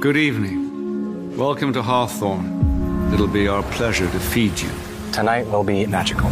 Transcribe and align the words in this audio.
Good 0.00 0.16
evening. 0.16 1.36
Welcome 1.36 1.74
to 1.74 1.82
Hawthorn. 1.82 3.12
It'll 3.12 3.26
be 3.26 3.48
our 3.48 3.62
pleasure 3.64 4.10
to 4.10 4.18
feed 4.18 4.58
you. 4.58 4.70
Tonight 5.12 5.46
will 5.48 5.62
be 5.62 5.84
magical. 5.84 6.30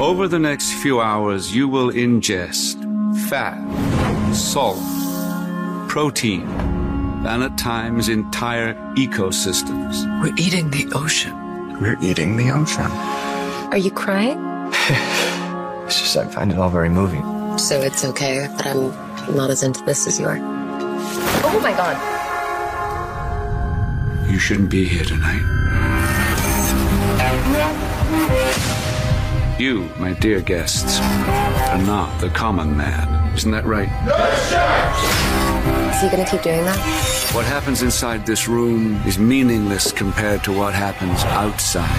Over 0.00 0.28
the 0.28 0.38
next 0.38 0.74
few 0.74 1.00
hours, 1.00 1.52
you 1.52 1.66
will 1.66 1.90
ingest 1.90 2.78
fat, 3.28 3.58
salt, 4.32 4.78
protein, 5.88 6.42
and 7.26 7.42
at 7.42 7.58
times 7.58 8.08
entire 8.08 8.74
ecosystems. 8.94 10.22
We're 10.22 10.36
eating 10.36 10.70
the 10.70 10.88
ocean. 10.94 11.34
We're 11.80 11.98
eating 12.00 12.36
the 12.36 12.52
ocean. 12.52 12.86
Are 13.72 13.78
you 13.78 13.90
crying? 13.90 14.38
It's 15.90 15.98
just 15.98 16.16
I 16.16 16.24
find 16.26 16.52
it 16.52 16.58
all 16.58 16.70
very 16.70 16.88
moving. 16.88 17.58
So 17.58 17.80
it's 17.80 18.04
okay 18.04 18.46
that 18.46 18.64
I'm 18.64 19.34
not 19.34 19.50
as 19.50 19.64
into 19.64 19.82
this 19.82 20.06
as 20.06 20.20
you 20.20 20.26
are. 20.26 20.59
Oh 21.42 21.60
my 21.62 21.72
god. 21.72 21.96
You 24.30 24.38
shouldn't 24.38 24.70
be 24.70 24.84
here 24.84 25.04
tonight. 25.04 25.42
You, 29.58 29.90
my 29.98 30.12
dear 30.14 30.40
guests, 30.40 31.00
are 31.00 31.82
not 31.82 32.18
the 32.20 32.30
common 32.30 32.76
man. 32.76 33.34
Isn't 33.34 33.50
that 33.50 33.64
right? 33.66 33.90
Is 35.94 36.00
he 36.00 36.08
gonna 36.08 36.24
keep 36.28 36.42
doing 36.42 36.64
that? 36.64 36.78
What 37.34 37.44
happens 37.44 37.82
inside 37.82 38.24
this 38.26 38.48
room 38.48 39.00
is 39.06 39.18
meaningless 39.18 39.92
compared 39.92 40.42
to 40.44 40.52
what 40.52 40.72
happens 40.74 41.22
outside. 41.24 41.90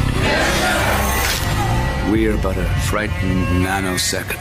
We 2.11 2.27
are 2.27 2.37
but 2.37 2.57
a 2.57 2.65
frightened 2.89 3.47
nanosecond. 3.63 4.39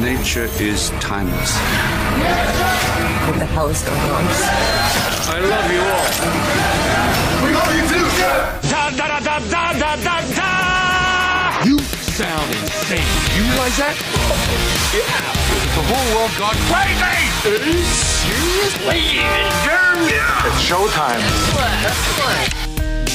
Nature 0.00 0.48
is 0.58 0.90
timeless. 1.00 1.58
What 3.30 3.38
the 3.38 3.46
hell 3.46 3.68
is 3.68 3.80
going 3.82 3.96
on? 4.10 4.24
I 4.26 5.38
love 5.38 5.70
you 5.70 5.78
all. 5.86 6.10
We 7.46 7.54
love 7.54 7.70
you 7.78 7.86
too, 7.86 8.02
Jeff! 8.18 8.58
Da 8.68 8.90
da 8.90 9.06
da 9.06 9.20
da 9.22 9.38
da 9.38 9.70
da 9.78 9.94
da 10.02 10.16
da! 10.34 11.62
You 11.64 11.78
sound 11.78 12.50
insane. 12.50 13.06
You 13.38 13.46
realize 13.46 13.76
that? 13.78 13.94
Yeah. 14.90 15.06
The 15.78 15.84
whole 15.86 16.08
world 16.18 16.34
gone 16.42 16.58
crazy. 16.74 17.70
Seriously? 18.26 19.22
It's 20.42 20.60
showtime. 20.66 21.22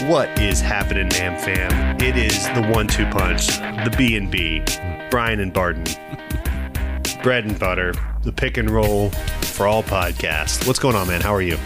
What 0.09 0.29
is 0.39 0.61
happening, 0.61 1.09
Nam 1.09 1.37
Fam? 1.37 1.99
It 1.99 2.15
is 2.15 2.47
the 2.55 2.65
one-two 2.73 3.05
punch, 3.07 3.47
the 3.83 3.93
B 3.97 4.15
and 4.15 4.31
B, 4.31 4.63
Brian 5.11 5.41
and 5.41 5.51
Barton, 5.51 5.83
bread 7.21 7.43
and 7.43 7.59
butter, 7.59 7.93
the 8.25 8.31
pick 8.33 8.57
and 8.57 8.69
roll 8.69 9.09
for 9.41 9.67
all 9.67 9.83
podcasts. 9.83 10.65
What's 10.67 10.79
going 10.79 10.95
on, 10.95 11.07
man? 11.07 11.21
How 11.21 11.33
are 11.33 11.41
you? 11.41 11.57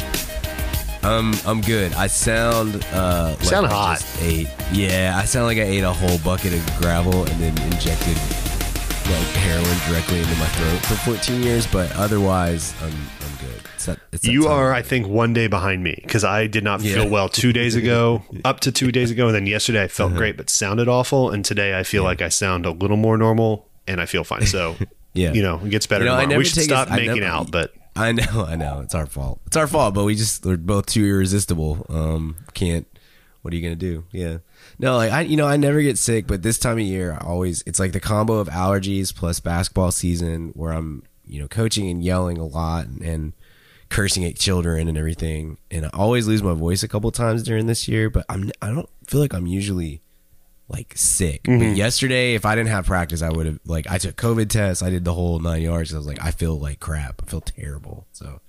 Um, 1.02 1.34
I'm 1.46 1.62
good. 1.62 1.94
I 1.94 2.08
sound 2.08 2.84
uh 2.94 3.36
like 3.40 3.44
Sound 3.48 3.68
I 3.68 3.70
hot. 3.70 4.00
just 4.00 4.22
ate. 4.22 4.50
Yeah, 4.74 5.14
I 5.16 5.24
sound 5.26 5.46
like 5.46 5.58
I 5.58 5.62
ate 5.64 5.84
a 5.84 5.94
whole 5.94 6.18
bucket 6.20 6.54
of 6.54 6.66
gravel 6.78 7.24
and 7.26 7.42
then 7.42 7.58
injected 7.72 8.18
like 9.10 9.28
heroin 9.42 9.78
directly 9.90 10.20
into 10.20 10.36
my 10.36 10.46
throat 10.48 10.80
for 10.86 10.96
14 11.12 11.42
years. 11.42 11.66
But 11.66 11.92
otherwise, 11.96 12.74
I'm 12.84 12.90
I'm 12.92 13.48
good. 13.48 13.62
It's 13.76 13.86
that, 13.86 14.00
it's 14.12 14.26
that 14.26 14.32
You 14.32 14.44
time. 14.44 14.52
are, 14.52 14.74
I 14.74 14.82
think, 14.82 15.08
one 15.08 15.32
day 15.34 15.48
behind 15.48 15.82
me 15.86 15.98
because 16.04 16.26
I 16.26 16.48
did 16.48 16.66
not 16.66 16.82
Yeah. 16.82 16.96
feel 16.96 17.10
well 17.10 17.30
two 17.30 17.54
days 17.54 17.76
ago, 17.76 18.22
up 18.46 18.60
to 18.62 18.72
two 18.74 18.92
days 18.92 19.10
ago, 19.10 19.28
and 19.28 19.36
then 19.36 19.48
yesterday 19.48 19.84
I 19.84 19.88
felt 19.88 20.10
Uh-huh. 20.12 20.20
great 20.20 20.36
but 20.36 20.50
sounded 20.50 20.90
awful, 20.90 21.30
and 21.32 21.46
today 21.46 21.80
I 21.80 21.84
feel 21.84 22.04
like 22.04 22.22
I 22.22 22.28
sound 22.28 22.66
a 22.66 22.72
little 22.72 22.98
more 22.98 23.18
normal 23.18 23.70
and 23.88 24.02
I 24.02 24.06
feel 24.06 24.26
fine. 24.26 24.46
So, 24.46 24.76
Yeah. 25.14 25.34
you 25.34 25.42
know, 25.42 25.60
it 25.64 25.70
gets 25.70 25.88
better. 25.88 26.06
You 26.06 26.10
know, 26.12 26.16
I 26.16 26.22
tomorrow. 26.22 26.30
never 26.30 26.40
we 26.40 26.46
should 26.46 26.58
a- 26.60 26.62
stop 26.62 26.90
making 26.90 27.20
never- 27.22 27.26
out, 27.26 27.52
but 27.52 27.74
I 27.96 28.12
know, 28.12 28.46
I 28.48 28.56
know. 28.56 28.82
It's 28.82 28.96
our 28.96 29.06
fault. 29.08 29.42
It's 29.48 29.58
our 29.58 29.68
fault, 29.68 29.94
but 29.94 30.06
we 30.06 30.16
just 30.16 30.46
we're 30.46 30.58
both 30.58 30.86
too 30.86 31.06
irresistible. 31.06 31.86
Um, 31.90 32.38
can't. 32.54 32.88
What 33.42 33.54
are 33.54 33.58
you 33.58 33.64
gonna 33.64 33.76
do? 33.76 34.04
Yeah. 34.12 34.38
No, 34.78 34.96
like 34.98 35.12
I, 35.12 35.22
you 35.22 35.36
know, 35.38 35.48
I 35.48 35.58
never 35.58 35.82
get 35.82 35.98
sick, 35.98 36.28
but 36.28 36.44
this 36.44 36.60
time 36.60 36.78
of 36.78 36.84
year, 36.84 37.14
I 37.14 37.26
always 37.26 37.64
it's 37.66 37.80
like 37.80 37.92
the 37.94 38.00
combo 38.00 38.34
of 38.36 38.48
allergies 38.50 39.14
plus 39.16 39.40
basketball 39.40 39.92
season, 39.92 40.50
where 40.56 40.72
I'm, 40.74 41.04
you 41.26 41.42
know, 41.42 41.48
coaching 41.48 41.90
and 41.90 42.04
yelling 42.04 42.38
a 42.38 42.46
lot 42.46 42.86
and, 42.88 43.02
and 43.02 43.34
cursing 43.90 44.24
at 44.26 44.36
children 44.36 44.88
and 44.88 44.98
everything, 44.98 45.58
and 45.72 45.86
I 45.86 45.90
always 45.94 46.28
lose 46.28 46.44
my 46.44 46.54
voice 46.54 46.84
a 46.84 46.88
couple 46.88 47.10
times 47.12 47.42
during 47.44 47.66
this 47.66 47.88
year. 47.88 48.10
But 48.10 48.26
I'm, 48.30 48.52
I 48.62 48.70
don't 48.70 48.90
feel 49.08 49.20
like 49.22 49.34
I'm 49.34 49.48
usually 49.48 50.02
like 50.70 50.94
sick. 50.96 51.42
But 51.46 51.76
yesterday, 51.76 52.36
if 52.36 52.46
I 52.46 52.56
didn't 52.56 52.70
have 52.70 52.86
practice, 52.86 53.22
I 53.22 53.30
would 53.30 53.46
have 53.46 53.60
like 53.66 53.90
I 53.90 53.98
took 53.98 54.16
COVID 54.16 54.50
tests. 54.50 54.84
I 54.84 54.90
did 54.90 55.04
the 55.04 55.14
whole 55.14 55.40
nine 55.40 55.62
yards. 55.62 55.94
I 55.94 55.98
was 55.98 56.08
like, 56.08 56.24
I 56.24 56.32
feel 56.32 56.58
like 56.58 56.80
crap. 56.80 57.22
I 57.26 57.30
feel 57.30 57.42
terrible. 57.42 58.08
So, 58.12 58.42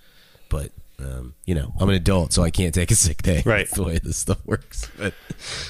but 0.49 0.73
um, 1.03 1.35
you 1.47 1.55
know, 1.55 1.73
I'm 1.81 1.89
an 1.89 1.95
adult, 1.95 2.33
so 2.33 2.43
I 2.43 2.51
can't 2.51 2.75
take 2.75 2.91
a 2.91 2.95
sick 2.95 3.23
day. 3.23 3.43
Right. 3.51 3.67
That's 3.67 3.73
the 3.73 3.83
way 3.83 3.99
this 3.99 4.19
stuff 4.19 4.45
works. 4.45 4.89
But 4.99 5.15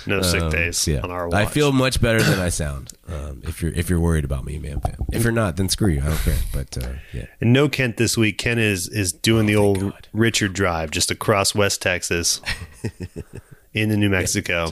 no 0.06 0.22
sick 0.22 0.43
um, 0.43 0.50
days 0.50 0.87
yeah. 0.87 1.00
on 1.00 1.11
our 1.11 1.28
watch. 1.28 1.34
I 1.34 1.47
feel 1.47 1.72
much 1.72 2.00
better 2.00 2.22
than 2.22 2.38
I 2.38 2.49
sound. 2.49 2.93
Um, 3.09 3.43
if 3.44 3.62
you're 3.62 3.72
if 3.72 3.88
you're 3.88 4.00
worried 4.00 4.25
about 4.25 4.44
me, 4.44 4.59
man, 4.59 4.81
fam. 4.81 4.97
If 5.12 5.22
you're 5.22 5.32
not, 5.32 5.56
then 5.56 5.69
screw 5.69 5.88
you. 5.88 6.00
I 6.00 6.06
don't 6.06 6.19
care. 6.19 6.37
But 6.53 6.78
uh, 6.78 6.93
yeah, 7.12 7.27
And 7.41 7.53
no 7.53 7.69
Kent 7.69 7.97
this 7.97 8.17
week. 8.17 8.38
Ken 8.38 8.59
is 8.59 8.88
is 8.88 9.12
doing 9.12 9.47
the 9.47 9.56
old 9.56 9.81
God. 9.81 10.09
Richard 10.12 10.53
Drive 10.53 10.91
just 10.91 11.11
across 11.11 11.55
West 11.55 11.81
Texas 11.81 12.41
into 13.75 13.97
New 13.97 14.10
Mexico. 14.10 14.69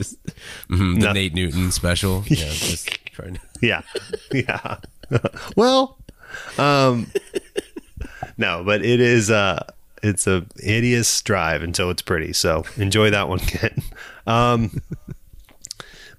Mhm, 0.69 0.99
the 0.99 1.05
No. 1.07 1.11
Nate 1.13 1.33
Newton 1.33 1.71
special. 1.71 2.23
Yeah, 2.29 2.45
just 2.49 2.89
trying 3.13 3.35
to. 3.35 3.39
yeah, 3.61 3.81
yeah. 4.33 4.77
well, 5.55 5.97
um, 6.57 7.07
no, 8.37 8.63
but 8.63 8.83
it 8.83 8.99
is 8.99 9.29
uh 9.31 9.63
it's 10.01 10.27
a 10.27 10.45
hideous 10.57 11.21
drive 11.21 11.61
until 11.61 11.89
it's 11.89 12.01
pretty. 12.01 12.31
So 12.33 12.63
enjoy 12.77 13.09
that 13.09 13.27
one, 13.27 13.39
Ken. 13.39 13.81
Um, 14.27 14.81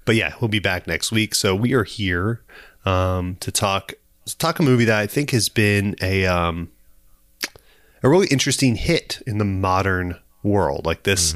but 0.05 0.15
yeah, 0.15 0.33
we'll 0.39 0.49
be 0.49 0.59
back 0.59 0.85
next 0.87 1.11
week. 1.11 1.33
So 1.33 1.55
we 1.55 1.73
are 1.73 1.83
here 1.83 2.41
um, 2.85 3.37
to 3.39 3.51
talk 3.51 3.93
to 4.25 4.37
talk 4.37 4.59
a 4.59 4.63
movie 4.63 4.85
that 4.85 4.99
I 4.99 5.07
think 5.07 5.31
has 5.31 5.49
been 5.49 5.95
a 6.01 6.25
um, 6.27 6.69
a 8.03 8.09
really 8.09 8.27
interesting 8.27 8.75
hit 8.75 9.21
in 9.25 9.37
the 9.37 9.45
modern 9.45 10.17
world. 10.43 10.85
Like 10.85 11.03
this, 11.03 11.35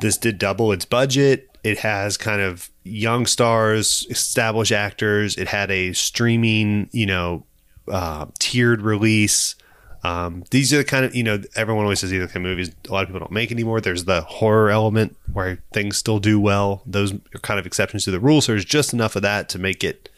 this 0.00 0.16
did 0.16 0.38
double 0.38 0.72
its 0.72 0.84
budget. 0.84 1.48
It 1.62 1.78
has 1.78 2.16
kind 2.16 2.40
of 2.40 2.70
young 2.84 3.26
stars, 3.26 4.06
established 4.10 4.72
actors. 4.72 5.36
It 5.36 5.48
had 5.48 5.70
a 5.70 5.92
streaming, 5.92 6.88
you 6.92 7.06
know, 7.06 7.44
uh, 7.88 8.26
tiered 8.38 8.82
release. 8.82 9.56
Um, 10.02 10.44
these 10.50 10.72
are 10.72 10.78
the 10.78 10.84
kind 10.84 11.04
of 11.04 11.14
you 11.14 11.22
know 11.22 11.42
everyone 11.56 11.84
always 11.84 12.00
says 12.00 12.08
these 12.08 12.24
kind 12.26 12.36
of 12.46 12.50
movies 12.50 12.70
a 12.88 12.92
lot 12.92 13.02
of 13.02 13.08
people 13.08 13.20
don't 13.20 13.32
make 13.32 13.52
anymore. 13.52 13.80
There's 13.80 14.06
the 14.06 14.22
horror 14.22 14.70
element 14.70 15.16
where 15.32 15.62
things 15.74 15.98
still 15.98 16.18
do 16.18 16.40
well. 16.40 16.82
Those 16.86 17.12
are 17.12 17.38
kind 17.42 17.60
of 17.60 17.66
exceptions 17.66 18.04
to 18.04 18.10
the 18.10 18.20
rule. 18.20 18.40
So 18.40 18.52
there's 18.52 18.64
just 18.64 18.94
enough 18.94 19.14
of 19.16 19.22
that 19.22 19.50
to 19.50 19.58
make 19.58 19.84
it, 19.84 20.08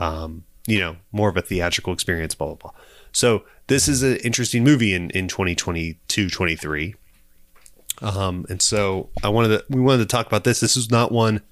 um, 0.00 0.42
you 0.66 0.80
know, 0.80 0.96
more 1.12 1.28
of 1.28 1.36
a 1.36 1.42
theatrical 1.42 1.92
experience. 1.92 2.34
Blah 2.34 2.48
blah 2.48 2.56
blah. 2.56 2.80
So 3.12 3.44
this 3.68 3.86
is 3.86 4.02
an 4.02 4.16
interesting 4.16 4.64
movie 4.64 4.92
in 4.92 5.10
in 5.10 5.28
2022 5.28 6.28
23. 6.28 6.96
Um, 8.00 8.46
and 8.48 8.60
so 8.60 9.10
I 9.22 9.28
wanted 9.28 9.58
to 9.58 9.64
we 9.68 9.80
wanted 9.80 9.98
to 10.02 10.08
talk 10.08 10.26
about 10.26 10.44
this. 10.44 10.60
This 10.60 10.76
is 10.76 10.90
not 10.90 11.12
one. 11.12 11.42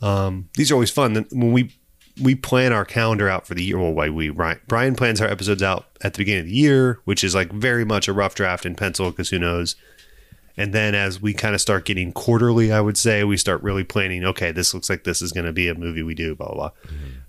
Um, 0.00 0.48
these 0.56 0.70
are 0.70 0.74
always 0.74 0.90
fun. 0.90 1.14
When 1.30 1.52
we 1.52 1.74
we 2.20 2.34
plan 2.34 2.72
our 2.72 2.84
calendar 2.84 3.28
out 3.28 3.46
for 3.46 3.54
the 3.54 3.64
year. 3.64 3.78
Well, 3.78 3.92
why 3.92 4.10
we 4.10 4.30
Brian, 4.30 4.60
Brian 4.68 4.94
plans 4.94 5.20
our 5.20 5.28
episodes 5.28 5.62
out 5.62 5.86
at 6.02 6.14
the 6.14 6.18
beginning 6.18 6.40
of 6.40 6.46
the 6.46 6.54
year, 6.56 7.00
which 7.04 7.24
is 7.24 7.34
like 7.34 7.52
very 7.52 7.84
much 7.84 8.08
a 8.08 8.12
rough 8.12 8.34
draft 8.34 8.66
in 8.66 8.74
pencil 8.74 9.10
because 9.10 9.30
who 9.30 9.38
knows. 9.38 9.76
And 10.56 10.74
then 10.74 10.94
as 10.94 11.22
we 11.22 11.32
kind 11.32 11.54
of 11.54 11.62
start 11.62 11.86
getting 11.86 12.12
quarterly, 12.12 12.72
I 12.72 12.80
would 12.82 12.98
say 12.98 13.24
we 13.24 13.38
start 13.38 13.62
really 13.62 13.84
planning. 13.84 14.24
Okay, 14.24 14.52
this 14.52 14.74
looks 14.74 14.90
like 14.90 15.04
this 15.04 15.22
is 15.22 15.32
going 15.32 15.46
to 15.46 15.52
be 15.52 15.68
a 15.68 15.74
movie 15.74 16.02
we 16.02 16.14
do. 16.14 16.34
Blah 16.34 16.48
blah. 16.48 16.54
blah. 16.54 16.70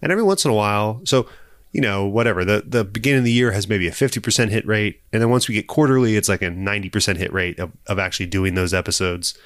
And 0.01 0.11
every 0.11 0.23
once 0.23 0.43
in 0.43 0.51
a 0.51 0.55
while, 0.55 1.01
so 1.05 1.27
you 1.73 1.81
know, 1.81 2.05
whatever 2.05 2.45
the 2.45 2.63
the 2.65 2.85
beginning 2.85 3.19
of 3.19 3.25
the 3.25 3.31
year 3.31 3.51
has 3.51 3.67
maybe 3.67 3.87
a 3.87 3.91
fifty 3.91 4.19
percent 4.19 4.51
hit 4.51 4.65
rate, 4.65 5.01
and 5.11 5.21
then 5.21 5.29
once 5.29 5.49
we 5.49 5.55
get 5.55 5.67
quarterly, 5.67 6.15
it's 6.15 6.29
like 6.29 6.41
a 6.41 6.49
ninety 6.49 6.89
percent 6.89 7.17
hit 7.17 7.33
rate 7.33 7.59
of, 7.59 7.71
of 7.87 7.99
actually 7.99 8.27
doing 8.27 8.53
those 8.53 8.73
episodes. 8.73 9.37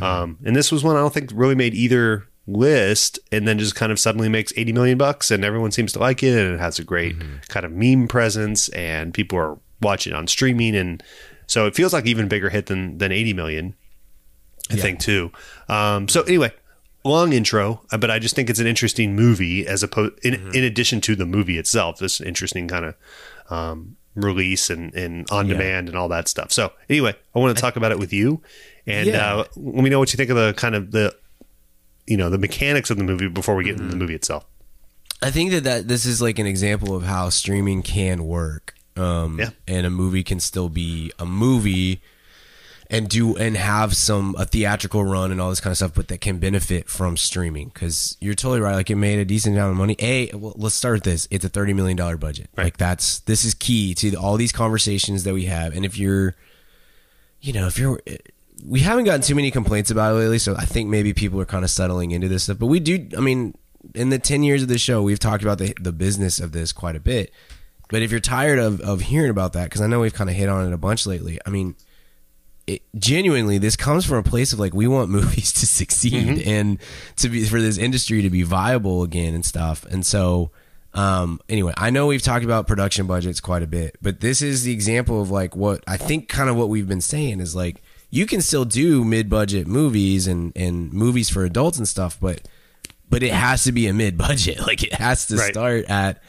Um, 0.00 0.38
and 0.44 0.54
this 0.54 0.70
was 0.70 0.84
one 0.84 0.94
I 0.94 1.00
don't 1.00 1.12
think 1.12 1.32
really 1.34 1.56
made 1.56 1.74
either 1.74 2.28
list, 2.46 3.18
and 3.32 3.48
then 3.48 3.58
just 3.58 3.74
kind 3.74 3.90
of 3.90 3.98
suddenly 3.98 4.28
makes 4.28 4.52
eighty 4.56 4.72
million 4.72 4.98
bucks, 4.98 5.30
and 5.32 5.44
everyone 5.44 5.72
seems 5.72 5.92
to 5.94 5.98
like 5.98 6.22
it, 6.22 6.38
and 6.38 6.54
it 6.54 6.60
has 6.60 6.78
a 6.78 6.84
great 6.84 7.16
kind 7.48 7.66
of 7.66 7.72
meme 7.72 8.06
presence, 8.06 8.68
and 8.68 9.12
people 9.12 9.38
are 9.38 9.58
watching 9.80 10.12
on 10.12 10.26
streaming, 10.28 10.76
and 10.76 11.02
so 11.46 11.66
it 11.66 11.74
feels 11.74 11.92
like 11.92 12.06
even 12.06 12.28
bigger 12.28 12.50
hit 12.50 12.66
than 12.66 12.98
than 12.98 13.10
eighty 13.10 13.32
million. 13.32 13.74
I 14.70 14.76
think 14.76 15.00
too. 15.00 15.32
Um, 15.68 16.06
so 16.06 16.22
anyway, 16.22 16.52
long 17.04 17.32
intro, 17.32 17.80
uh, 17.92 17.98
but 17.98 18.10
I 18.10 18.18
just 18.18 18.34
think 18.34 18.50
it's 18.50 18.58
an 18.60 18.66
interesting 18.66 19.14
movie 19.16 19.66
as 19.66 19.82
opposed 19.82 20.18
in, 20.24 20.34
in 20.54 20.64
addition 20.64 21.00
to 21.02 21.16
the 21.16 21.26
movie 21.26 21.58
itself. 21.58 21.98
This 21.98 22.20
interesting 22.20 22.68
kind 22.68 22.84
of 22.84 22.94
um, 23.50 23.96
release 24.14 24.70
and, 24.70 24.94
and 24.94 25.26
on 25.30 25.46
demand 25.48 25.88
and 25.88 25.96
all 25.96 26.08
that 26.08 26.28
stuff. 26.28 26.52
So 26.52 26.72
anyway, 26.88 27.14
I 27.34 27.38
want 27.38 27.56
to 27.56 27.60
talk 27.60 27.76
about 27.76 27.92
it 27.92 27.98
with 27.98 28.12
you, 28.12 28.42
and 28.86 29.08
Yeah. 29.08 29.34
uh, 29.36 29.44
let 29.56 29.82
me 29.82 29.90
know 29.90 29.98
what 29.98 30.12
you 30.12 30.16
think 30.16 30.30
of 30.30 30.36
the 30.36 30.52
kind 30.56 30.74
of 30.74 30.90
the 30.92 31.14
you 32.06 32.16
know 32.16 32.28
the 32.30 32.38
mechanics 32.38 32.90
of 32.90 32.96
the 32.96 33.04
movie 33.04 33.28
before 33.28 33.54
we 33.54 33.64
get 33.64 33.76
into 33.76 33.88
the 33.88 33.96
movie 33.96 34.14
itself. 34.14 34.44
I 35.22 35.30
think 35.30 35.50
that, 35.52 35.64
that 35.64 35.88
this 35.88 36.06
is 36.06 36.20
like 36.22 36.38
an 36.38 36.46
example 36.46 36.94
of 36.96 37.02
how 37.04 37.28
streaming 37.28 37.82
can 37.82 38.24
work. 38.26 38.74
Um, 38.96 39.38
Yeah. 39.38 39.50
and 39.68 39.86
a 39.86 39.90
movie 39.90 40.24
can 40.24 40.40
still 40.40 40.68
be 40.68 41.12
a 41.18 41.24
movie 41.26 42.02
and 42.90 43.08
do 43.08 43.36
and 43.36 43.56
have 43.56 43.94
some 43.94 44.34
a 44.36 44.44
theatrical 44.44 45.04
run 45.04 45.30
and 45.30 45.40
all 45.40 45.48
this 45.48 45.60
kind 45.60 45.70
of 45.70 45.76
stuff, 45.76 45.94
but 45.94 46.08
that 46.08 46.20
can 46.20 46.38
benefit 46.38 46.88
from 46.88 47.16
streaming 47.16 47.68
because 47.68 48.16
you're 48.20 48.34
totally 48.34 48.60
right. 48.60 48.74
Like 48.74 48.90
it 48.90 48.96
made 48.96 49.20
a 49.20 49.24
decent 49.24 49.54
amount 49.54 49.70
of 49.70 49.76
money. 49.76 49.96
A, 50.00 50.34
well, 50.34 50.54
let's 50.56 50.74
start 50.74 50.96
with 50.96 51.04
this. 51.04 51.28
It's 51.30 51.44
a 51.44 51.48
thirty 51.48 51.72
million 51.72 51.96
dollar 51.96 52.16
budget. 52.16 52.50
Like 52.56 52.78
that's 52.78 53.20
this 53.20 53.44
is 53.44 53.54
key 53.54 53.94
to 53.94 54.14
all 54.16 54.36
these 54.36 54.50
conversations 54.50 55.22
that 55.22 55.32
we 55.32 55.44
have. 55.44 55.74
And 55.74 55.84
if 55.84 55.96
you're, 55.96 56.34
you 57.40 57.52
know, 57.52 57.68
if 57.68 57.78
you're, 57.78 58.00
we 58.66 58.80
haven't 58.80 59.04
gotten 59.04 59.22
too 59.22 59.36
many 59.36 59.52
complaints 59.52 59.92
about 59.92 60.12
it 60.12 60.18
lately, 60.18 60.38
so 60.40 60.56
I 60.56 60.64
think 60.64 60.90
maybe 60.90 61.14
people 61.14 61.40
are 61.40 61.46
kind 61.46 61.64
of 61.64 61.70
settling 61.70 62.10
into 62.10 62.26
this 62.26 62.42
stuff. 62.42 62.58
But 62.58 62.66
we 62.66 62.80
do. 62.80 63.08
I 63.16 63.20
mean, 63.20 63.54
in 63.94 64.10
the 64.10 64.18
ten 64.18 64.42
years 64.42 64.62
of 64.62 64.68
the 64.68 64.78
show, 64.78 65.00
we've 65.00 65.20
talked 65.20 65.44
about 65.44 65.58
the 65.58 65.74
the 65.80 65.92
business 65.92 66.40
of 66.40 66.50
this 66.50 66.72
quite 66.72 66.96
a 66.96 67.00
bit. 67.00 67.32
But 67.88 68.02
if 68.02 68.10
you're 68.10 68.18
tired 68.18 68.58
of 68.58 68.80
of 68.80 69.02
hearing 69.02 69.30
about 69.30 69.52
that, 69.52 69.64
because 69.64 69.80
I 69.80 69.86
know 69.86 70.00
we've 70.00 70.12
kind 70.12 70.28
of 70.28 70.34
hit 70.34 70.48
on 70.48 70.66
it 70.66 70.72
a 70.72 70.78
bunch 70.78 71.06
lately. 71.06 71.38
I 71.46 71.50
mean 71.50 71.76
it, 72.74 72.82
genuinely 72.98 73.58
this 73.58 73.76
comes 73.76 74.04
from 74.04 74.18
a 74.18 74.22
place 74.22 74.52
of 74.52 74.58
like 74.58 74.74
we 74.74 74.86
want 74.86 75.10
movies 75.18 75.52
to 75.52 75.66
succeed 75.66 76.42
and 76.46 76.78
to 77.16 77.28
be 77.28 77.44
for 77.44 77.60
this 77.60 77.78
industry 77.78 78.22
to 78.22 78.30
be 78.30 78.42
viable 78.42 79.02
again 79.02 79.34
and 79.34 79.44
stuff 79.44 79.84
and 79.86 80.04
so 80.06 80.50
um 80.94 81.40
anyway 81.48 81.72
i 81.76 81.88
know 81.90 82.06
we've 82.08 82.22
talked 82.22 82.44
about 82.44 82.66
production 82.66 83.06
budgets 83.06 83.40
quite 83.40 83.62
a 83.62 83.66
bit 83.66 83.96
but 84.02 84.20
this 84.20 84.42
is 84.42 84.64
the 84.64 84.72
example 84.72 85.22
of 85.22 85.30
like 85.30 85.54
what 85.54 85.82
i 85.86 85.96
think 85.96 86.28
kind 86.28 86.50
of 86.50 86.56
what 86.56 86.68
we've 86.68 86.88
been 86.88 87.00
saying 87.00 87.40
is 87.40 87.54
like 87.54 87.80
you 88.10 88.26
can 88.26 88.40
still 88.42 88.64
do 88.64 89.04
mid-budget 89.04 89.66
movies 89.68 90.26
and 90.26 90.52
and 90.56 90.92
movies 90.92 91.30
for 91.30 91.44
adults 91.44 91.78
and 91.78 91.86
stuff 91.86 92.18
but 92.20 92.46
but 93.08 93.22
it 93.22 93.32
has 93.32 93.62
to 93.64 93.70
be 93.72 93.86
a 93.86 93.92
mid-budget 93.94 94.60
like 94.66 94.82
it 94.82 94.92
has 94.94 95.26
to 95.28 95.36
Right. 95.36 95.52
start 95.52 95.84
at 95.88 96.20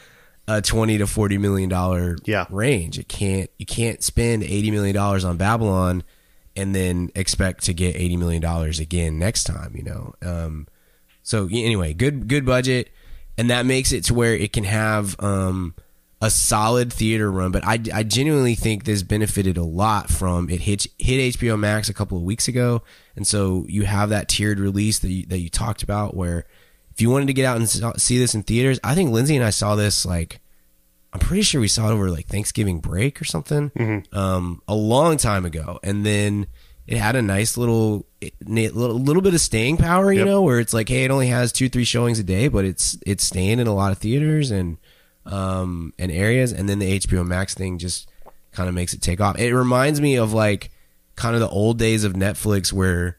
a 0.48 0.60
20 0.62 0.98
to 0.98 1.06
40 1.08 1.38
million 1.38 1.68
dollar 1.68 2.16
Yeah. 2.24 2.46
range 2.50 2.98
it 3.00 3.08
can't 3.08 3.50
you 3.58 3.66
can't 3.66 4.00
spend 4.02 4.44
80 4.44 4.70
million 4.70 4.94
dollars 4.94 5.24
on 5.24 5.36
babylon 5.36 6.04
and 6.56 6.74
then 6.74 7.10
expect 7.14 7.64
to 7.64 7.74
get 7.74 7.96
80 7.96 8.16
million 8.16 8.42
dollars 8.42 8.80
again 8.80 9.18
next 9.18 9.44
time 9.44 9.74
you 9.74 9.82
know? 9.82 10.14
Um 10.22 10.68
so 11.22 11.48
anyway 11.50 11.92
good 11.92 12.28
good 12.28 12.46
budget. 12.46 12.90
And 13.38 13.50
that 13.50 13.64
makes 13.64 13.92
it 13.92 14.04
to 14.04 14.14
where 14.14 14.34
it 14.34 14.52
can 14.52 14.64
have 14.64 15.16
um 15.20 15.74
a 16.20 16.30
solid 16.30 16.92
theater 16.92 17.32
run 17.32 17.50
but 17.50 17.66
i, 17.66 17.80
I 17.92 18.04
genuinely 18.04 18.54
think 18.54 18.84
this 18.84 19.02
benefited 19.02 19.56
a 19.56 19.64
lot 19.64 20.08
from 20.08 20.48
it 20.50 20.60
hit 20.60 20.86
hit 20.96 21.34
hbo 21.34 21.58
max 21.58 21.88
a 21.88 21.94
couple 21.94 22.16
of 22.16 22.22
weeks 22.22 22.46
ago. 22.46 22.82
And 23.16 23.26
so 23.26 23.66
you 23.68 23.82
have 23.82 24.10
that 24.10 24.28
tiered 24.28 24.60
release 24.60 25.00
that 25.00 25.10
you, 25.10 25.26
that 25.26 25.38
you 25.38 25.48
talked 25.48 25.82
about 25.82 26.16
where 26.16 26.46
if 26.94 27.00
you 27.00 27.10
wanted 27.10 27.26
to 27.26 27.32
get 27.32 27.44
out 27.44 27.56
and 27.56 27.68
see 27.68 28.18
this 28.18 28.34
in 28.34 28.44
theaters 28.44 28.78
i 28.84 28.94
think 28.94 29.10
lindsay 29.10 29.34
and 29.34 29.44
i 29.44 29.50
saw 29.50 29.74
this 29.74 30.06
like 30.06 30.40
I'm 31.12 31.20
pretty 31.20 31.42
sure 31.42 31.60
we 31.60 31.68
saw 31.68 31.88
it 31.90 31.92
over 31.92 32.10
like 32.10 32.26
Thanksgiving 32.26 32.80
break 32.80 33.20
or 33.20 33.24
something, 33.24 33.70
um, 34.12 34.62
a 34.66 34.74
long 34.74 35.16
time 35.18 35.44
ago, 35.44 35.78
and 35.82 36.06
then 36.06 36.46
it 36.86 36.96
had 36.98 37.16
a 37.16 37.22
nice 37.22 37.56
little, 37.56 38.06
it- 38.20 38.34
little, 38.46 38.98
little 38.98 39.22
bit 39.22 39.34
of 39.34 39.40
staying 39.40 39.76
power, 39.76 40.10
you 40.12 40.20
Yep. 40.20 40.26
know, 40.26 40.42
where 40.42 40.58
it's 40.58 40.72
like, 40.74 40.88
hey, 40.88 41.04
it 41.04 41.10
only 41.10 41.28
has 41.28 41.52
two, 41.52 41.68
three 41.68 41.84
showings 41.84 42.18
a 42.18 42.22
day, 42.24 42.48
but 42.48 42.64
it's 42.64 42.96
it's 43.06 43.24
staying 43.24 43.58
in 43.60 43.66
a 43.66 43.74
lot 43.74 43.92
of 43.92 43.98
theaters 43.98 44.50
and 44.50 44.78
um 45.26 45.92
and 45.98 46.10
areas, 46.10 46.52
and 46.52 46.68
then 46.68 46.78
the 46.78 46.98
HBO 46.98 47.24
Max 47.26 47.54
thing 47.54 47.78
just 47.78 48.08
kind 48.52 48.68
of 48.68 48.74
makes 48.74 48.92
it 48.94 49.00
take 49.02 49.20
off. 49.20 49.38
It 49.38 49.54
reminds 49.54 50.00
me 50.00 50.16
of 50.16 50.32
like 50.32 50.70
kind 51.14 51.34
of 51.34 51.40
the 51.40 51.48
old 51.48 51.78
days 51.78 52.04
of 52.04 52.14
Netflix 52.14 52.72
where 52.72 53.18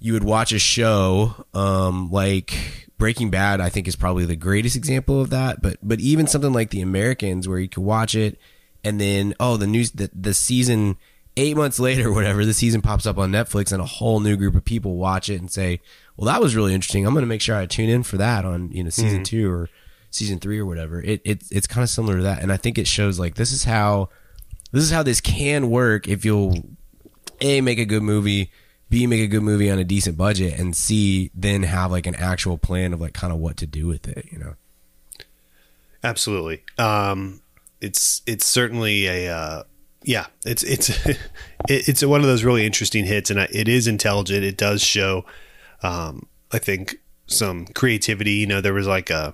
you 0.00 0.12
would 0.14 0.24
watch 0.24 0.52
a 0.52 0.58
show 0.58 1.44
um, 1.54 2.10
like 2.10 2.83
Breaking 2.98 3.30
Bad. 3.30 3.60
I 3.60 3.68
think 3.68 3.88
is 3.88 3.96
probably 3.96 4.24
the 4.24 4.36
greatest 4.36 4.76
example 4.76 5.20
of 5.20 5.30
that. 5.30 5.62
But 5.62 5.78
but 5.82 6.00
even 6.00 6.26
something 6.26 6.52
like 6.52 6.70
The 6.70 6.80
Americans, 6.80 7.48
where 7.48 7.58
you 7.58 7.68
could 7.68 7.84
watch 7.84 8.14
it 8.14 8.38
and 8.84 9.00
then 9.00 9.34
oh 9.40 9.56
the 9.56 9.66
news 9.66 9.90
the, 9.92 10.10
the 10.14 10.34
season 10.34 10.96
eight 11.36 11.56
months 11.56 11.80
later, 11.80 12.12
whatever 12.12 12.44
the 12.44 12.54
season 12.54 12.82
pops 12.82 13.06
up 13.06 13.18
on 13.18 13.32
Netflix, 13.32 13.72
and 13.72 13.80
a 13.80 13.86
whole 13.86 14.20
new 14.20 14.36
group 14.36 14.54
of 14.54 14.64
people 14.64 14.96
watch 14.96 15.28
it 15.28 15.40
and 15.40 15.50
say, 15.50 15.80
well 16.16 16.26
that 16.26 16.40
was 16.40 16.54
really 16.54 16.74
interesting. 16.74 17.06
I'm 17.06 17.14
going 17.14 17.22
to 17.22 17.28
make 17.28 17.40
sure 17.40 17.56
I 17.56 17.66
tune 17.66 17.88
in 17.88 18.02
for 18.02 18.18
that 18.18 18.44
on 18.44 18.70
you 18.70 18.84
know 18.84 18.90
season 18.90 19.18
hmm. 19.18 19.24
two 19.24 19.50
or 19.50 19.68
season 20.10 20.38
three 20.38 20.58
or 20.58 20.66
whatever. 20.66 21.00
It, 21.00 21.22
it 21.24 21.44
it's 21.50 21.66
kind 21.66 21.82
of 21.82 21.90
similar 21.90 22.18
to 22.18 22.22
that, 22.22 22.42
and 22.42 22.52
I 22.52 22.56
think 22.56 22.78
it 22.78 22.86
shows 22.86 23.18
like 23.18 23.34
this 23.34 23.52
is 23.52 23.64
how 23.64 24.10
this 24.70 24.84
is 24.84 24.90
how 24.90 25.02
this 25.02 25.20
can 25.20 25.70
work 25.70 26.06
if 26.06 26.24
you'll 26.24 26.54
a 27.40 27.60
make 27.60 27.78
a 27.78 27.84
good 27.84 28.02
movie 28.02 28.50
b 28.94 29.06
make 29.06 29.20
a 29.20 29.26
good 29.26 29.42
movie 29.42 29.70
on 29.70 29.78
a 29.78 29.84
decent 29.84 30.16
budget 30.16 30.58
and 30.58 30.76
c 30.76 31.30
then 31.34 31.62
have 31.62 31.90
like 31.90 32.06
an 32.06 32.14
actual 32.14 32.56
plan 32.56 32.92
of 32.92 33.00
like 33.00 33.12
kind 33.12 33.32
of 33.32 33.38
what 33.38 33.56
to 33.56 33.66
do 33.66 33.86
with 33.86 34.06
it 34.08 34.26
you 34.30 34.38
know 34.38 34.54
Absolutely. 36.04 36.62
Um, 36.76 37.40
it's 37.80 38.22
it's 38.26 38.46
certainly 38.46 39.06
a 39.06 39.34
uh, 39.34 39.62
yeah. 40.04 40.26
It's 40.44 40.62
it's 40.62 40.90
it's 41.68 42.04
one 42.04 42.20
of 42.20 42.26
those 42.26 42.44
really 42.44 42.66
interesting 42.66 43.06
hits, 43.06 43.30
and 43.30 43.40
it 43.40 43.68
is 43.68 43.88
intelligent. 43.88 44.44
It 44.44 44.58
does 44.58 44.82
show, 44.82 45.24
um, 45.82 46.26
I 46.52 46.58
think, 46.58 46.96
some 47.26 47.66
creativity. 47.68 48.32
You 48.32 48.46
know, 48.46 48.60
there 48.60 48.74
was 48.74 48.86
like 48.86 49.08
a, 49.08 49.32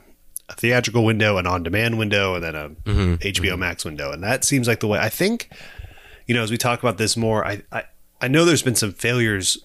a 0.49 0.55
theatrical 0.55 1.05
window, 1.05 1.39
an 1.39 1.47
on-demand 1.47 1.99
window, 1.99 2.37
and 2.37 2.45
then 2.45 2.55
a 2.55 2.69
HBO 3.19 3.59
Max 3.59 3.85
window, 3.85 4.13
and 4.13 4.23
that 4.23 4.45
seems 4.45 4.69
like 4.69 4.79
the 4.79 4.87
way. 4.87 5.01
I 5.01 5.09
think, 5.09 5.51
you 6.27 6.35
know, 6.37 6.43
as 6.45 6.53
we 6.53 6.57
talk 6.57 6.79
about 6.79 6.99
this 6.99 7.17
more, 7.17 7.45
I 7.45 7.63
I, 7.73 7.85
I 8.21 8.29
know 8.29 8.45
there's 8.45 8.63
been 8.63 8.75
some 8.75 8.93
failures 8.93 9.59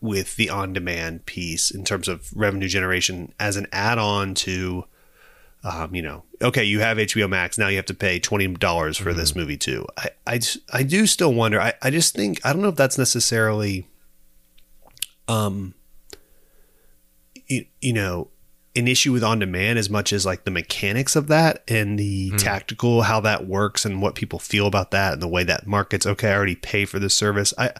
with 0.00 0.36
the 0.36 0.50
on-demand 0.50 1.24
piece 1.26 1.70
in 1.70 1.84
terms 1.84 2.08
of 2.08 2.30
revenue 2.34 2.68
generation 2.68 3.32
as 3.40 3.56
an 3.56 3.66
add-on 3.72 4.34
to 4.34 4.84
um, 5.64 5.94
you 5.94 6.02
know, 6.02 6.24
okay, 6.42 6.62
you 6.62 6.80
have 6.80 6.98
HBO 6.98 7.28
Max 7.28 7.56
now. 7.56 7.68
You 7.68 7.76
have 7.76 7.86
to 7.86 7.94
pay 7.94 8.18
twenty 8.20 8.46
dollars 8.48 8.98
for 8.98 9.14
this 9.14 9.34
movie 9.34 9.56
too. 9.56 9.86
I, 9.96 10.10
I, 10.26 10.40
I 10.70 10.82
do 10.82 11.06
still 11.06 11.32
wonder. 11.32 11.58
I, 11.58 11.72
I 11.80 11.88
just 11.88 12.14
think 12.14 12.38
I 12.44 12.52
don't 12.52 12.60
know 12.60 12.68
if 12.68 12.76
that's 12.76 12.98
necessarily, 12.98 13.88
um, 15.26 15.72
you, 17.46 17.64
you 17.80 17.94
know, 17.94 18.28
an 18.76 18.88
issue 18.88 19.12
with 19.12 19.22
on 19.22 19.38
demand 19.38 19.78
as 19.78 19.88
much 19.88 20.12
as 20.12 20.26
like 20.26 20.44
the 20.44 20.50
mechanics 20.50 21.14
of 21.14 21.28
that 21.28 21.62
and 21.68 21.98
the 21.98 22.30
hmm. 22.30 22.36
tactical 22.36 23.02
how 23.02 23.20
that 23.20 23.46
works 23.46 23.84
and 23.84 24.02
what 24.02 24.14
people 24.14 24.38
feel 24.38 24.66
about 24.66 24.90
that 24.90 25.12
and 25.14 25.22
the 25.22 25.28
way 25.28 25.44
that 25.44 25.66
markets. 25.66 26.06
Okay, 26.06 26.30
I 26.30 26.36
already 26.36 26.56
pay 26.56 26.84
for 26.84 26.98
this 26.98 27.14
service. 27.14 27.54
I, 27.56 27.72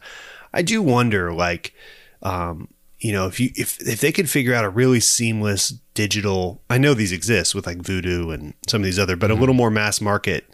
I 0.53 0.63
do 0.63 0.81
wonder 0.83 1.33
like, 1.33 1.75
um, 2.23 2.69
you 3.01 3.13
know, 3.13 3.27
if 3.27 3.41
you 3.41 3.51
if 3.57 3.81
if 3.87 4.01
they 4.01 4.13
could 4.13 4.31
figure 4.31 4.55
out 4.55 4.65
a 4.65 4.69
really 4.69 5.01
seamless 5.01 5.71
digital, 5.95 6.63
I 6.71 6.79
know 6.79 6.95
these 6.95 7.13
exist 7.13 7.55
with 7.55 7.67
like 7.67 7.79
Vudu 7.79 8.33
and 8.33 8.55
some 8.67 8.81
of 8.81 8.85
these 8.85 8.99
other, 8.99 9.17
but 9.17 9.31
a 9.31 9.35
hmm. 9.35 9.41
little 9.41 9.55
more 9.55 9.71
mass 9.71 10.01
market 10.01 10.47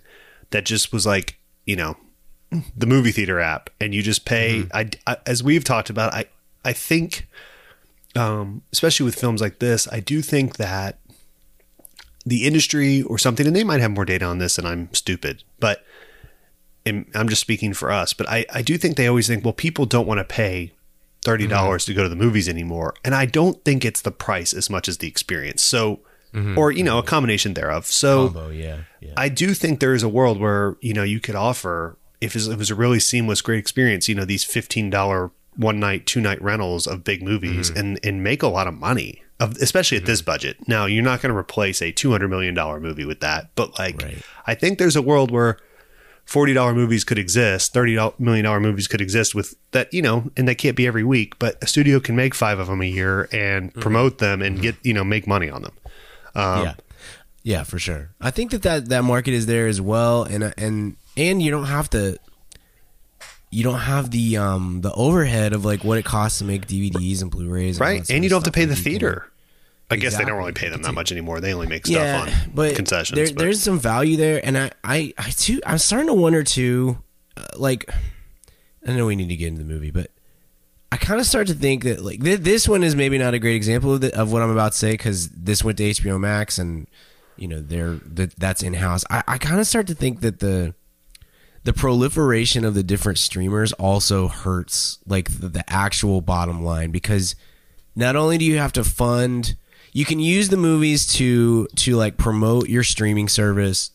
that 0.50 0.64
just 0.64 0.92
was 0.92 1.06
like, 1.06 1.38
you 1.64 1.76
know, 1.76 1.96
the 2.76 2.86
movie 2.86 3.12
theater 3.12 3.40
app, 3.40 3.70
and 3.80 3.94
you 3.94 4.02
just 4.02 4.24
pay. 4.24 4.62
Hmm. 4.62 4.68
I, 4.72 4.90
I 5.06 5.16
as 5.26 5.42
we've 5.42 5.64
talked 5.64 5.90
about, 5.90 6.14
I 6.14 6.24
I 6.64 6.72
think, 6.72 7.28
um, 8.16 8.62
especially 8.72 9.04
with 9.04 9.14
films 9.14 9.40
like 9.40 9.58
this, 9.58 9.88
I 9.90 10.00
do 10.00 10.22
think 10.22 10.56
that 10.56 10.98
the 12.26 12.46
industry 12.46 13.02
or 13.02 13.18
something, 13.18 13.46
and 13.46 13.56
they 13.56 13.64
might 13.64 13.80
have 13.80 13.90
more 13.90 14.04
data 14.04 14.24
on 14.24 14.38
this, 14.38 14.58
and 14.58 14.66
I'm 14.66 14.92
stupid, 14.92 15.44
but. 15.58 15.84
I'm 16.86 17.28
just 17.28 17.42
speaking 17.42 17.72
for 17.72 17.92
us, 17.92 18.14
but 18.14 18.28
I, 18.28 18.46
I 18.52 18.62
do 18.62 18.76
think 18.76 18.96
they 18.96 19.06
always 19.06 19.28
think, 19.28 19.44
well, 19.44 19.52
people 19.52 19.84
don't 19.86 20.08
want 20.08 20.18
to 20.18 20.24
pay 20.24 20.72
thirty 21.24 21.46
dollars 21.46 21.84
to 21.84 21.94
go 21.94 22.02
to 22.02 22.08
the 22.08 22.16
movies 22.16 22.48
anymore, 22.48 22.94
and 23.04 23.14
I 23.14 23.26
don't 23.26 23.62
think 23.64 23.84
it's 23.84 24.00
the 24.00 24.10
price 24.10 24.52
as 24.52 24.68
much 24.70 24.88
as 24.88 24.98
the 24.98 25.06
experience. 25.06 25.62
So, 25.62 26.00
or 26.56 26.72
you 26.72 26.82
know, 26.82 26.98
a 26.98 27.02
combination 27.04 27.54
thereof. 27.54 27.86
So, 27.86 28.30
combo 28.30 28.48
yeah 28.48 28.84
yeah 29.00 29.12
I 29.16 29.28
do 29.28 29.54
think 29.54 29.78
there 29.78 29.94
is 29.94 30.02
a 30.02 30.08
world 30.08 30.40
where 30.40 30.76
you 30.80 30.94
know 30.94 31.04
you 31.04 31.20
could 31.20 31.36
offer 31.36 31.96
if 32.20 32.34
it 32.34 32.56
was 32.56 32.70
a 32.70 32.74
really 32.74 32.98
seamless, 32.98 33.40
great 33.40 33.58
experience. 33.58 34.08
You 34.08 34.14
know, 34.14 34.24
these 34.24 34.42
fifteen 34.42 34.90
dollar 34.90 35.30
one 35.60 35.78
night, 35.78 36.06
two 36.06 36.20
night 36.20 36.40
rentals 36.42 36.86
of 36.86 37.04
big 37.04 37.22
movies, 37.22 37.70
mm-hmm. 37.70 37.78
and 37.78 38.00
and 38.02 38.24
make 38.24 38.42
a 38.42 38.48
lot 38.48 38.66
of 38.66 38.74
money. 38.74 39.22
Of, 39.38 39.56
especially 39.56 39.96
at 39.96 40.04
this 40.04 40.20
mm-hmm. 40.20 40.32
budget. 40.32 40.68
Now 40.68 40.84
you're 40.84 41.02
not 41.02 41.22
going 41.22 41.32
to 41.32 41.38
replace 41.38 41.80
a 41.80 41.92
two 41.92 42.10
hundred 42.10 42.28
million 42.28 42.54
dollar 42.54 42.78
movie 42.78 43.06
with 43.06 43.20
that, 43.20 43.50
but 43.54 43.78
like 43.78 44.02
Right. 44.02 44.22
I 44.46 44.54
think 44.54 44.78
there's 44.78 44.96
a 44.96 45.02
world 45.02 45.30
where 45.30 45.56
forty 46.26 46.52
dollar 46.52 46.74
movies 46.74 47.04
could 47.04 47.18
exist, 47.18 47.72
thirty 47.72 47.98
million 48.18 48.44
dollar 48.44 48.60
movies 48.60 48.86
could 48.86 49.00
exist 49.00 49.34
with 49.34 49.54
that, 49.70 49.92
you 49.94 50.02
know, 50.02 50.30
and 50.36 50.46
they 50.46 50.54
can't 50.54 50.76
be 50.76 50.86
every 50.86 51.04
week, 51.04 51.38
but 51.38 51.56
a 51.62 51.66
studio 51.66 52.00
can 52.00 52.16
make 52.16 52.34
five 52.34 52.58
of 52.58 52.66
them 52.66 52.82
a 52.82 52.86
year 52.86 53.30
and 53.32 53.70
mm-hmm. 53.70 53.80
promote 53.80 54.18
them 54.18 54.42
and 54.42 54.60
get 54.60 54.76
you 54.82 54.92
know 54.92 55.04
make 55.04 55.26
money 55.26 55.48
on 55.48 55.62
them. 55.62 55.72
Um, 56.34 56.64
yeah 56.64 56.74
yeah 57.42 57.62
for 57.62 57.78
sure 57.78 58.10
i 58.20 58.30
think 58.30 58.50
that, 58.50 58.62
that 58.62 58.88
that 58.88 59.02
market 59.02 59.32
is 59.32 59.46
there 59.46 59.66
as 59.66 59.80
well 59.80 60.24
and 60.24 60.52
and 60.56 60.96
and 61.16 61.42
you 61.42 61.50
don't 61.50 61.64
have 61.64 61.88
to 61.90 62.18
you 63.50 63.64
don't 63.64 63.80
have 63.80 64.10
the 64.10 64.36
um 64.36 64.80
the 64.80 64.92
overhead 64.92 65.52
of 65.52 65.64
like 65.64 65.82
what 65.82 65.98
it 65.98 66.04
costs 66.04 66.38
to 66.38 66.44
make 66.44 66.66
dvds 66.66 67.20
and 67.22 67.30
blu-rays 67.30 67.80
right? 67.80 68.06
sort 68.06 68.14
and 68.14 68.22
you 68.24 68.30
don't 68.30 68.38
have 68.44 68.52
to 68.52 68.56
pay 68.56 68.64
the 68.64 68.74
can- 68.74 68.84
theater. 68.84 69.26
I 69.92 69.96
guess 69.96 70.16
they 70.16 70.24
don't 70.24 70.38
really 70.38 70.52
pay 70.52 70.68
them 70.68 70.82
that 70.82 70.94
much 70.94 71.10
anymore. 71.10 71.40
They 71.40 71.52
only 71.52 71.66
make 71.66 71.84
stuff 71.84 72.28
on 72.28 72.50
but 72.54 72.76
concessions. 72.76 73.16
There, 73.16 73.26
but- 73.26 73.38
There's 73.38 73.60
some 73.60 73.80
value 73.80 74.16
there, 74.16 74.40
and 74.46 74.56
I, 74.56 74.70
I, 74.84 75.12
I 75.18 75.30
too, 75.30 75.60
I'm 75.66 75.78
starting 75.78 76.06
to 76.06 76.14
wonder 76.14 76.44
too. 76.44 77.02
Uh, 77.36 77.42
like, 77.56 77.90
I 78.86 78.92
know 78.92 79.06
we 79.06 79.16
need 79.16 79.30
to 79.30 79.36
get 79.36 79.48
into 79.48 79.64
the 79.64 79.68
movie, 79.68 79.90
but 79.90 80.12
I 80.92 80.96
kind 80.96 81.18
of 81.18 81.26
start 81.26 81.48
to 81.48 81.54
think 81.54 81.82
that 81.82 82.04
like 82.04 82.22
th- 82.22 82.38
this 82.38 82.68
one 82.68 82.84
is 82.84 82.94
maybe 82.94 83.18
not 83.18 83.34
a 83.34 83.40
great 83.40 83.56
example 83.56 83.94
of, 83.94 84.00
the, 84.02 84.16
of 84.16 84.30
what 84.32 84.42
I'm 84.42 84.50
about 84.50 84.72
to 84.72 84.78
say 84.78 84.92
because 84.92 85.28
this 85.30 85.64
went 85.64 85.76
to 85.78 85.90
HBO 85.90 86.20
Max, 86.20 86.56
and 86.60 86.86
you 87.36 87.48
know 87.48 87.60
they're 87.60 87.96
that 88.14 88.36
that's 88.36 88.62
in 88.62 88.74
house. 88.74 89.04
I, 89.10 89.24
I 89.26 89.38
kind 89.38 89.58
of 89.58 89.66
start 89.66 89.88
to 89.88 89.94
think 89.96 90.20
that 90.20 90.38
the 90.38 90.72
the 91.64 91.72
proliferation 91.72 92.64
of 92.64 92.74
the 92.74 92.82
different 92.82 93.18
streamers 93.18 93.72
also 93.74 94.28
hurts 94.28 94.98
like 95.06 95.40
the, 95.40 95.48
the 95.48 95.64
actual 95.70 96.20
bottom 96.20 96.64
line 96.64 96.90
because 96.90 97.34
not 97.94 98.16
only 98.16 98.38
do 98.38 98.44
you 98.44 98.58
have 98.58 98.72
to 98.72 98.84
fund 98.84 99.56
you 99.92 100.04
can 100.04 100.20
use 100.20 100.48
the 100.48 100.56
movies 100.56 101.06
to 101.06 101.66
to 101.76 101.96
like 101.96 102.16
promote 102.16 102.68
your 102.68 102.84
streaming 102.84 103.28
service 103.28 103.90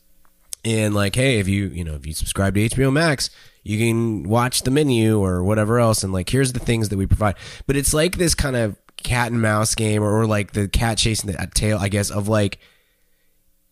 and 0.63 0.93
like 0.93 1.15
hey 1.15 1.39
if 1.39 1.47
you 1.47 1.67
you 1.67 1.83
know 1.83 1.95
if 1.95 2.05
you 2.05 2.13
subscribe 2.13 2.53
to 2.53 2.69
HBO 2.69 2.91
Max 2.91 3.29
you 3.65 3.79
can 3.79 4.23
watch 4.29 4.61
the 4.61 4.71
menu 4.71 5.19
or 5.19 5.43
whatever 5.43 5.79
else 5.79 6.03
and 6.03 6.13
like 6.13 6.29
here's 6.29 6.53
the 6.53 6.59
things 6.59 6.89
that 6.89 6.97
we 6.97 7.07
provide. 7.07 7.35
But 7.65 7.75
it's 7.75 7.93
like 7.93 8.17
this 8.17 8.35
kind 8.35 8.55
of 8.55 8.77
cat 8.97 9.31
and 9.31 9.41
mouse 9.41 9.75
game 9.75 10.03
or, 10.03 10.21
or 10.21 10.27
like 10.27 10.53
the 10.53 10.67
cat 10.67 10.99
chasing 10.99 11.31
the 11.31 11.49
tail 11.53 11.79
I 11.79 11.89
guess 11.89 12.11
of 12.11 12.27
like 12.27 12.59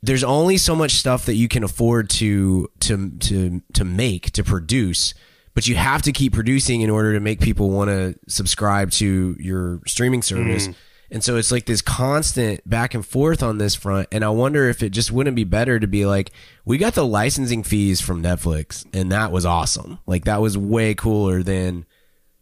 there's 0.06 0.24
only 0.24 0.58
so 0.58 0.76
much 0.76 0.92
stuff 0.92 1.26
that 1.26 1.36
you 1.36 1.48
can 1.48 1.64
afford 1.64 2.10
to 2.10 2.68
to 2.82 3.10
to 3.20 3.62
to 3.74 3.84
make 3.86 4.32
to 4.32 4.44
produce 4.44 5.14
but 5.56 5.66
you 5.68 5.76
have 5.76 6.02
to 6.02 6.12
keep 6.12 6.34
producing 6.34 6.82
in 6.82 6.90
order 6.90 7.14
to 7.14 7.20
make 7.20 7.40
people 7.40 7.70
want 7.70 7.88
to 7.88 8.16
subscribe 8.28 8.90
to 8.90 9.36
your 9.40 9.82
streaming 9.86 10.24
service. 10.24 10.68
And 11.12 11.24
so 11.24 11.36
it's 11.38 11.52
like 11.52 11.68
this 11.68 11.80
constant 11.84 12.68
back 12.68 12.96
and 12.96 13.06
forth 13.06 13.44
on 13.44 13.60
this 13.60 13.76
front 13.76 14.08
and 14.12 14.26
i 14.26 14.30
wonder 14.30 14.68
if 14.68 14.82
it 14.82 14.90
just 14.90 15.12
wouldn't 15.12 15.36
be 15.36 15.44
better 15.44 15.80
to 15.80 15.86
be 15.86 16.08
like 16.08 16.32
we 16.66 16.80
got 16.80 16.96
the 16.96 17.06
licensing 17.06 17.62
fees 17.62 18.02
from 18.02 18.24
netflix 18.24 18.84
and 18.96 19.12
that 19.12 19.32
was 19.32 19.46
awesome. 19.46 20.00
Like 20.08 20.26
that 20.26 20.42
was 20.42 20.58
way 20.58 20.96
cooler 20.96 21.44
than 21.44 21.86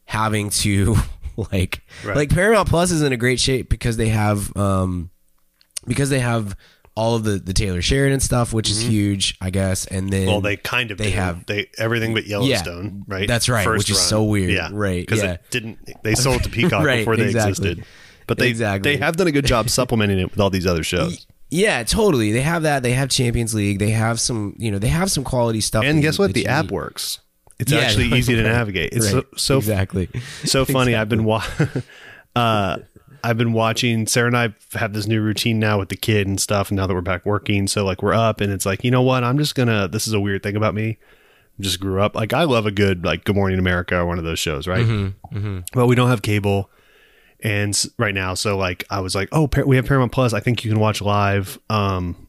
having 0.05 0.49
to 0.63 0.95
like 1.51 1.81
Right. 2.05 2.15
like 2.15 2.29
paramount 2.29 2.69
plus 2.69 2.91
is 2.91 3.01
in 3.01 3.11
a 3.11 3.17
great 3.17 3.41
shape 3.41 3.69
because 3.69 3.97
they 3.97 4.07
have 4.09 4.55
um 4.55 5.09
because 5.85 6.09
they 6.09 6.19
have 6.19 6.55
all 6.95 7.15
of 7.15 7.23
the 7.23 7.37
the 7.37 7.53
Taylor 7.53 7.81
Sheridan 7.81 8.19
stuff, 8.19 8.53
which 8.53 8.69
is 8.69 8.81
huge, 8.81 9.37
I 9.41 9.49
guess. 9.49 9.85
And 9.87 10.09
then 10.11 10.21
Mm-hmm. 10.23 10.27
Well, 10.31 10.41
they 10.41 10.57
kind 10.57 10.91
of 10.91 10.97
they 10.97 11.11
do. 11.11 11.15
have 11.17 11.45
they 11.45 11.69
everything 11.77 12.13
but 12.13 12.25
Yellowstone, 12.25 13.03
right? 13.07 13.27
that's 13.27 13.47
right, 13.49 13.67
which 13.67 13.89
is 13.89 13.99
so 13.99 14.23
weird, 14.23 14.51
Yeah, 14.51 14.69
right, 14.73 15.01
Because 15.05 15.23
yeah. 15.23 15.33
it 15.33 15.41
didn't. 15.51 15.79
They 16.03 16.15
sold 16.15 16.43
to 16.43 16.49
Peacock 16.57 16.83
Right, 16.85 16.99
before 16.99 17.15
they 17.15 17.25
exactly. 17.25 17.49
existed, 17.51 17.85
but 18.27 18.37
they 18.37 18.49
Exactly. 18.49 18.91
they 18.93 18.97
have 18.97 19.15
done 19.15 19.27
a 19.27 19.31
good 19.31 19.45
job 19.45 19.69
supplementing 19.79 20.19
it 20.19 20.31
with 20.31 20.39
all 20.39 20.49
these 20.49 20.67
other 20.67 20.83
shows. 20.83 21.25
yeah, 21.49 21.83
totally. 21.83 22.31
They 22.31 22.41
have 22.41 22.63
that. 22.63 22.83
They 22.83 22.93
have 22.93 23.09
Champions 23.09 23.53
League. 23.53 23.79
They 23.79 23.91
have 23.91 24.19
some, 24.19 24.55
you 24.57 24.69
know, 24.71 24.79
they 24.79 24.87
have 24.89 25.09
some 25.11 25.23
quality 25.23 25.61
stuff. 25.61 25.83
And 25.85 26.01
guess 26.01 26.19
what? 26.19 26.33
The 26.33 26.47
app 26.47 26.65
need. 26.65 26.71
works. 26.71 27.19
It's 27.59 27.71
Yeah, 27.71 27.79
actually 27.79 28.05
easy 28.17 28.35
to 28.35 28.41
navigate. 28.43 28.91
It's 28.93 29.13
right, 29.13 29.23
so 29.23 29.37
so 29.37 29.57
exactly. 29.57 30.09
so 30.45 30.65
funny. 30.65 30.95
I've 30.95 31.09
been 31.09 31.23
wa- 31.25 31.43
uh, 32.35 32.77
I've 33.23 33.37
been 33.37 33.53
watching 33.53 34.07
Sarah 34.07 34.27
and 34.27 34.37
I 34.37 34.53
have 34.73 34.93
this 34.93 35.07
new 35.07 35.21
routine 35.21 35.59
now 35.59 35.79
with 35.79 35.89
the 35.89 35.95
kid 35.95 36.27
and 36.27 36.39
stuff. 36.39 36.69
And 36.69 36.77
now 36.77 36.87
that 36.87 36.93
we're 36.93 37.01
back 37.01 37.25
working, 37.25 37.67
so 37.67 37.83
like 37.85 38.01
we're 38.03 38.13
up, 38.13 38.41
and 38.41 38.51
it's 38.51 38.65
like 38.65 38.83
you 38.83 38.91
know 38.91 39.01
what? 39.01 39.23
I'm 39.23 39.37
just 39.37 39.55
gonna. 39.55 39.87
This 39.87 40.07
is 40.07 40.13
a 40.13 40.19
weird 40.19 40.43
thing 40.43 40.55
about 40.55 40.73
me. 40.75 40.97
I 41.59 41.61
just 41.63 41.79
grew 41.79 42.01
up 42.01 42.15
like 42.15 42.33
I 42.33 42.43
love 42.43 42.65
a 42.65 42.71
good 42.71 43.03
like 43.05 43.23
Good 43.23 43.35
Morning 43.35 43.59
America 43.59 43.97
or 43.97 44.05
one 44.05 44.17
of 44.17 44.23
those 44.23 44.39
shows, 44.39 44.67
right? 44.67 44.85
Mm-hmm, 44.85 45.59
But 45.73 45.87
we 45.87 45.95
don't 45.95 46.09
have 46.09 46.21
cable, 46.21 46.69
and 47.41 47.79
right 47.97 48.13
now, 48.13 48.33
so 48.33 48.57
like 48.57 48.83
I 48.89 48.99
was 49.01 49.15
like, 49.15 49.29
oh, 49.31 49.49
we 49.65 49.75
have 49.75 49.85
Paramount 49.85 50.11
Plus. 50.11 50.33
I 50.33 50.39
think 50.39 50.63
you 50.63 50.71
can 50.71 50.79
watch 50.79 51.01
live. 51.01 51.59
Um, 51.69 52.27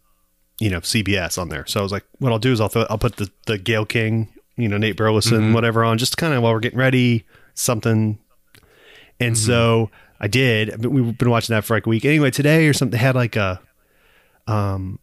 you 0.61 0.71
know 0.71 0.79
CBS 0.81 1.39
on 1.39 1.49
there. 1.49 1.67
So 1.67 1.81
I 1.81 1.83
was 1.83 1.91
like, 1.91 2.05
what 2.19 2.31
I'll 2.31 2.39
do 2.39 2.53
is 2.53 2.61
I'll 2.61 2.69
throw, 2.69 2.87
I'll 2.89 2.99
put 2.99 3.17
the 3.17 3.31
the 3.47 3.59
Gayle 3.59 3.87
King, 3.87 4.29
you 4.57 4.69
know 4.69 4.77
Nate 4.79 4.97
Burleson, 4.97 5.53
whatever 5.55 5.83
on, 5.83 5.99
just 5.99 6.17
kind 6.17 6.35
of 6.35 6.43
while 6.43 6.53
we're 6.53 6.61
getting 6.61 6.79
ready, 6.79 7.25
something. 7.55 8.19
And 9.19 9.37
so 9.37 9.91
I 10.23 10.29
did. 10.29 10.85
We've 10.85 11.19
been 11.19 11.31
watching 11.31 11.55
that 11.55 11.65
for 11.65 11.77
like 11.77 11.87
a 11.87 11.91
week. 11.91 12.05
Anyway, 12.05 12.31
today 12.31 12.69
or 12.69 12.73
something 12.73 12.93
they 12.97 13.05
had 13.05 13.17
like 13.17 13.35
a, 13.35 13.61
um, 14.47 15.01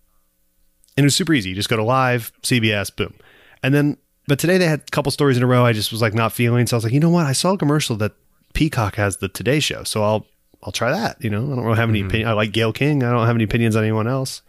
and 0.96 1.04
it 1.04 1.08
was 1.08 1.16
super 1.16 1.34
easy. 1.34 1.50
You 1.50 1.56
just 1.56 1.70
go 1.70 1.76
to 1.76 1.84
live 1.84 2.32
CBS, 2.42 2.96
boom, 2.96 3.14
and 3.62 3.74
then. 3.74 3.98
But 4.28 4.38
today 4.38 4.58
they 4.60 4.68
had 4.68 4.82
a 4.82 4.92
couple 4.92 5.12
stories 5.12 5.38
in 5.38 5.44
a 5.44 5.48
row. 5.48 5.66
I 5.66 5.74
just 5.74 5.92
was 5.92 6.02
like 6.02 6.14
not 6.14 6.32
feeling. 6.32 6.68
So 6.68 6.76
I 6.76 6.78
was 6.78 6.84
like, 6.84 6.94
you 6.94 7.00
know 7.00 7.10
what? 7.10 7.26
I 7.26 7.34
saw 7.34 7.54
a 7.54 7.58
commercial 7.58 7.96
that 7.98 8.14
Peacock 8.54 8.96
has 8.96 9.18
the 9.18 9.28
Today 9.28 9.60
Show, 9.60 9.84
so 9.84 10.04
I'll 10.04 10.26
I'll 10.64 10.72
try 10.72 10.92
that. 10.92 11.22
You 11.24 11.30
know, 11.30 11.52
I 11.52 11.56
don't 11.56 11.66
really 11.66 11.78
have 11.78 11.90
any 11.90 12.02
opinion. 12.02 12.30
I 12.30 12.34
like 12.34 12.52
Gayle 12.52 12.74
King. 12.74 13.04
I 13.04 13.12
don't 13.12 13.26
have 13.26 13.36
any 13.36 13.44
opinions 13.44 13.76
on 13.76 13.84
anyone 13.84 14.08
else. 14.08 14.42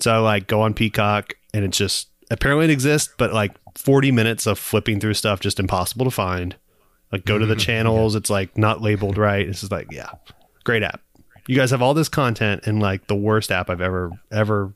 So 0.00 0.12
I 0.12 0.18
like 0.18 0.46
go 0.46 0.60
on 0.60 0.74
Peacock 0.74 1.34
and 1.54 1.64
it 1.64 1.70
just 1.70 2.08
apparently 2.30 2.64
it 2.64 2.70
exists, 2.70 3.12
but 3.16 3.32
like 3.32 3.52
40 3.76 4.10
minutes 4.10 4.46
of 4.46 4.58
flipping 4.58 5.00
through 5.00 5.14
stuff 5.14 5.40
just 5.40 5.60
impossible 5.60 6.04
to 6.04 6.10
find. 6.10 6.56
Like 7.12 7.24
go 7.24 7.38
to 7.38 7.46
the 7.46 7.56
channels, 7.68 8.14
it's 8.14 8.30
like 8.30 8.56
not 8.56 8.80
labeled 8.80 9.18
right. 9.18 9.46
It's 9.46 9.60
just 9.60 9.72
like, 9.72 9.92
yeah, 9.92 10.10
great 10.64 10.82
app. 10.82 11.00
You 11.46 11.56
guys 11.56 11.70
have 11.70 11.82
all 11.82 11.94
this 11.94 12.08
content 12.08 12.66
in 12.66 12.80
like 12.80 13.06
the 13.06 13.16
worst 13.16 13.50
app 13.52 13.68
I've 13.68 13.80
ever 13.80 14.10
ever 14.30 14.72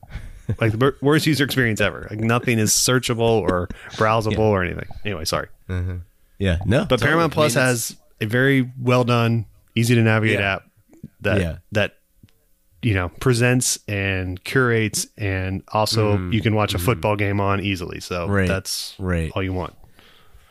like 0.59 0.71
the 0.71 0.95
worst 1.01 1.25
user 1.27 1.43
experience 1.43 1.81
ever. 1.81 2.07
Like 2.09 2.19
nothing 2.19 2.59
is 2.59 2.71
searchable 2.71 3.41
or 3.41 3.67
browsable 3.93 4.39
or 4.39 4.63
anything. 4.63 4.87
Anyway, 5.05 5.25
sorry. 5.25 5.47
Uh-huh. 5.69 5.95
Yeah, 6.39 6.59
no. 6.65 6.79
But 6.79 6.97
totally. 6.97 7.07
Paramount 7.07 7.33
I 7.33 7.35
Plus 7.35 7.55
mean, 7.55 7.65
has 7.65 7.97
a 8.21 8.25
very 8.25 8.71
well 8.79 9.03
done, 9.03 9.45
easy 9.75 9.95
to 9.95 10.01
navigate 10.01 10.39
Yeah. 10.39 10.53
app 10.55 10.63
that 11.21 11.41
Yeah. 11.41 11.57
that 11.71 11.93
you 12.81 12.93
know 12.93 13.09
presents 13.09 13.79
and 13.87 14.41
curates, 14.43 15.07
and 15.17 15.63
also 15.69 16.17
mm-hmm. 16.17 16.31
you 16.31 16.41
can 16.41 16.55
watch 16.55 16.73
a 16.73 16.77
mm-hmm. 16.77 16.85
football 16.85 17.15
game 17.15 17.39
on 17.41 17.59
easily. 17.59 17.99
So. 17.99 18.27
Right. 18.27 18.47
that's 18.47 18.95
Right. 18.99 19.31
all 19.35 19.43
you 19.43 19.53
want. 19.53 19.73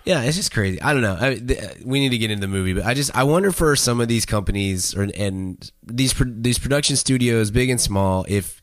Yeah, 0.06 0.22
it's 0.22 0.36
just 0.36 0.52
crazy. 0.52 0.80
I 0.80 0.92
don't 0.92 1.02
know. 1.02 1.18
I, 1.20 1.34
th- 1.34 1.78
we 1.84 1.98
need 1.98 2.10
to 2.10 2.18
get 2.18 2.30
into 2.30 2.46
the 2.46 2.52
movie, 2.52 2.72
but 2.72 2.86
I 2.86 2.94
just 2.94 3.14
I 3.14 3.24
wonder 3.24 3.50
for 3.50 3.74
some 3.74 4.00
of 4.00 4.06
these 4.06 4.24
companies 4.24 4.94
or 4.94 5.08
and 5.16 5.70
these 5.82 6.14
pro- 6.14 6.32
these 6.32 6.60
production 6.60 6.94
studios, 6.94 7.50
big 7.50 7.70
and 7.70 7.80
small, 7.80 8.24
if 8.28 8.62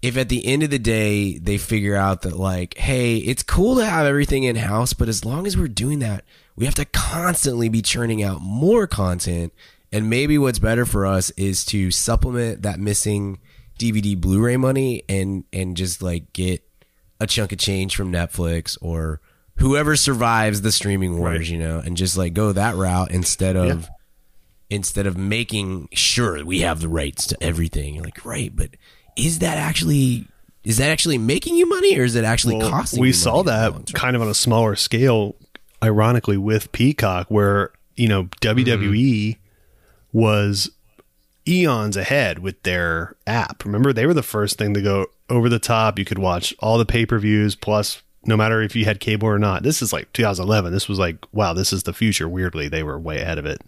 if 0.00 0.16
at 0.16 0.28
the 0.28 0.46
end 0.46 0.62
of 0.62 0.70
the 0.70 0.78
day 0.78 1.38
they 1.38 1.58
figure 1.58 1.96
out 1.96 2.22
that 2.22 2.36
like, 2.36 2.78
hey, 2.78 3.16
it's 3.16 3.42
cool 3.42 3.74
to 3.76 3.84
have 3.84 4.06
everything 4.06 4.44
in 4.44 4.54
house, 4.54 4.92
but 4.92 5.08
as 5.08 5.24
long 5.24 5.44
as 5.44 5.56
we're 5.56 5.66
doing 5.66 5.98
that, 5.98 6.24
we 6.54 6.66
have 6.66 6.76
to 6.76 6.84
constantly 6.84 7.68
be 7.68 7.82
churning 7.82 8.22
out 8.22 8.40
more 8.40 8.86
content. 8.86 9.52
And 9.90 10.08
maybe 10.08 10.38
what's 10.38 10.60
better 10.60 10.86
for 10.86 11.04
us 11.04 11.30
is 11.30 11.64
to 11.66 11.90
supplement 11.90 12.62
that 12.62 12.78
missing 12.78 13.40
DVD 13.76 14.16
Blu-ray 14.20 14.56
money 14.56 15.02
and 15.08 15.42
and 15.52 15.76
just 15.76 16.00
like 16.00 16.32
get 16.32 16.62
a 17.18 17.26
chunk 17.26 17.50
of 17.50 17.58
change 17.58 17.96
from 17.96 18.12
Netflix 18.12 18.78
or 18.80 19.20
whoever 19.56 19.96
survives 19.96 20.62
the 20.62 20.72
streaming 20.72 21.18
wars, 21.18 21.38
Right. 21.40 21.48
you 21.48 21.58
know, 21.58 21.78
and 21.84 21.96
just 21.96 22.16
like 22.16 22.34
go 22.34 22.52
that 22.52 22.74
route 22.76 23.10
instead 23.10 23.56
of 23.56 23.88
instead 24.68 25.06
of 25.06 25.16
making 25.16 25.88
sure 25.92 26.44
we 26.44 26.60
have 26.60 26.80
the 26.80 26.88
rights 26.88 27.26
to 27.28 27.36
everything. 27.42 27.94
You're 27.94 28.04
like, 28.04 28.24
right, 28.24 28.54
but 28.54 28.70
is 29.16 29.38
that 29.40 29.56
actually 29.58 30.26
is 30.64 30.78
that 30.78 30.90
actually 30.90 31.18
making 31.18 31.54
you 31.56 31.68
money 31.68 31.96
or 31.98 32.02
is 32.02 32.16
it 32.16 32.24
actually 32.24 32.56
Well, 32.56 32.70
costing? 32.70 33.00
we 33.00 33.08
you 33.08 33.12
saw 33.12 33.42
money 33.42 33.66
in 33.66 33.72
the 33.74 33.78
that 33.92 33.94
kind 33.94 34.16
of 34.16 34.22
on 34.22 34.28
a 34.28 34.34
smaller 34.34 34.74
scale, 34.74 35.36
ironically, 35.82 36.36
with 36.36 36.72
Peacock, 36.72 37.30
where 37.30 37.70
you 37.94 38.08
know 38.08 38.24
WWE 38.40 39.36
was 40.12 40.70
eons 41.48 41.96
ahead 41.96 42.40
with 42.40 42.60
their 42.64 43.14
app. 43.26 43.64
Remember, 43.64 43.92
they 43.92 44.06
were 44.06 44.14
the 44.14 44.22
first 44.22 44.58
thing 44.58 44.74
to 44.74 44.82
go 44.82 45.06
over 45.30 45.48
the 45.48 45.58
top. 45.60 45.98
You 45.98 46.04
could 46.04 46.18
watch 46.18 46.54
all 46.58 46.76
the 46.78 46.84
pay 46.86 47.06
per 47.06 47.18
views, 47.18 47.54
plus 47.54 48.02
no 48.26 48.36
matter 48.36 48.60
if 48.62 48.74
you 48.76 48.84
had 48.84 49.00
cable 49.00 49.28
or 49.28 49.38
not. 49.38 49.62
This 49.62 49.82
is 49.82 49.92
like 49.92 50.12
2011. 50.12 50.72
This 50.72 50.88
was 50.88 50.98
like, 50.98 51.24
wow, 51.32 51.52
this 51.52 51.72
is 51.72 51.84
the 51.84 51.92
future. 51.92 52.28
Weirdly, 52.28 52.68
they 52.68 52.82
were 52.82 52.98
way 52.98 53.20
ahead 53.20 53.38
of 53.38 53.46
it. 53.46 53.62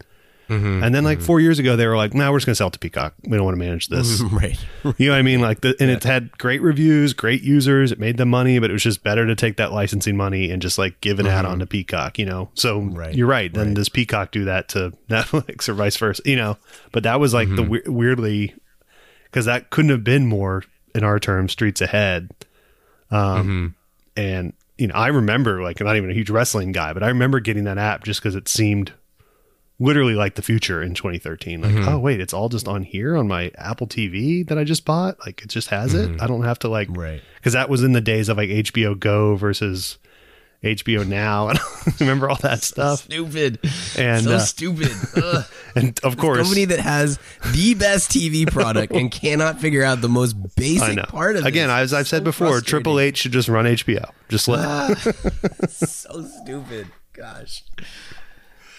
Mm-hmm. 0.49 0.83
And 0.83 0.95
then, 0.95 1.03
like 1.03 1.19
mm-hmm. 1.19 1.27
four 1.27 1.39
years 1.39 1.59
ago, 1.59 1.75
they 1.75 1.85
were 1.85 1.95
like, 1.95 2.15
"No, 2.15 2.31
we're 2.31 2.39
just 2.39 2.47
gonna 2.47 2.55
sell 2.55 2.69
it 2.69 2.73
to 2.73 2.79
Peacock. 2.79 3.13
We 3.23 3.37
don't 3.37 3.45
want 3.45 3.53
to 3.53 3.59
manage 3.59 3.87
this." 3.87 4.19
right. 4.31 4.57
You 4.97 5.07
know 5.07 5.11
what 5.13 5.19
I 5.19 5.21
mean? 5.21 5.41
Like, 5.41 5.61
the, 5.61 5.75
and 5.79 5.91
it's 5.91 6.05
had 6.05 6.35
great 6.39 6.61
reviews, 6.61 7.13
great 7.13 7.43
users. 7.43 7.91
It 7.91 7.99
made 7.99 8.17
them 8.17 8.29
money, 8.29 8.57
but 8.57 8.71
it 8.71 8.73
was 8.73 8.81
just 8.81 9.03
better 9.03 9.27
to 9.27 9.35
take 9.35 9.57
that 9.57 9.71
licensing 9.71 10.17
money 10.17 10.49
and 10.49 10.59
just 10.59 10.79
like 10.79 10.99
give 11.01 11.19
an 11.19 11.27
ad 11.27 11.45
on 11.45 11.51
mm-hmm. 11.51 11.59
to 11.59 11.67
Peacock. 11.67 12.17
You 12.17 12.25
know, 12.25 12.49
so 12.55 12.79
Right. 12.79 13.13
you're 13.13 13.27
right. 13.27 13.53
Then 13.53 13.67
Right. 13.67 13.75
does 13.75 13.89
Peacock 13.89 14.31
do 14.31 14.45
that 14.45 14.69
to 14.69 14.93
Netflix 15.09 15.69
or 15.69 15.73
vice 15.73 15.97
versa? 15.97 16.23
You 16.25 16.37
know, 16.37 16.57
but 16.91 17.03
that 17.03 17.19
was 17.19 17.31
like 17.31 17.53
the 17.55 17.61
we- 17.61 17.83
weirdly 17.85 18.55
because 19.25 19.45
that 19.45 19.69
couldn't 19.69 19.91
have 19.91 20.03
been 20.03 20.25
more 20.25 20.63
in 20.95 21.03
our 21.03 21.19
terms 21.19 21.51
streets 21.51 21.81
ahead. 21.81 22.31
Um, 23.11 23.75
and 24.19 24.53
you 24.77 24.87
know, 24.87 24.95
I 24.95 25.07
remember 25.07 25.61
like 25.61 25.79
not 25.79 25.95
even 25.95 26.09
a 26.09 26.13
huge 26.13 26.29
wrestling 26.29 26.71
guy, 26.71 26.93
but 26.93 27.03
I 27.03 27.07
remember 27.07 27.39
getting 27.39 27.65
that 27.65 27.77
app 27.77 28.03
just 28.03 28.21
because 28.21 28.35
it 28.35 28.47
seemed 28.47 28.93
literally 29.79 30.13
like 30.13 30.35
the 30.35 30.41
future 30.41 30.81
in 30.83 30.93
2013. 30.93 31.61
Like, 31.61 31.71
mm-hmm. 31.71 31.89
oh 31.89 31.99
wait, 31.99 32.19
it's 32.19 32.33
all 32.33 32.49
just 32.49 32.67
on 32.67 32.83
here 32.83 33.15
on 33.15 33.27
my 33.27 33.51
Apple 33.55 33.87
TV 33.87 34.47
that 34.47 34.57
I 34.57 34.63
just 34.63 34.85
bought. 34.85 35.17
Like, 35.25 35.41
it 35.41 35.47
just 35.47 35.69
has 35.69 35.93
it. 35.93 36.09
Mm-hmm. 36.09 36.21
I 36.21 36.27
don't 36.27 36.43
have 36.43 36.59
to 36.59 36.69
like, 36.69 36.89
Right. 36.91 37.21
Because 37.37 37.53
that 37.53 37.69
was 37.69 37.83
in 37.83 37.93
the 37.93 38.01
days 38.01 38.29
of 38.29 38.37
like 38.37 38.49
HBO 38.49 38.97
Go 38.97 39.35
versus 39.35 39.97
HBO 40.63 41.07
Now. 41.07 41.51
remember 41.99 42.29
all 42.29 42.35
that 42.37 42.63
stuff. 42.63 43.03
Stupid. 43.03 43.59
And, 43.97 44.23
so 44.25 44.33
uh, 44.33 44.39
stupid. 44.39 44.91
Ugh. 45.15 45.45
And 45.75 45.99
of 46.03 46.17
course, 46.17 46.39
Company 46.39 46.65
that 46.65 46.79
has 46.79 47.17
the 47.53 47.75
best 47.75 48.11
TV 48.11 48.49
product 48.49 48.93
and 48.93 49.09
cannot 49.09 49.61
figure 49.61 49.83
out 49.83 50.01
the 50.01 50.09
most 50.09 50.33
basic 50.55 50.97
part 51.03 51.37
of 51.37 51.45
it. 51.45 51.47
Again, 51.47 51.69
as 51.69 51.93
I've 51.93 52.07
said 52.07 52.23
before. 52.23 52.59
Triple 52.61 52.99
H 52.99 53.17
should 53.17 53.31
just 53.31 53.47
run 53.47 53.65
HBO. 53.65 54.11
Just 54.27 54.47
let. 54.47 54.97
so 55.69 56.23
stupid. 56.23 56.87
Gosh. 57.13 57.63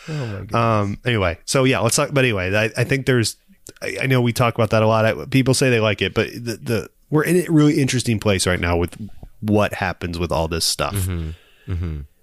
Oh 0.09 0.27
my 0.27 0.45
god. 0.45 0.81
Um. 0.81 0.99
Anyway, 1.07 1.39
so 1.45 1.65
yeah, 1.65 1.81
let's 1.81 1.97
talk. 1.97 2.11
But 2.13 2.25
anyway, 2.25 2.55
I, 2.55 2.65
I 2.81 2.85
think 2.85 3.07
there's. 3.07 3.37
I, 3.81 3.99
I 4.03 4.07
know 4.07 4.21
we 4.21 4.33
talk 4.33 4.55
about 4.55 4.71
that 4.71 4.83
a 4.83 4.87
lot. 4.87 5.05
I, 5.07 5.25
people 5.27 5.55
say 5.55 5.71
they 5.71 5.81
like 5.81 6.03
it, 6.03 6.13
but 6.13 6.31
the 6.33 6.57
the 6.57 6.91
we're 7.09 7.25
in 7.25 7.37
a 7.37 7.51
really 7.51 7.81
interesting 7.81 8.19
place 8.19 8.47
right 8.47 8.61
now 8.61 8.77
with 8.77 8.97
what 9.41 9.75
happens 9.75 10.19
with 10.19 10.33
all 10.33 10.49
this 10.49 10.65
stuff. 10.65 10.95
Mm-hmm. 10.95 11.31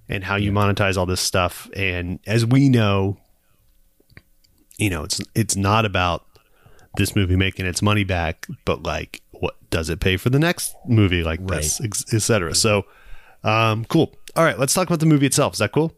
And 0.10 0.24
how 0.24 0.36
you 0.38 0.51
monetize 0.54 0.96
all 0.98 1.06
this 1.06 1.20
stuff. 1.22 1.70
And 1.75 2.20
as 2.25 2.46
we 2.46 2.70
know, 2.70 3.18
you 4.77 4.89
know, 4.89 5.04
it's 5.04 5.20
it's 5.36 5.56
not 5.56 5.86
about 5.86 6.25
this 6.96 7.16
movie 7.16 7.36
making 7.36 7.66
its 7.66 7.82
money 7.82 8.04
back, 8.04 8.48
but 8.66 8.84
like 8.84 9.22
what 9.32 9.56
does 9.70 9.89
it 9.89 10.00
pay 10.00 10.18
for 10.18 10.30
the 10.30 10.39
next 10.39 10.75
movie 10.88 11.24
like 11.24 11.46
this, 11.48 11.80
Right. 11.80 11.88
ex- 11.88 12.06
et 12.13 12.22
cetera. 12.22 12.56
So, 12.56 12.86
um, 13.44 13.86
cool. 13.86 14.16
All 14.36 14.44
right, 14.44 14.58
let's 14.58 14.74
talk 14.74 14.88
about 14.88 15.00
the 15.00 15.06
movie 15.06 15.25
itself. 15.25 15.54
Is 15.54 15.60
that 15.60 15.72
cool? 15.72 15.94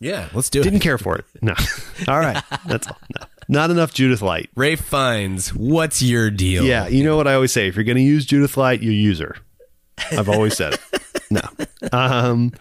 Yeah, 0.00 0.28
let's 0.34 0.50
do 0.50 0.60
it. 0.60 0.64
Didn't 0.64 0.80
care 0.80 0.98
for 0.98 1.16
it. 1.16 1.24
No. 1.42 1.54
All 2.08 2.18
right, 2.18 2.42
that's 2.66 2.86
all. 2.86 2.96
No. 3.18 3.26
Not 3.48 3.70
enough 3.70 3.92
Judith 3.94 4.20
Light. 4.22 4.48
Ralph 4.54 4.80
Fiennes, 4.80 5.54
what's 5.54 6.02
your 6.02 6.30
deal? 6.30 6.64
Yeah, 6.64 6.86
you 6.88 7.02
know 7.04 7.16
what 7.16 7.26
I 7.26 7.34
always 7.34 7.52
say: 7.52 7.68
if 7.68 7.74
you're 7.76 7.84
going 7.84 7.96
to 7.96 8.02
use 8.02 8.24
Judith 8.26 8.56
Light, 8.56 8.82
you 8.82 8.90
use 8.90 9.18
her. 9.20 9.36
I've 10.12 10.28
always 10.28 10.56
said 10.56 10.74
it. 10.74 10.80
No, 11.30 11.40
um, 11.92 12.52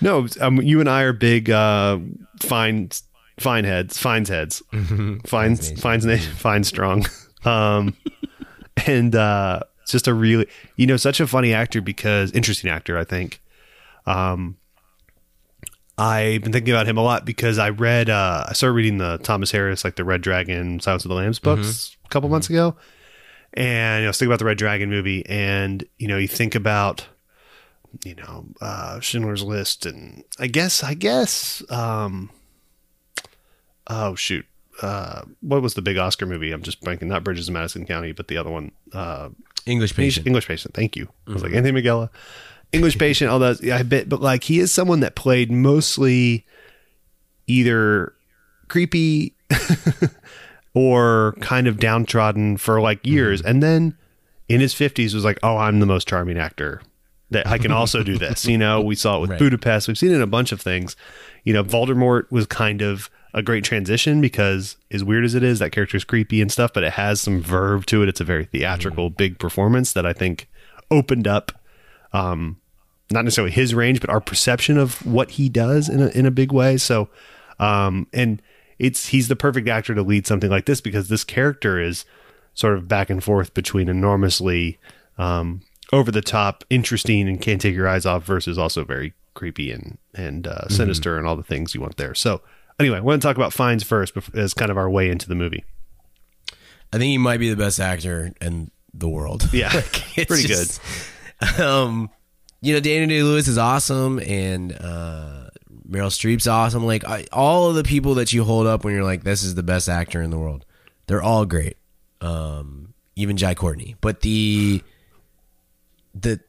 no. 0.00 0.26
Um, 0.40 0.60
you 0.60 0.80
and 0.80 0.88
I 0.88 1.02
are 1.02 1.12
big 1.12 1.50
uh, 1.50 1.98
fine, 2.40 2.90
fine 3.38 3.64
heads, 3.64 3.98
fines 3.98 4.28
heads, 4.28 4.62
fines, 5.26 5.80
fines, 5.80 6.04
nation, 6.04 6.32
fine 6.34 6.64
strong, 6.64 7.06
um, 7.44 7.96
and 8.86 9.14
uh, 9.14 9.60
it's 9.82 9.92
just 9.92 10.08
a 10.08 10.14
really, 10.14 10.46
you 10.76 10.86
know, 10.86 10.96
such 10.96 11.20
a 11.20 11.26
funny 11.26 11.54
actor 11.54 11.80
because 11.80 12.32
interesting 12.32 12.70
actor. 12.70 12.98
I 12.98 13.04
think. 13.04 13.40
Um, 14.06 14.56
I've 15.98 16.40
been 16.42 16.52
thinking 16.52 16.72
about 16.72 16.86
him 16.88 16.96
a 16.96 17.02
lot 17.02 17.26
because 17.26 17.58
I 17.58 17.68
read, 17.68 18.08
uh, 18.08 18.44
I 18.48 18.54
started 18.54 18.72
reading 18.72 18.96
the 18.96 19.18
Thomas 19.18 19.50
Harris, 19.50 19.84
like 19.84 19.96
the 19.96 20.04
Red 20.04 20.22
Dragon, 20.22 20.80
Silence 20.80 21.04
of 21.04 21.10
the 21.10 21.14
Lambs 21.14 21.38
books 21.38 21.94
a 22.06 22.08
couple 22.08 22.30
months 22.30 22.48
ago. 22.48 22.74
And 23.52 23.98
you 23.98 24.02
know, 24.02 24.06
I 24.06 24.08
was 24.08 24.16
thinking 24.18 24.30
about 24.30 24.38
the 24.38 24.46
Red 24.46 24.56
Dragon 24.56 24.88
movie, 24.88 25.26
and 25.26 25.84
you 25.98 26.08
know, 26.08 26.16
you 26.16 26.26
think 26.26 26.54
about, 26.54 27.06
you 28.04 28.14
know, 28.14 28.46
uh, 28.60 29.00
Schindler's 29.00 29.42
List, 29.42 29.86
and 29.86 30.24
I 30.38 30.46
guess, 30.46 30.82
I 30.82 30.94
guess, 30.94 31.62
um, 31.70 32.30
oh 33.86 34.14
shoot, 34.14 34.46
uh, 34.82 35.22
what 35.40 35.62
was 35.62 35.74
the 35.74 35.82
big 35.82 35.98
Oscar 35.98 36.26
movie? 36.26 36.52
I'm 36.52 36.62
just 36.62 36.82
blanking. 36.82 37.04
Not 37.04 37.24
Bridges 37.24 37.48
of 37.48 37.54
Madison 37.54 37.86
County, 37.86 38.12
but 38.12 38.28
the 38.28 38.36
other 38.36 38.50
one, 38.50 38.72
uh, 38.92 39.30
English 39.66 39.94
patient. 39.94 40.26
English 40.26 40.48
patient. 40.48 40.74
Thank 40.74 40.96
you. 40.96 41.08
I 41.28 41.32
was 41.32 41.42
like 41.42 41.52
Anthony 41.52 41.80
Minghella, 41.80 42.08
English 42.72 42.98
patient. 42.98 43.30
All 43.30 43.38
that. 43.40 43.62
Yeah, 43.62 43.76
I 43.76 43.82
bet, 43.82 44.08
but 44.08 44.20
like 44.20 44.44
he 44.44 44.58
is 44.58 44.72
someone 44.72 45.00
that 45.00 45.14
played 45.14 45.50
mostly 45.50 46.46
either 47.46 48.14
creepy 48.68 49.34
or 50.74 51.34
kind 51.40 51.66
of 51.66 51.78
downtrodden 51.78 52.56
for 52.56 52.80
like 52.80 53.04
years, 53.06 53.42
and 53.42 53.62
then 53.62 53.96
in 54.48 54.60
his 54.60 54.74
fifties 54.74 55.14
was 55.14 55.24
like, 55.24 55.38
oh, 55.42 55.56
I'm 55.56 55.80
the 55.80 55.86
most 55.86 56.08
charming 56.08 56.38
actor. 56.38 56.80
That 57.30 57.46
I 57.46 57.58
can 57.58 57.70
also 57.70 58.02
do 58.02 58.18
this. 58.18 58.44
You 58.46 58.58
know, 58.58 58.80
we 58.80 58.94
saw 58.96 59.16
it 59.16 59.20
with 59.20 59.30
Right. 59.34 59.38
Budapest. 59.38 59.86
We've 59.86 59.96
seen 59.96 60.10
it 60.10 60.16
in 60.16 60.22
a 60.22 60.26
bunch 60.26 60.50
of 60.52 60.60
things. 60.60 60.96
You 61.44 61.52
know, 61.52 61.62
Voldemort 61.62 62.30
was 62.30 62.46
kind 62.46 62.82
of 62.82 63.08
a 63.32 63.42
great 63.42 63.62
transition 63.62 64.20
because 64.20 64.76
as 64.90 65.04
weird 65.04 65.24
as 65.24 65.36
it 65.36 65.44
is, 65.44 65.60
that 65.60 65.70
character 65.70 65.96
is 65.96 66.02
creepy 66.04 66.42
and 66.42 66.50
stuff, 66.50 66.72
but 66.72 66.82
it 66.82 66.94
has 66.94 67.20
some 67.20 67.40
verve 67.40 67.86
to 67.86 68.02
it. 68.02 68.08
It's 68.08 68.20
a 68.20 68.24
very 68.24 68.46
theatrical, 68.46 69.10
big 69.10 69.38
performance 69.38 69.92
that 69.92 70.04
I 70.04 70.12
think 70.12 70.48
opened 70.90 71.28
up 71.28 71.52
um 72.12 72.56
not 73.12 73.24
necessarily 73.24 73.52
his 73.52 73.74
range, 73.74 74.00
but 74.00 74.10
our 74.10 74.20
perception 74.20 74.76
of 74.76 75.04
what 75.06 75.32
he 75.32 75.48
does 75.48 75.88
in 75.88 76.02
a 76.02 76.08
in 76.08 76.26
a 76.26 76.30
big 76.32 76.50
way. 76.52 76.76
So 76.76 77.08
um 77.60 78.08
and 78.12 78.42
it's 78.80 79.06
he's 79.08 79.28
the 79.28 79.36
perfect 79.36 79.68
actor 79.68 79.94
to 79.94 80.02
lead 80.02 80.26
something 80.26 80.50
like 80.50 80.66
this 80.66 80.80
because 80.80 81.08
this 81.08 81.22
character 81.22 81.80
is 81.80 82.04
sort 82.54 82.74
of 82.76 82.88
back 82.88 83.08
and 83.10 83.22
forth 83.22 83.54
between 83.54 83.88
enormously 83.88 84.78
um 85.18 85.60
over 85.92 86.10
the 86.10 86.22
top, 86.22 86.64
interesting 86.70 87.28
and 87.28 87.40
can't 87.40 87.60
take 87.60 87.74
your 87.74 87.88
eyes 87.88 88.06
off 88.06 88.24
versus 88.24 88.58
also 88.58 88.84
very 88.84 89.12
creepy 89.34 89.70
and 89.72 89.98
and 90.14 90.46
uh, 90.46 90.68
sinister 90.68 91.16
and 91.18 91.26
all 91.26 91.36
the 91.36 91.42
things 91.42 91.74
you 91.74 91.80
want 91.80 91.96
there. 91.96 92.14
So 92.14 92.42
anyway, 92.78 92.98
I 92.98 93.00
want 93.00 93.20
to 93.22 93.26
talk 93.28 93.36
about 93.36 93.52
Fiennes 93.52 93.82
first 93.82 94.14
as 94.34 94.54
kind 94.54 94.70
of 94.70 94.76
our 94.76 94.90
way 94.90 95.10
into 95.10 95.28
the 95.28 95.34
movie. 95.34 95.64
I 96.92 96.98
think 96.98 97.04
he 97.10 97.18
might 97.18 97.38
be 97.38 97.48
the 97.50 97.56
best 97.56 97.78
actor 97.78 98.32
in 98.40 98.70
the 98.92 99.08
world. 99.08 99.48
Yeah, 99.52 99.70
It's 100.16 100.24
pretty 100.26 100.48
just- 100.48 100.80
Um, 101.58 102.10
you 102.60 102.74
know, 102.74 102.80
Daniel 102.80 103.08
Day 103.08 103.22
Lewis 103.22 103.48
is 103.48 103.56
awesome, 103.56 104.18
and 104.18 104.72
uh, 104.72 105.48
Meryl 105.88 106.10
Streep's 106.10 106.46
awesome. 106.46 106.84
Like 106.84 107.04
I, 107.08 107.26
all 107.32 107.70
of 107.70 107.74
the 107.76 107.82
people 107.84 108.14
that 108.16 108.32
you 108.34 108.44
hold 108.44 108.66
up 108.66 108.84
when 108.84 108.92
you're 108.92 109.04
like, 109.04 109.22
"This 109.24 109.42
is 109.42 109.54
the 109.54 109.62
best 109.62 109.88
actor 109.88 110.20
in 110.20 110.28
the 110.30 110.38
world," 110.38 110.66
they're 111.06 111.22
all 111.22 111.46
great. 111.46 111.78
Um, 112.20 112.92
even 113.16 113.38
Jai 113.38 113.54
Courtney, 113.54 113.96
but 114.02 114.20
the 114.20 114.82
the 116.14 116.40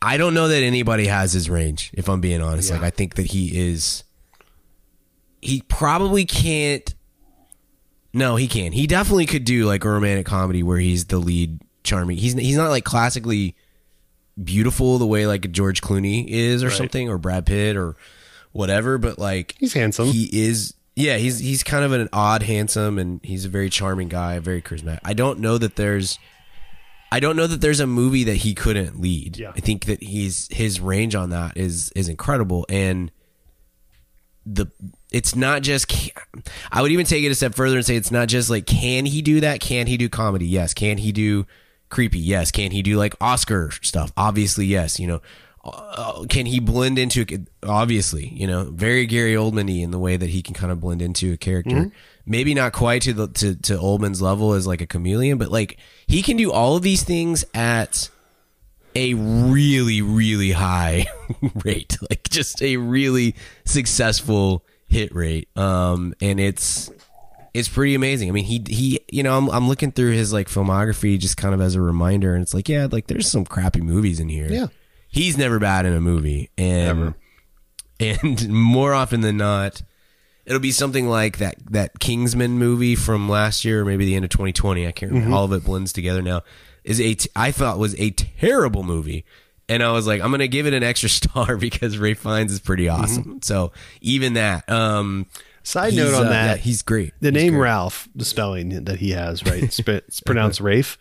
I 0.00 0.16
don't 0.16 0.34
know 0.34 0.48
that 0.48 0.62
anybody 0.62 1.06
has 1.06 1.32
his 1.32 1.50
range. 1.50 1.90
If 1.94 2.08
I'm 2.08 2.20
being 2.20 2.40
honest, 2.40 2.70
like 2.70 2.82
I 2.82 2.90
think 2.90 3.16
that 3.16 3.26
he 3.26 3.70
is. 3.70 4.04
He 5.40 5.62
probably 5.62 6.24
can't. 6.24 6.94
No, 8.12 8.36
he 8.36 8.48
can. 8.48 8.72
He 8.72 8.86
definitely 8.86 9.26
could 9.26 9.44
do 9.44 9.66
like 9.66 9.84
a 9.84 9.88
romantic 9.88 10.26
comedy 10.26 10.62
where 10.62 10.78
he's 10.78 11.06
the 11.06 11.18
lead, 11.18 11.60
charming. 11.84 12.16
He's 12.16 12.34
he's 12.34 12.56
not 12.56 12.70
like 12.70 12.84
classically 12.84 13.56
beautiful 14.42 14.98
the 14.98 15.06
way 15.06 15.26
like 15.26 15.44
a 15.44 15.48
George 15.48 15.82
Clooney 15.82 16.26
is 16.28 16.62
or 16.62 16.70
something 16.70 17.08
or 17.08 17.18
Brad 17.18 17.46
Pitt 17.46 17.76
or 17.76 17.96
whatever. 18.52 18.98
But 18.98 19.18
like 19.18 19.56
He's 19.58 19.72
handsome. 19.74 20.08
He 20.08 20.28
is. 20.32 20.74
Yeah, 20.94 21.16
he's 21.16 21.38
he's 21.38 21.62
kind 21.62 21.84
of 21.84 21.92
an 21.92 22.08
odd, 22.12 22.42
handsome, 22.42 22.98
and 22.98 23.20
he's 23.22 23.44
a 23.44 23.48
very 23.48 23.70
charming 23.70 24.08
guy, 24.08 24.38
very 24.40 24.62
charismatic. 24.62 25.00
I 25.04 25.12
don't 25.12 25.40
know 25.40 25.58
that 25.58 25.76
there's. 25.76 26.18
I 27.10 27.20
don't 27.20 27.36
know 27.36 27.46
that 27.46 27.60
there's 27.60 27.80
a 27.80 27.86
movie 27.86 28.24
that 28.24 28.36
he 28.36 28.54
couldn't 28.54 29.00
lead. 29.00 29.38
Yeah. 29.38 29.52
I 29.56 29.60
think 29.60 29.86
that 29.86 30.02
he's 30.02 30.48
his 30.50 30.80
range 30.80 31.14
on 31.14 31.30
that 31.30 31.56
is 31.56 31.90
is 31.96 32.08
incredible, 32.08 32.66
and 32.68 33.10
the 34.44 34.66
it's 35.10 35.34
not 35.34 35.62
just 35.62 35.92
I 36.70 36.82
would 36.82 36.90
even 36.90 37.06
take 37.06 37.24
it 37.24 37.30
a 37.30 37.34
step 37.34 37.54
further 37.54 37.76
and 37.76 37.86
say 37.86 37.96
it's 37.96 38.10
not 38.10 38.28
just 38.28 38.50
like 38.50 38.66
can 38.66 39.06
he 39.06 39.22
do 39.22 39.40
that? 39.40 39.60
Can 39.60 39.86
he 39.86 39.96
do 39.96 40.08
comedy? 40.08 40.46
Yes. 40.46 40.74
Can 40.74 40.98
he 40.98 41.12
do 41.12 41.46
creepy? 41.88 42.18
Yes. 42.18 42.50
Can 42.50 42.70
he 42.70 42.82
do 42.82 42.96
like 42.96 43.14
Oscar 43.20 43.70
stuff? 43.82 44.12
Obviously, 44.16 44.66
yes. 44.66 45.00
You 45.00 45.06
know, 45.06 45.22
uh, 45.74 46.24
can 46.26 46.46
he 46.46 46.60
blend 46.60 46.98
into? 46.98 47.24
Obviously, 47.62 48.28
you 48.28 48.46
know, 48.46 48.64
very 48.64 49.06
Gary 49.06 49.34
Oldman-y 49.34 49.82
in 49.82 49.90
the 49.90 49.98
way 49.98 50.16
that 50.16 50.30
he 50.30 50.42
can 50.42 50.54
kind 50.54 50.72
of 50.72 50.80
blend 50.80 51.02
into 51.02 51.32
a 51.32 51.36
character. 51.36 51.90
Maybe 52.26 52.52
not 52.54 52.72
quite 52.72 53.02
to 53.02 53.12
the 53.12 53.28
to, 53.28 53.54
to 53.56 53.74
Oldman's 53.78 54.20
level 54.20 54.52
as 54.52 54.66
like 54.66 54.80
a 54.80 54.86
chameleon, 54.86 55.38
but 55.38 55.50
like 55.50 55.78
he 56.06 56.20
can 56.22 56.36
do 56.36 56.52
all 56.52 56.76
of 56.76 56.82
these 56.82 57.02
things 57.02 57.44
at 57.54 58.10
a 58.96 59.14
really 59.14 60.02
really 60.02 60.50
high 60.52 61.06
rate 61.64 61.96
like 62.10 62.28
just 62.30 62.60
a 62.62 62.78
really 62.78 63.34
successful 63.64 64.64
hit 64.88 65.14
rate 65.14 65.46
um 65.56 66.14
and 66.22 66.40
it's 66.40 66.90
it's 67.52 67.68
pretty 67.68 67.94
amazing 67.94 68.28
i 68.28 68.32
mean 68.32 68.44
he 68.44 68.64
he 68.66 68.98
you 69.12 69.22
know 69.22 69.36
i'm, 69.36 69.48
I'm 69.50 69.68
looking 69.68 69.92
through 69.92 70.12
his 70.12 70.32
like 70.32 70.48
filmography 70.48 71.18
just 71.18 71.36
kind 71.36 71.54
of 71.54 71.60
as 71.60 71.74
a 71.74 71.80
reminder 71.82 72.34
and 72.34 72.42
it's 72.42 72.54
like 72.54 72.68
yeah 72.68 72.88
like 72.90 73.06
there's 73.06 73.30
some 73.30 73.44
crappy 73.44 73.82
movies 73.82 74.20
in 74.20 74.28
here 74.30 74.48
Yeah. 74.50 74.66
He's 75.08 75.38
never 75.38 75.58
bad 75.58 75.86
in 75.86 75.92
a 75.92 76.00
movie. 76.00 76.50
And 76.58 77.14
and 78.00 78.48
more 78.48 78.94
often 78.94 79.20
than 79.22 79.36
not 79.36 79.82
it'll 80.44 80.60
be 80.60 80.72
something 80.72 81.08
like 81.08 81.38
that 81.38 81.56
that 81.70 81.98
Kingsman 81.98 82.58
movie 82.58 82.94
from 82.94 83.28
last 83.28 83.64
year 83.64 83.82
or 83.82 83.84
maybe 83.84 84.04
the 84.06 84.14
end 84.14 84.24
of 84.24 84.30
2020 84.30 84.86
I 84.86 84.92
can't 84.92 85.12
remember 85.12 85.34
all 85.36 85.44
of 85.44 85.52
it 85.52 85.64
blends 85.64 85.92
together 85.92 86.22
now. 86.22 86.42
Is 86.84 87.00
a 87.00 87.14
t- 87.14 87.28
I 87.36 87.50
thought 87.50 87.78
was 87.78 87.98
a 88.00 88.10
terrible 88.10 88.82
movie. 88.82 89.24
And 89.68 89.82
I 89.82 89.92
was 89.92 90.06
like 90.06 90.22
I'm 90.22 90.30
going 90.30 90.40
to 90.40 90.48
give 90.48 90.66
it 90.66 90.72
an 90.74 90.82
extra 90.82 91.08
star 91.08 91.56
because 91.56 91.98
Ralph 91.98 92.18
Fiennes 92.18 92.52
is 92.52 92.60
pretty 92.60 92.88
awesome. 92.88 93.40
So 93.42 93.72
even 94.00 94.34
that 94.34 94.68
um 94.70 95.26
Side 95.64 95.92
note 95.92 96.14
on 96.14 96.28
uh, 96.28 96.30
that, 96.30 96.46
yeah, 96.46 96.62
he's 96.62 96.80
great. 96.80 97.12
The 97.20 97.26
He's 97.28 97.34
name 97.42 97.52
great. 97.52 97.64
Ralph, 97.64 98.08
the 98.14 98.24
spelling 98.24 98.84
that 98.84 98.98
he 99.00 99.10
has, 99.10 99.44
right? 99.44 99.64
It's, 99.64 99.78
it's 99.78 100.20
pronounced 100.20 100.60
Rafe. 100.62 100.96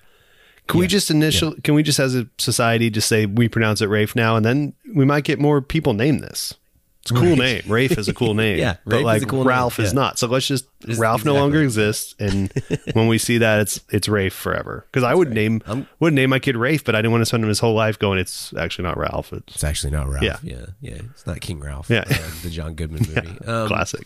Can 0.68 0.80
we 0.80 0.88
just 0.88 1.10
initial? 1.10 1.56
Can 1.64 1.74
we 1.76 1.84
just 1.84 2.00
as 2.00 2.16
a 2.16 2.28
society 2.38 2.90
just 2.90 3.08
say 3.08 3.26
we 3.26 3.48
pronounce 3.48 3.82
it 3.82 3.88
Rafe 3.88 4.16
now, 4.16 4.36
and 4.36 4.46
then 4.46 4.74
we 4.94 5.06
might 5.06 5.24
get 5.24 5.40
more 5.40 5.62
people 5.62 5.94
name 5.94 6.20
this. 6.20 6.54
It's 7.02 7.12
a 7.12 7.14
cool 7.22 7.38
name. 7.38 7.62
Rafe 7.68 7.98
is 7.98 8.10
a 8.10 8.14
cool 8.14 8.34
name. 8.44 8.58
Yeah, 8.60 8.76
but 8.84 8.96
Rafe 8.96 9.00
is 9.00 9.06
like 9.06 9.22
a 9.22 9.26
cool 9.28 9.40
name, 9.40 9.48
Ralph 9.48 9.80
is 9.80 9.94
yeah. 9.94 10.00
not. 10.02 10.20
So 10.20 10.28
let's 10.28 10.46
just 10.46 10.66
Just- 10.86 11.00
Ralph 11.00 11.24
no 11.24 11.36
longer 11.36 11.62
exists, 11.62 12.16
and 12.20 12.52
when 12.94 13.08
we 13.08 13.18
see 13.18 13.38
that, 13.38 13.62
it's 13.62 13.80
it's 13.90 14.10
Rafe 14.10 14.34
forever. 14.34 14.86
Because 14.92 15.04
I 15.04 15.16
would 15.16 15.32
name 15.32 15.62
I'm- 15.68 15.88
would 16.02 16.14
name 16.14 16.30
my 16.32 16.40
kid 16.40 16.58
Rafe, 16.58 16.84
but 16.84 16.96
I 16.96 16.98
didn't 16.98 17.12
want 17.12 17.22
to 17.22 17.26
spend 17.28 17.44
him 17.44 17.48
his 17.48 17.60
whole 17.60 17.74
life 17.76 17.98
going. 17.98 18.20
It's 18.20 18.54
actually 18.56 18.84
not 18.84 18.98
Ralph. 18.98 19.32
It's 19.32 19.56
it's 19.56 19.64
actually 19.64 19.92
not 19.92 20.10
Ralph 20.10 20.22
Yeah. 20.24 20.38
yeah 20.44 20.66
yeah 20.82 20.98
it's 21.12 21.26
not 21.26 21.40
King 21.40 21.62
Ralph 21.62 21.90
Yeah. 21.90 22.04
uh, 22.10 22.30
the 22.44 22.50
John 22.50 22.74
Goodman 22.74 23.04
movie 23.08 23.46
um, 23.46 23.68
classic. 23.70 24.06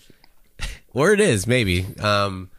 Or 0.93 1.11
it 1.11 1.19
is 1.19 1.47
maybe. 1.47 1.87
Um, 1.99 2.51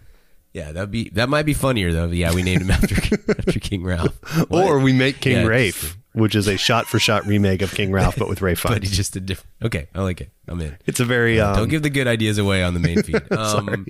yeah, 0.52 0.72
that'd 0.72 0.90
be 0.90 1.08
that 1.10 1.28
might 1.28 1.46
be 1.46 1.54
funnier 1.54 1.92
though. 1.92 2.06
Yeah, 2.08 2.34
we 2.34 2.42
named 2.42 2.62
him 2.62 2.70
after 2.70 2.94
after 3.38 3.60
King 3.60 3.84
Ralph. 3.84 4.18
Or 4.50 4.78
we 4.80 4.92
make 4.92 5.20
King 5.20 5.38
Yeah, 5.38 5.46
Rafe, 5.46 5.96
which 6.12 6.34
is 6.34 6.46
a 6.46 6.56
shot 6.58 6.86
for 6.86 6.98
shot 6.98 7.26
remake 7.26 7.62
of 7.62 7.72
King 7.74 7.92
Ralph, 7.92 8.16
but 8.16 8.28
with 8.28 8.40
but 8.40 8.58
Fiennes. 8.58 8.90
he 8.90 8.94
just 8.94 9.16
a 9.16 9.20
different. 9.20 9.48
Okay, 9.64 9.88
I 9.94 10.02
like 10.02 10.20
it. 10.20 10.30
I'm 10.48 10.60
in. 10.60 10.76
It's 10.86 11.00
a 11.00 11.04
very 11.04 11.40
um, 11.40 11.56
Don't 11.56 11.68
give 11.68 11.82
the 11.82 11.90
good 11.90 12.06
ideas 12.06 12.38
away 12.38 12.62
on 12.62 12.74
the 12.74 12.80
main 12.80 13.02
feed. 13.02 13.22
Um, 13.32 13.86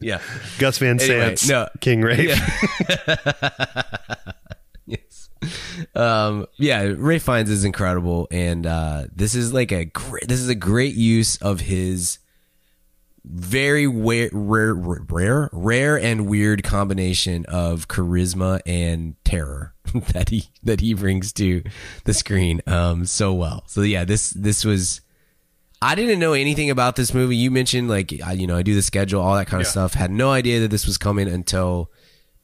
yeah, 0.00 0.18
Gus 0.58 0.78
Van 0.78 0.98
Anyway, 0.98 1.36
Sant, 1.36 1.50
no. 1.50 1.68
King 1.80 2.00
Rafe. 2.00 2.30
Yeah. 2.30 3.26
yes. 4.86 5.28
Um, 5.94 6.46
yeah, 6.56 6.94
Ralph 6.96 7.22
Fiennes 7.22 7.50
is 7.50 7.64
incredible, 7.64 8.28
and 8.30 8.66
uh, 8.66 9.04
this 9.14 9.34
is 9.34 9.52
like 9.52 9.72
a 9.72 9.84
great. 9.84 10.26
This 10.26 10.40
is 10.40 10.48
a 10.48 10.54
great 10.54 10.94
use 10.94 11.36
of 11.42 11.60
his 11.60 12.18
very 13.24 13.86
wa- 13.86 14.28
rare, 14.32 14.74
rare, 14.74 15.50
rare, 15.52 15.98
and 15.98 16.26
weird 16.26 16.62
combination 16.62 17.44
of 17.46 17.88
charisma 17.88 18.60
and 18.66 19.14
terror 19.24 19.74
that 20.12 20.28
he 20.30 20.44
that 20.62 20.80
he 20.80 20.94
brings 20.94 21.32
to 21.34 21.62
the 22.04 22.14
screen 22.14 22.60
um, 22.66 23.04
so 23.06 23.32
well. 23.32 23.64
So 23.66 23.82
yeah, 23.82 24.04
this 24.04 24.30
this 24.30 24.64
was. 24.64 25.00
I 25.82 25.94
didn't 25.94 26.18
know 26.18 26.34
anything 26.34 26.68
about 26.68 26.96
this 26.96 27.14
movie. 27.14 27.36
You 27.36 27.50
mentioned 27.50 27.88
like 27.88 28.12
I, 28.24 28.32
you 28.32 28.46
know 28.46 28.56
I 28.56 28.62
do 28.62 28.74
the 28.74 28.82
schedule, 28.82 29.22
all 29.22 29.36
that 29.36 29.46
kind 29.46 29.62
of 29.62 29.66
stuff. 29.66 29.94
Had 29.94 30.10
no 30.10 30.30
idea 30.30 30.60
that 30.60 30.70
this 30.70 30.86
was 30.86 30.98
coming 30.98 31.26
until 31.26 31.90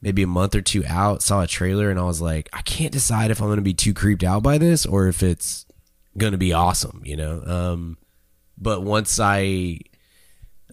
maybe 0.01 0.23
a 0.23 0.27
month 0.27 0.55
or 0.55 0.61
two 0.61 0.83
out. 0.87 1.21
Saw 1.21 1.43
a 1.43 1.47
trailer 1.47 1.91
and 1.91 1.99
I 1.99 2.03
was 2.03 2.19
like, 2.19 2.49
I 2.51 2.61
can't 2.61 2.91
decide 2.91 3.29
if 3.29 3.39
I'm 3.39 3.47
going 3.47 3.57
to 3.57 3.61
be 3.63 3.75
too 3.75 3.93
creeped 3.93 4.23
out 4.23 4.41
by 4.41 4.57
this 4.57 4.87
or 4.87 5.07
if 5.07 5.21
it's 5.21 5.67
going 6.17 6.31
to 6.31 6.37
be 6.39 6.51
awesome. 6.51 7.03
You 7.05 7.15
know. 7.15 7.43
Um, 7.45 7.97
but 8.57 8.81
once 8.81 9.19
I 9.19 9.81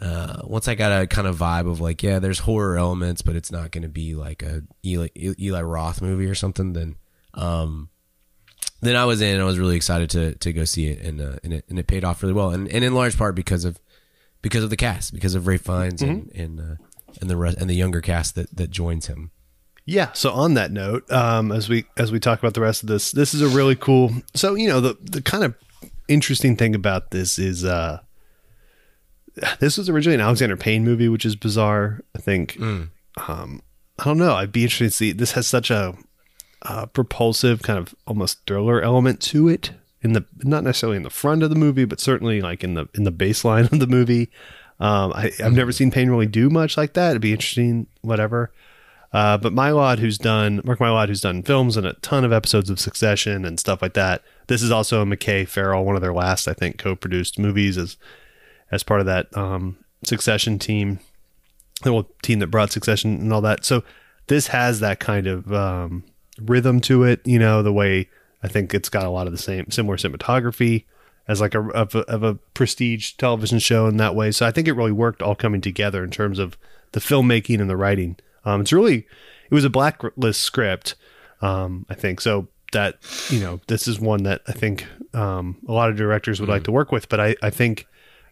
uh, 0.04 0.42
once 0.44 0.68
I 0.68 0.74
got 0.74 1.02
a 1.02 1.06
kind 1.06 1.26
of 1.26 1.36
vibe 1.36 1.70
of 1.70 1.80
like, 1.80 2.02
yeah, 2.02 2.18
there's 2.18 2.40
horror 2.40 2.76
elements, 2.76 3.22
but 3.22 3.36
it's 3.36 3.50
not 3.50 3.70
going 3.70 3.82
to 3.82 3.88
be 3.88 4.14
like 4.14 4.42
a 4.42 4.62
Eli, 4.84 5.08
Eli 5.16 5.62
Roth 5.62 6.02
movie 6.02 6.26
or 6.26 6.34
something. 6.34 6.74
Then, 6.74 6.96
um, 7.32 7.88
then 8.82 8.96
I 8.96 9.06
was 9.06 9.22
in. 9.22 9.34
And 9.34 9.42
I 9.42 9.46
was 9.46 9.58
really 9.58 9.76
excited 9.76 10.10
to 10.10 10.34
to 10.34 10.52
go 10.52 10.64
see 10.64 10.88
it, 10.88 11.00
and 11.00 11.20
uh, 11.20 11.36
and 11.42 11.54
it 11.54 11.64
and 11.70 11.78
it 11.78 11.86
paid 11.86 12.04
off 12.04 12.22
really 12.22 12.34
well, 12.34 12.50
and 12.50 12.68
and 12.68 12.84
in 12.84 12.94
large 12.94 13.16
part 13.16 13.34
because 13.34 13.64
of 13.64 13.80
because 14.42 14.62
of 14.62 14.68
the 14.68 14.76
cast, 14.76 15.14
because 15.14 15.34
of 15.34 15.46
Ralph 15.46 15.62
Fiennes 15.62 16.02
and 16.02 16.30
and 16.34 16.60
uh, 16.60 16.76
and 17.20 17.30
the 17.30 17.36
rest 17.36 17.56
and 17.58 17.70
the 17.70 17.74
younger 17.74 18.02
cast 18.02 18.34
that 18.34 18.54
that 18.54 18.70
joins 18.70 19.06
him. 19.06 19.30
Yeah. 19.86 20.12
So 20.12 20.32
on 20.32 20.54
that 20.54 20.70
note, 20.70 21.10
um, 21.10 21.50
as 21.50 21.68
we 21.68 21.86
as 21.96 22.12
we 22.12 22.20
talk 22.20 22.38
about 22.38 22.52
the 22.52 22.60
rest 22.60 22.82
of 22.82 22.88
this, 22.90 23.10
this 23.12 23.32
is 23.32 23.40
a 23.40 23.48
really 23.48 23.76
cool. 23.76 24.10
So 24.34 24.54
you 24.54 24.68
know 24.68 24.80
the 24.82 24.98
the 25.00 25.22
kind 25.22 25.44
of 25.44 25.54
interesting 26.08 26.56
thing 26.56 26.74
about 26.74 27.10
this 27.10 27.38
is 27.38 27.64
uh, 27.64 28.00
this 29.58 29.78
was 29.78 29.88
originally 29.88 30.14
an 30.14 30.20
Alexander 30.20 30.56
Payne 30.56 30.84
movie, 30.84 31.08
which 31.08 31.24
is 31.24 31.36
bizarre. 31.36 32.00
I 32.14 32.20
think. 32.20 32.56
Um, 33.28 33.62
I 33.98 34.04
don't 34.04 34.18
know. 34.18 34.34
I'd 34.34 34.52
be 34.52 34.64
interested 34.64 34.84
to 34.84 34.90
see. 34.90 35.12
This 35.12 35.32
has 35.32 35.46
such 35.46 35.70
a 35.70 35.96
uh, 36.62 36.86
propulsive 36.86 37.62
kind 37.62 37.78
of 37.78 37.94
almost 38.06 38.46
thriller 38.46 38.80
element 38.80 39.20
to 39.20 39.48
it 39.48 39.72
in 40.02 40.12
the 40.12 40.24
not 40.38 40.64
necessarily 40.64 40.96
in 40.96 41.02
the 41.02 41.10
front 41.10 41.42
of 41.42 41.50
the 41.50 41.56
movie, 41.56 41.84
but 41.84 42.00
certainly 42.00 42.40
like 42.40 42.64
in 42.64 42.74
the 42.74 42.88
in 42.94 43.04
the 43.04 43.12
baseline 43.12 43.70
of 43.72 43.80
the 43.80 43.86
movie. 43.86 44.30
Um, 44.80 45.12
I, 45.12 45.30
I've 45.42 45.52
never 45.52 45.70
seen 45.70 45.92
Payne 45.92 46.10
really 46.10 46.26
do 46.26 46.50
much 46.50 46.76
like 46.76 46.94
that. 46.94 47.10
It'd 47.10 47.22
be 47.22 47.32
interesting, 47.32 47.86
whatever. 48.02 48.52
Uh, 49.12 49.38
but 49.38 49.54
Mylod, 49.54 50.00
who's 50.00 50.18
done 50.18 50.60
Mark 50.64 50.80
Mylod, 50.80 51.06
who's 51.06 51.20
done 51.20 51.44
films 51.44 51.76
and 51.76 51.86
a 51.86 51.92
ton 51.94 52.24
of 52.24 52.32
episodes 52.32 52.68
of 52.68 52.80
Succession 52.80 53.44
and 53.44 53.60
stuff 53.60 53.80
like 53.80 53.94
that. 53.94 54.22
This 54.48 54.60
is 54.60 54.72
also 54.72 55.00
a 55.00 55.06
McKay 55.06 55.46
Ferrell, 55.46 55.84
one 55.84 55.94
of 55.94 56.02
their 56.02 56.12
last, 56.12 56.48
I 56.48 56.52
think, 56.52 56.78
co-produced 56.78 57.38
movies 57.38 57.78
as 57.78 57.96
as 58.74 58.82
part 58.82 59.00
of 59.00 59.06
that 59.06 59.34
um, 59.36 59.78
Succession 60.02 60.58
team, 60.58 60.98
the 61.82 61.90
whole 61.90 62.10
team 62.22 62.40
that 62.40 62.48
brought 62.48 62.72
Succession 62.72 63.20
and 63.20 63.32
all 63.32 63.40
that. 63.40 63.64
So 63.64 63.82
this 64.26 64.48
has 64.48 64.80
that 64.80 65.00
kind 65.00 65.26
of 65.26 65.50
um, 65.52 66.04
rhythm 66.38 66.80
to 66.82 67.04
it. 67.04 67.20
You 67.24 67.38
know, 67.38 67.62
the 67.62 67.72
way 67.72 68.08
I 68.42 68.48
think 68.48 68.74
it's 68.74 68.88
got 68.88 69.04
a 69.06 69.10
lot 69.10 69.26
of 69.26 69.32
the 69.32 69.38
same 69.38 69.70
similar 69.70 69.96
cinematography 69.96 70.84
as 71.26 71.40
like 71.40 71.54
a 71.54 71.60
of 71.70 71.94
a, 71.94 72.00
of 72.00 72.22
a 72.22 72.34
prestige 72.52 73.12
television 73.12 73.58
show 73.58 73.86
in 73.86 73.96
that 73.96 74.14
way. 74.14 74.30
So 74.30 74.46
I 74.46 74.50
think 74.50 74.68
it 74.68 74.72
really 74.72 74.92
worked 74.92 75.22
all 75.22 75.34
coming 75.34 75.60
together 75.60 76.04
in 76.04 76.10
terms 76.10 76.38
of 76.38 76.58
the 76.92 77.00
filmmaking 77.00 77.60
and 77.60 77.70
the 77.70 77.76
writing. 77.76 78.16
Um, 78.44 78.60
it's 78.60 78.72
really 78.72 79.06
it 79.50 79.54
was 79.54 79.64
a 79.64 79.70
blacklist 79.70 80.42
script, 80.42 80.96
um, 81.40 81.86
I 81.88 81.94
think. 81.94 82.20
So 82.20 82.48
that 82.72 82.98
you 83.30 83.40
know 83.40 83.60
this 83.68 83.88
is 83.88 83.98
one 83.98 84.24
that 84.24 84.42
I 84.46 84.52
think 84.52 84.86
um, 85.14 85.56
a 85.66 85.72
lot 85.72 85.90
of 85.90 85.96
directors 85.96 86.40
would 86.40 86.50
like 86.50 86.64
to 86.64 86.72
work 86.72 86.92
with. 86.92 87.08
But 87.08 87.20
I 87.20 87.36
I 87.42 87.50
think 87.50 87.86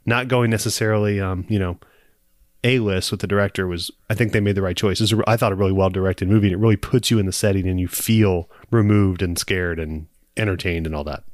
not 0.06 0.28
going 0.28 0.50
necessarily 0.50 1.20
um, 1.20 1.46
you 1.48 1.58
know 1.58 1.78
a 2.64 2.78
list 2.78 3.10
with 3.10 3.20
the 3.20 3.26
director 3.26 3.66
was 3.66 3.90
I 4.08 4.14
think 4.14 4.32
they 4.32 4.40
made 4.40 4.54
the 4.54 4.62
right 4.62 4.76
choice. 4.76 5.12
I 5.26 5.36
thought 5.36 5.52
a 5.52 5.56
really 5.56 5.72
well 5.72 5.90
directed 5.90 6.28
movie 6.28 6.46
and 6.46 6.54
it 6.54 6.58
really 6.62 6.76
puts 6.76 7.10
you 7.10 7.18
in 7.18 7.26
the 7.26 7.32
setting 7.32 7.66
and 7.66 7.80
you 7.80 7.88
feel 7.88 8.48
removed 8.70 9.22
and 9.22 9.38
scared 9.38 9.78
and 9.78 10.06
entertained 10.36 10.86
and 10.86 10.94
all 10.94 11.04
that. 11.04 11.24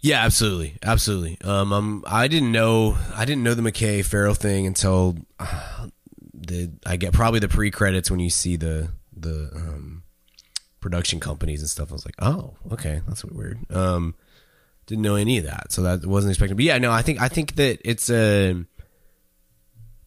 Yeah, 0.00 0.22
absolutely, 0.22 0.76
absolutely. 0.82 1.38
Um, 1.42 1.72
um, 1.72 2.04
I 2.06 2.28
didn't 2.28 2.52
know 2.52 2.96
I 3.14 3.24
didn't 3.24 3.42
know 3.42 3.54
the 3.54 3.62
McKay 3.62 4.04
Ferrell 4.04 4.34
thing 4.34 4.66
until 4.66 5.16
uh, 5.38 5.88
the 6.34 6.70
I 6.86 6.96
get 6.96 7.12
probably 7.12 7.40
the 7.40 7.48
pre 7.48 7.70
credits 7.70 8.10
when 8.10 8.20
you 8.20 8.30
see 8.30 8.56
the 8.56 8.90
the 9.16 9.50
um, 9.54 10.02
production 10.80 11.18
companies 11.20 11.62
and 11.62 11.70
stuff. 11.70 11.90
I 11.90 11.94
was 11.94 12.04
like, 12.04 12.16
oh, 12.20 12.54
okay, 12.70 13.00
that's 13.08 13.24
weird. 13.24 13.58
Um, 13.70 14.14
didn't 14.86 15.02
know 15.02 15.16
any 15.16 15.38
of 15.38 15.44
that, 15.44 15.72
so 15.72 15.82
that 15.82 16.06
wasn't 16.06 16.32
expected. 16.32 16.56
But 16.56 16.64
yeah, 16.64 16.78
no, 16.78 16.90
I 16.90 17.02
think 17.02 17.20
I 17.20 17.28
think 17.28 17.56
that 17.56 17.80
it's 17.84 18.10
a 18.10 18.64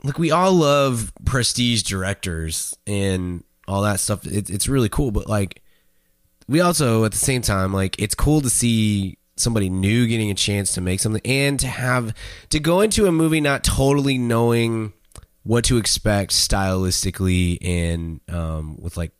look. 0.03 0.17
We 0.17 0.31
all 0.31 0.53
love 0.53 1.13
prestige 1.25 1.83
directors 1.83 2.75
and 2.85 3.43
all 3.67 3.81
that 3.83 3.99
stuff. 3.99 4.25
It, 4.25 4.49
it's 4.49 4.67
really 4.67 4.89
cool, 4.89 5.11
but 5.11 5.27
like 5.27 5.61
we 6.47 6.61
also 6.61 7.05
at 7.05 7.11
the 7.11 7.17
same 7.17 7.41
time 7.41 7.73
like 7.73 7.99
it's 7.99 8.15
cool 8.15 8.41
to 8.41 8.49
see 8.49 9.17
somebody 9.35 9.69
new 9.69 10.07
getting 10.07 10.31
a 10.31 10.35
chance 10.35 10.73
to 10.73 10.81
make 10.81 10.99
something 10.99 11.21
and 11.25 11.59
to 11.59 11.67
have 11.67 12.13
to 12.49 12.59
go 12.59 12.81
into 12.81 13.05
a 13.05 13.11
movie 13.11 13.41
not 13.41 13.63
totally 13.63 14.17
knowing 14.17 14.93
what 15.43 15.63
to 15.65 15.77
expect 15.77 16.31
stylistically 16.31 17.57
and 17.61 18.19
um, 18.29 18.77
with 18.81 18.97
like 18.97 19.11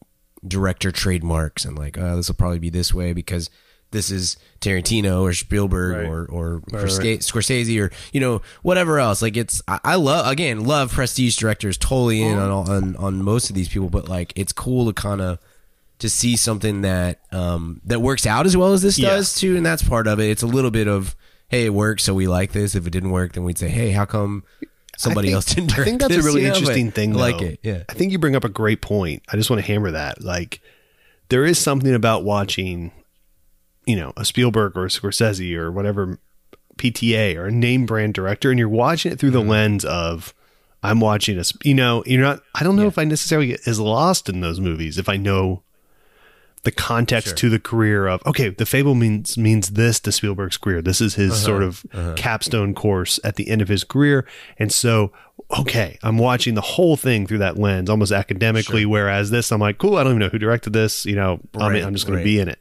director 0.48 0.92
trademarks 0.92 1.66
and 1.66 1.78
like 1.78 1.98
oh, 1.98 2.16
this 2.16 2.28
will 2.28 2.36
probably 2.36 2.60
be 2.60 2.70
this 2.70 2.94
way 2.94 3.14
because 3.14 3.50
this 3.92 4.12
is 4.12 4.38
Tarantino 4.62 5.22
or 5.22 5.34
Spielberg 5.34 5.96
Right. 5.98 6.06
or 6.06 6.26
or 6.26 6.56
Right, 6.72 6.84
Scorsese- 6.86 7.00
right. 7.00 7.20
Scorsese 7.20 7.82
or 7.82 7.92
you 8.12 8.20
know 8.20 8.42
whatever 8.62 9.00
else. 9.00 9.22
Like 9.22 9.38
it's 9.38 9.62
I, 9.68 9.80
I 9.84 9.96
love 9.96 10.28
again 10.28 10.66
love 10.66 10.92
prestige 10.92 11.36
directors 11.38 11.78
totally 11.78 12.22
in 12.22 12.38
on, 12.38 12.50
all- 12.52 12.70
on 12.70 12.96
on 12.98 13.24
most 13.24 13.50
of 13.50 13.56
these 13.56 13.70
people, 13.70 13.90
but 13.90 14.08
like 14.10 14.34
it's 14.36 14.52
cool 14.52 14.86
to 14.88 14.94
kind 14.94 15.22
of 15.22 15.40
to 16.00 16.10
see 16.10 16.36
something 16.36 16.82
that 16.82 17.20
um 17.32 17.82
that 17.86 18.02
works 18.02 18.26
out 18.26 18.46
as 18.46 18.56
well 18.58 18.74
as 18.74 18.82
this 18.82 19.00
Yeah. 19.00 19.10
does 19.12 19.34
too, 19.36 19.56
and 19.58 19.66
that's 19.66 19.84
part 19.84 20.06
of 20.08 20.20
it. 20.20 20.30
It's 20.30 20.44
a 20.44 20.48
little 20.48 20.72
bit 20.72 20.88
of 20.88 21.16
hey, 21.50 21.66
it 21.66 21.74
works, 21.74 22.04
so 22.04 22.14
we 22.14 22.28
like 22.28 22.52
this. 22.52 22.76
If 22.76 22.86
it 22.86 22.90
didn't 22.90 23.12
work, 23.12 23.34
then 23.34 23.44
we'd 23.46 23.58
say 23.58 23.70
hey, 23.70 23.92
how 23.92 24.04
come 24.06 24.44
somebody 24.98 25.30
think- 25.30 25.36
else 25.36 25.46
didn't? 25.46 25.80
I 25.80 25.84
think 25.86 26.02
that's 26.02 26.14
this, 26.16 26.26
a 26.26 26.28
really 26.28 26.42
you 26.42 26.50
know? 26.50 26.56
Interesting 26.56 26.92
thing. 26.92 27.16
I 27.16 27.20
like 27.20 27.42
it. 27.42 27.60
Yeah. 27.64 27.84
I 27.88 27.94
think 27.94 28.12
you 28.12 28.20
bring 28.20 28.36
up 28.36 28.44
a 28.44 28.50
great 28.50 28.82
point. 28.82 29.24
I 29.32 29.38
just 29.38 29.50
want 29.50 29.62
to 29.62 29.66
hammer 29.72 29.92
that. 29.92 30.22
Like, 30.24 30.60
there 31.30 31.46
is 31.46 31.58
something 31.58 31.94
about 31.94 32.24
watching, 32.26 32.92
you 33.88 33.96
know, 33.96 34.14
a 34.16 34.24
Spielberg 34.26 34.78
or 34.78 34.86
a 34.86 34.90
Scorsese 34.90 35.56
or 35.56 35.72
whatever 35.72 36.20
PTA 36.78 37.36
or 37.38 37.48
a 37.48 37.52
name 37.52 37.88
brand 37.88 38.14
director, 38.14 38.52
and 38.52 38.60
you're 38.60 38.70
watching 38.70 39.12
it 39.12 39.18
through 39.20 39.32
Mm-hmm. 39.32 39.48
the 39.48 39.52
lens 39.52 39.86
of. 39.86 40.34
I'm 40.84 41.00
watching 41.00 41.40
a, 41.40 41.44
you 41.64 41.74
know, 41.74 42.04
you're 42.06 42.22
not, 42.22 42.42
I 42.54 42.64
don't 42.64 42.76
know 42.76 42.86
if 42.86 43.00
I 43.00 43.04
necessarily 43.04 43.48
get 43.48 43.68
as 43.68 43.80
lost 43.80 44.30
in 44.30 44.42
those 44.42 44.60
movies 44.60 45.00
if 45.00 45.10
I 45.10 45.18
know 45.18 45.64
the 46.64 46.72
context 46.72 47.36
to 47.38 47.50
the 47.50 47.60
career 47.60 48.08
of 48.08 48.22
okay 48.28 48.50
the 48.50 48.64
Fabelmans 48.64 49.38
means 49.38 49.70
this 49.70 50.00
to 50.02 50.12
spielberg's 50.12 50.58
career. 50.58 50.82
This 50.84 51.02
is 51.02 51.16
his 51.16 51.36
sort 51.42 51.64
of 51.64 51.84
capstone 52.16 52.76
course 52.76 53.20
at 53.24 53.38
the 53.38 53.50
end 53.50 53.62
of 53.64 53.70
his 53.70 53.84
career. 53.84 54.26
And 54.60 54.72
so 54.72 55.12
okay 55.60 55.98
i'm 56.04 56.18
watching 56.18 56.56
the 56.56 56.62
whole 56.62 56.98
thing 56.98 57.26
through 57.26 57.38
that 57.38 57.58
lens 57.58 57.90
almost 57.90 58.12
academically 58.12 58.86
whereas 58.86 59.30
this 59.30 59.50
i'm 59.50 59.62
like 59.62 59.78
cool 59.78 59.96
i 59.96 60.04
don't 60.04 60.12
even 60.14 60.20
know 60.20 60.28
who 60.28 60.38
directed 60.40 60.74
this 60.74 61.06
you 61.06 61.16
know 61.16 61.40
I'm, 61.56 61.74
I'm 61.86 61.94
just 61.94 62.06
going 62.06 62.18
right. 62.18 62.24
to 62.24 62.26
be 62.26 62.40
in 62.40 62.50
it 62.50 62.60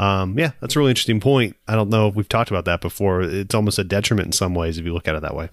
um, 0.00 0.38
yeah 0.38 0.52
that's 0.60 0.74
a 0.74 0.78
really 0.78 0.90
interesting 0.90 1.20
point 1.20 1.56
i 1.68 1.74
don't 1.74 1.90
know 1.90 2.08
if 2.08 2.14
we've 2.14 2.28
talked 2.28 2.50
about 2.50 2.64
that 2.64 2.80
before 2.80 3.22
it's 3.22 3.54
almost 3.54 3.78
a 3.78 3.84
detriment 3.84 4.26
in 4.26 4.32
some 4.32 4.54
ways 4.54 4.78
if 4.78 4.84
you 4.84 4.92
look 4.92 5.06
at 5.06 5.14
it 5.14 5.22
that 5.22 5.36
way 5.36 5.48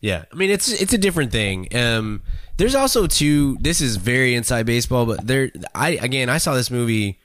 Yeah, 0.00 0.24
I 0.30 0.34
mean 0.34 0.50
it's 0.50 0.68
it's 0.68 0.92
a 0.92 0.98
different 0.98 1.32
thing. 1.32 1.74
Um, 1.74 2.22
there's 2.58 2.74
also 2.74 3.06
two. 3.06 3.56
This 3.60 3.80
is 3.80 3.96
very 3.96 4.34
inside 4.34 4.66
baseball, 4.66 5.06
but 5.06 5.26
there. 5.26 5.50
I 5.74 5.90
again, 6.02 6.28
I 6.28 6.38
saw 6.38 6.54
this 6.54 6.70
movie 6.70 7.18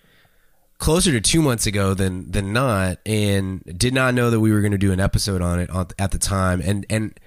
closer 0.77 1.11
to 1.11 1.21
two 1.21 1.41
months 1.41 1.65
ago 1.65 1.93
than 1.93 2.31
than 2.31 2.53
not, 2.53 2.99
and 3.05 3.61
did 3.77 3.93
not 3.93 4.13
know 4.13 4.29
that 4.29 4.39
we 4.39 4.53
were 4.53 4.61
going 4.61 4.71
to 4.71 4.77
do 4.77 4.93
an 4.93 5.01
episode 5.01 5.41
on 5.41 5.59
it 5.59 5.69
on, 5.69 5.87
at 5.99 6.11
the 6.11 6.17
time. 6.17 6.61
And 6.63 6.85
and 6.89 7.19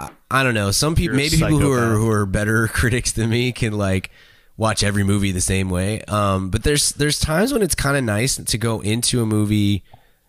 I, 0.00 0.10
I 0.32 0.42
don't 0.42 0.54
know. 0.54 0.72
Some 0.72 0.96
people, 0.96 1.16
maybe 1.16 1.36
people 1.36 1.58
who 1.58 1.72
are 1.72 1.94
who 1.94 2.10
are 2.10 2.26
better 2.26 2.66
critics 2.72 3.12
than 3.12 3.30
me, 3.30 3.52
can 3.52 3.72
like 3.72 4.10
watch 4.56 4.82
every 4.82 5.04
movie 5.04 5.32
the 5.32 5.40
same 5.40 5.70
way. 5.70 6.02
Um, 6.02 6.50
but 6.50 6.62
there's 6.62 6.92
there's 6.92 7.18
times 7.18 7.52
when 7.52 7.62
it's 7.62 7.74
kind 7.74 7.96
of 7.96 8.04
nice 8.04 8.36
to 8.36 8.58
go 8.58 8.80
into 8.80 9.22
a 9.22 9.26
movie 9.26 9.84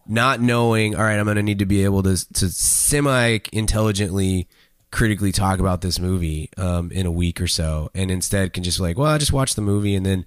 not 0.07 0.39
knowing, 0.39 0.95
all 0.95 1.03
right, 1.03 1.19
I'm 1.19 1.25
going 1.25 1.35
to 1.35 1.43
need 1.43 1.59
to 1.59 1.65
be 1.65 1.83
able 1.83 2.03
to 2.03 2.33
to 2.33 2.49
semi 2.49 3.39
intelligently 3.51 4.47
critically 4.89 5.31
talk 5.31 5.59
about 5.59 5.81
this 5.81 5.99
movie 5.99 6.49
um, 6.57 6.91
in 6.91 7.05
a 7.05 7.11
week 7.11 7.41
or 7.41 7.47
so, 7.47 7.89
and 7.93 8.09
instead 8.09 8.53
can 8.53 8.63
just 8.63 8.77
be 8.77 8.83
like, 8.83 8.97
well, 8.97 9.11
I 9.11 9.17
just 9.17 9.33
watch 9.33 9.55
the 9.55 9.61
movie 9.61 9.95
and 9.95 10.05
then. 10.05 10.25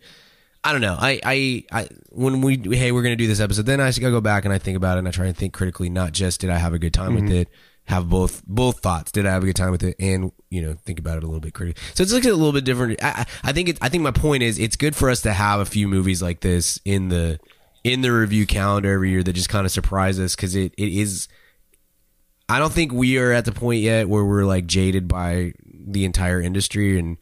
I 0.63 0.73
don't 0.73 0.83
know. 0.83 0.99
I, 1.01 1.19
I, 1.25 1.65
I, 1.73 1.89
when 2.11 2.43
we, 2.43 2.59
hey, 2.77 2.93
we're 2.93 3.01
going 3.01 3.17
to 3.17 3.25
do 3.25 3.27
this 3.27 3.41
episode, 3.41 3.65
then 3.65 3.81
I 3.81 3.91
go 3.93 4.21
back 4.21 4.45
and 4.45 4.53
I 4.53 4.59
think 4.59 4.77
about 4.77 4.97
it 4.97 4.99
and 4.99 5.09
I 5.09 5.11
try 5.11 5.25
and 5.25 5.35
think 5.35 5.55
critically, 5.55 5.89
not 5.89 6.13
just 6.13 6.43
did 6.43 6.51
I 6.51 6.59
have 6.59 6.75
a 6.75 6.79
good 6.79 6.93
time 6.93 7.15
with 7.15 7.31
it? 7.31 7.49
Have 7.90 8.09
both 8.09 8.42
both 8.46 8.79
thoughts. 8.81 9.12
Did 9.12 9.26
I 9.26 9.33
have 9.33 9.42
a 9.42 9.46
good 9.46 9.57
time 9.57 9.72
with 9.72 9.83
it, 9.83 9.96
and 9.98 10.33
you 10.48 10.62
know, 10.62 10.74
think 10.85 10.98
about 10.98 11.18
it 11.18 11.24
a 11.24 11.26
little 11.26 11.40
bit 11.40 11.53
critically. 11.53 11.83
So 11.94 12.03
it's 12.03 12.12
like 12.12 12.24
a 12.24 12.29
little 12.29 12.53
bit 12.53 12.64
different. 12.64 13.03
I, 13.03 13.26
I 13.42 13.53
think 13.53 13.68
it, 13.68 13.79
I 13.83 13.88
think 13.88 14.03
my 14.03 14.12
point 14.12 14.42
is 14.42 14.59
it's 14.59 14.76
good 14.76 14.96
for 14.96 15.11
us 15.11 15.22
to 15.22 15.33
have 15.33 15.61
a 15.61 15.64
few 15.64 15.88
movies 15.88 16.22
like 16.22 16.40
this 16.40 16.81
in 16.85 17.09
the 17.09 17.38
in 17.83 18.00
the 18.00 18.12
review 18.12 18.46
calendar 18.46 18.92
every 18.92 19.11
year 19.11 19.22
that 19.22 19.33
just 19.33 19.48
kind 19.48 19.66
of 19.66 19.72
surprise 19.72 20.18
us 20.20 20.37
because 20.37 20.55
it, 20.55 20.72
it 20.79 20.88
is. 20.88 21.29
I 22.48 22.59
don't 22.59 22.72
think 22.72 22.92
we 22.92 23.18
are 23.18 23.33
at 23.33 23.44
the 23.44 23.53
point 23.53 23.81
yet 23.81 24.09
where 24.09 24.24
we're 24.24 24.44
like 24.44 24.66
jaded 24.66 25.09
by 25.09 25.53
the 25.62 26.05
entire 26.05 26.40
industry 26.40 26.98
and 26.98 27.16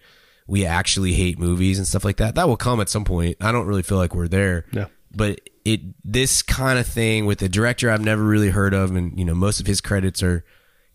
we 0.47 0.65
actually 0.65 1.13
hate 1.13 1.39
movies 1.39 1.79
and 1.79 1.87
stuff 1.87 2.05
like 2.05 2.17
that. 2.19 2.35
That 2.35 2.49
will 2.49 2.57
come 2.57 2.81
at 2.81 2.89
some 2.89 3.05
point. 3.05 3.37
I 3.41 3.53
don't 3.53 3.67
really 3.67 3.83
feel 3.83 3.99
like 3.99 4.15
we're 4.15 4.29
there. 4.29 4.65
No. 4.73 4.87
But 5.15 5.41
it 5.65 5.81
this 6.05 6.43
kind 6.43 6.79
of 6.79 6.87
thing 6.87 7.27
with 7.27 7.41
a 7.43 7.49
director 7.49 7.91
I've 7.91 8.05
never 8.05 8.23
really 8.23 8.51
heard 8.51 8.75
of, 8.75 8.95
and 8.95 9.19
you 9.19 9.25
know 9.25 9.35
most 9.35 9.61
of 9.61 9.67
his 9.67 9.81
credits 9.81 10.23
are 10.23 10.45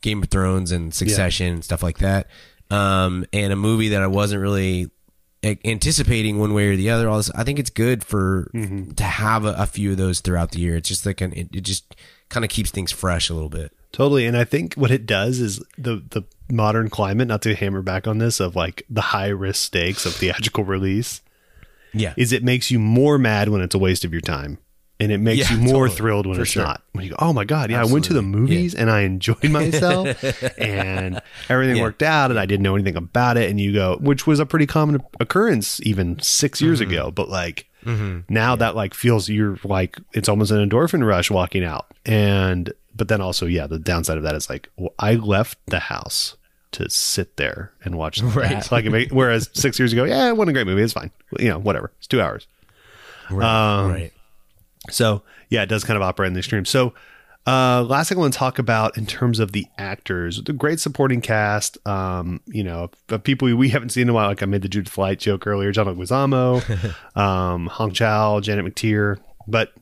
Game 0.04 0.22
of 0.22 0.30
Thrones 0.30 0.72
and 0.72 0.94
Succession 0.94 1.48
and 1.48 1.64
stuff 1.64 1.82
like 1.82 1.98
that. 1.98 2.28
Um, 2.70 3.26
and 3.34 3.52
a 3.52 3.56
movie 3.56 3.90
that 3.90 4.04
I 4.04 4.08
wasn't 4.08 4.42
really 4.42 4.92
anticipating 5.44 6.40
one 6.40 6.54
way 6.54 6.68
or 6.68 6.76
the 6.76 6.90
other. 6.90 7.10
All 7.10 7.18
this, 7.18 7.32
I 7.32 7.44
think 7.44 7.60
it's 7.60 7.70
good 7.70 8.04
for 8.04 8.50
to 8.54 9.04
have 9.04 9.46
a, 9.46 9.54
a 9.58 9.66
few 9.66 9.92
of 9.92 9.98
those 9.98 10.22
throughout 10.22 10.52
the 10.52 10.60
year. 10.60 10.76
It's 10.76 10.88
just 10.88 11.06
like 11.06 11.22
an, 11.22 11.34
it, 11.34 11.50
it 11.54 11.62
just 11.62 11.96
kind 12.30 12.44
of 12.46 12.50
keeps 12.50 12.72
things 12.72 12.92
fresh 12.92 13.30
a 13.30 13.34
little 13.34 13.50
bit. 13.50 13.72
Totally. 13.92 14.26
And 14.26 14.36
I 14.38 14.44
think 14.44 14.74
what 14.76 14.92
it 14.92 15.06
does 15.06 15.40
is 15.40 15.62
the 15.78 16.04
the 16.10 16.24
modern 16.50 16.90
climate, 16.90 17.28
not 17.28 17.42
to 17.44 17.56
hammer 17.56 17.82
back 17.82 18.08
on 18.08 18.18
this, 18.18 18.40
of 18.40 18.56
like 18.56 18.84
the 18.90 19.02
high 19.02 19.28
risk 19.28 19.64
stakes 19.64 20.06
of 20.06 20.14
theatrical 20.14 20.64
release, 20.64 21.22
Yeah, 21.94 22.14
is 22.18 22.32
it 22.32 22.44
makes 22.44 22.72
you 22.72 22.80
more 22.80 23.18
mad 23.18 23.50
when 23.50 23.62
it's 23.62 23.76
a 23.76 23.80
waste 23.80 24.04
of 24.06 24.12
your 24.12 24.22
time. 24.22 24.58
And 25.04 25.12
it 25.12 25.18
makes 25.20 25.50
Yeah, 25.52 25.58
you 25.58 25.62
more 25.64 25.88
totally. 25.88 25.98
thrilled 25.98 26.26
when 26.28 26.40
it's 26.40 26.52
sure. 26.52 26.64
not. 26.64 26.82
When 26.94 27.04
you 27.04 27.12
go, 27.12 27.18
oh 27.20 27.34
my 27.34 27.44
God, 27.46 27.70
yeah, 27.72 27.82
I 27.82 27.86
went 27.86 28.06
to 28.06 28.14
the 28.14 28.20
Absolutely. 28.20 28.40
movies 28.56 28.74
and 28.76 28.90
I 28.90 29.02
enjoyed 29.02 29.44
myself 29.52 30.08
and 30.58 31.22
everything 31.50 31.78
Yeah. 31.78 31.82
worked 31.84 32.04
out 32.04 32.32
and 32.32 32.40
I 32.40 32.46
didn't 32.46 32.64
know 32.64 32.76
anything 32.76 32.96
about 32.96 33.38
it. 33.38 33.50
And 33.50 33.60
you 33.60 33.74
go, 33.74 33.98
which 34.02 34.26
was 34.26 34.40
a 34.40 34.46
pretty 34.46 34.66
common 34.66 35.02
occurrence 35.20 35.80
even 35.84 36.20
six 36.20 36.62
years 36.62 36.80
Mm-hmm. 36.82 36.92
ago. 36.92 37.12
But 37.12 37.30
like 37.30 37.68
now 38.30 38.56
that 38.56 38.76
like 38.76 38.94
feels 38.94 39.28
you're 39.30 39.58
like, 39.64 39.98
it's 40.14 40.30
almost 40.30 40.52
an 40.52 40.68
endorphin 40.70 41.06
rush 41.06 41.30
walking 41.30 41.64
out. 41.66 41.88
And, 42.06 42.72
but 42.96 43.08
then 43.10 43.20
also, 43.22 43.46
yeah, 43.46 43.68
the 43.68 43.80
downside 43.80 44.18
of 44.18 44.24
that 44.24 44.36
is 44.36 44.50
like, 44.50 44.70
well, 44.78 44.94
I 45.00 45.16
left 45.16 45.58
the 45.68 45.80
house 45.80 46.38
to 46.74 46.90
sit 46.90 47.38
there 47.38 47.72
and 47.84 47.98
watch 47.98 48.20
that. 48.22 48.68
Like, 48.72 48.86
it 48.86 49.12
whereas 49.12 49.50
six 49.54 49.78
years 49.80 49.92
ago, 49.94 50.06
yeah, 50.06 50.30
it 50.30 50.38
wasn't 50.38 50.52
a 50.52 50.54
great 50.54 50.66
movie. 50.68 50.82
It's 50.82 50.94
fine. 50.94 51.12
You 51.40 51.50
know, 51.50 51.60
whatever. 51.60 51.92
It's 51.98 52.08
two 52.08 52.22
hours. 52.22 52.48
Um, 53.30 53.38
right. 53.40 54.12
So 54.90 55.24
yeah, 55.50 55.64
it 55.64 55.68
does 55.68 55.84
kind 55.84 55.98
of 55.98 56.04
operate 56.04 56.28
in 56.28 56.34
the 56.34 56.40
extreme. 56.40 56.66
So 56.66 56.94
uh, 57.46 57.84
last 57.84 58.08
thing 58.10 58.18
I 58.18 58.22
want 58.22 58.34
to 58.34 58.40
talk 58.40 58.58
about 58.58 58.98
in 58.98 59.06
terms 59.06 59.40
of 59.40 59.52
the 59.52 59.66
actors, 59.78 60.42
the 60.44 60.54
great 60.54 60.80
supporting 60.80 61.20
cast. 61.22 61.78
Um, 61.88 62.40
you 62.46 62.64
know, 62.64 62.90
of 63.10 63.24
people 63.24 63.54
we 63.56 63.70
haven't 63.70 63.90
seen 63.90 64.04
in 64.04 64.10
a 64.10 64.14
while. 64.14 64.28
Like 64.30 64.42
I 64.42 64.46
made 64.46 64.62
the 64.62 64.70
Judith 64.70 64.98
Light 64.98 65.20
joke 65.20 65.46
earlier, 65.46 65.72
John 65.72 65.86
Leguizamo, 65.88 67.16
um, 67.18 67.68
Hong 67.68 67.92
Chau, 67.92 68.40
Janet 68.40 68.66
McTeer, 68.66 69.18
but 69.48 69.74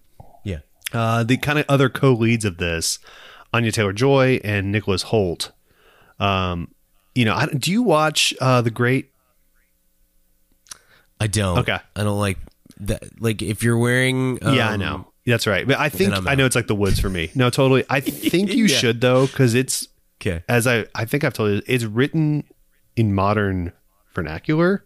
Yeah. 0.44 0.60
uh, 0.94 1.24
the 1.24 1.38
kind 1.38 1.60
of 1.60 1.66
other 1.70 1.88
co-leads 1.90 2.46
of 2.46 2.58
this, 2.58 2.98
Anya 3.54 3.72
Taylor 3.72 3.94
Joy 3.94 4.40
and 4.44 4.72
Nicholas 4.72 5.04
Hoult. 5.06 5.52
Um, 6.20 6.74
you 7.14 7.26
know, 7.26 7.36
I, 7.36 7.46
do 7.48 7.72
you 7.72 7.84
watch 7.84 8.34
uh, 8.42 8.62
the 8.62 8.72
Great? 8.72 9.12
I 11.20 11.28
don't. 11.28 11.60
Okay. 11.60 11.78
I 11.96 12.04
don't 12.04 12.18
like 12.20 12.38
that. 12.88 13.22
Like 13.22 13.42
if 13.42 13.64
you're 13.64 13.78
wearing, 13.78 14.38
yeah, 14.42 14.70
I 14.70 14.74
um, 14.74 14.80
know. 14.80 15.08
That's 15.26 15.46
right. 15.48 15.68
But 15.68 15.80
I 15.80 15.90
think 15.90 16.14
I'm 16.14 16.38
know 16.38 16.46
it's 16.46 16.56
like 16.56 16.68
the 16.68 16.76
woods 16.76 17.00
for 17.00 17.10
me. 17.10 17.32
No, 17.36 17.50
totally. 17.50 17.84
I 17.90 18.00
think 18.00 18.54
you 18.54 18.66
Yeah. 18.66 18.76
should 18.78 19.02
though, 19.02 19.28
because 19.28 19.54
it's 19.54 19.88
Okay. 20.22 20.44
as 20.50 20.68
I 20.68 20.86
I 20.96 21.06
think 21.06 21.24
I've 21.24 21.34
told 21.34 21.52
you, 21.52 21.62
it's 21.68 21.84
written 21.84 22.44
in 22.96 23.14
modern 23.14 23.72
vernacular 24.14 24.84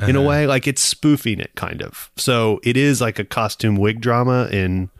in 0.00 0.16
a 0.16 0.20
Uh-huh. 0.20 0.28
way, 0.28 0.46
like 0.46 0.66
it's 0.66 0.80
spoofing 0.82 1.38
it 1.40 1.54
kind 1.54 1.82
of. 1.82 2.10
So 2.16 2.60
it 2.64 2.76
is 2.76 3.00
like 3.00 3.18
a 3.18 3.24
costume 3.24 3.76
wig 3.76 4.00
drama 4.00 4.48
in 4.50 4.90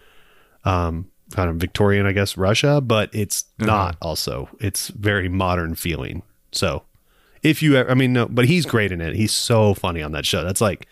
um 0.64 1.10
kind 1.32 1.50
of 1.50 1.56
Victorian, 1.56 2.06
I 2.06 2.12
guess, 2.12 2.36
Russia, 2.36 2.80
but 2.80 3.10
it's 3.12 3.44
Uh-huh. 3.60 3.66
not 3.66 3.96
also. 4.02 4.48
It's 4.60 4.88
very 4.88 5.28
modern 5.28 5.74
feeling. 5.74 6.22
So 6.52 6.82
if 7.42 7.62
you 7.62 7.76
ever, 7.76 7.90
I 7.90 7.94
mean, 7.94 8.12
no, 8.12 8.26
but 8.26 8.44
he's 8.46 8.66
great 8.66 8.92
in 8.92 9.00
it. 9.00 9.14
He's 9.16 9.32
so 9.32 9.74
funny 9.74 10.02
on 10.02 10.12
that 10.12 10.24
show. 10.26 10.44
That's 10.44 10.60
like 10.60 10.86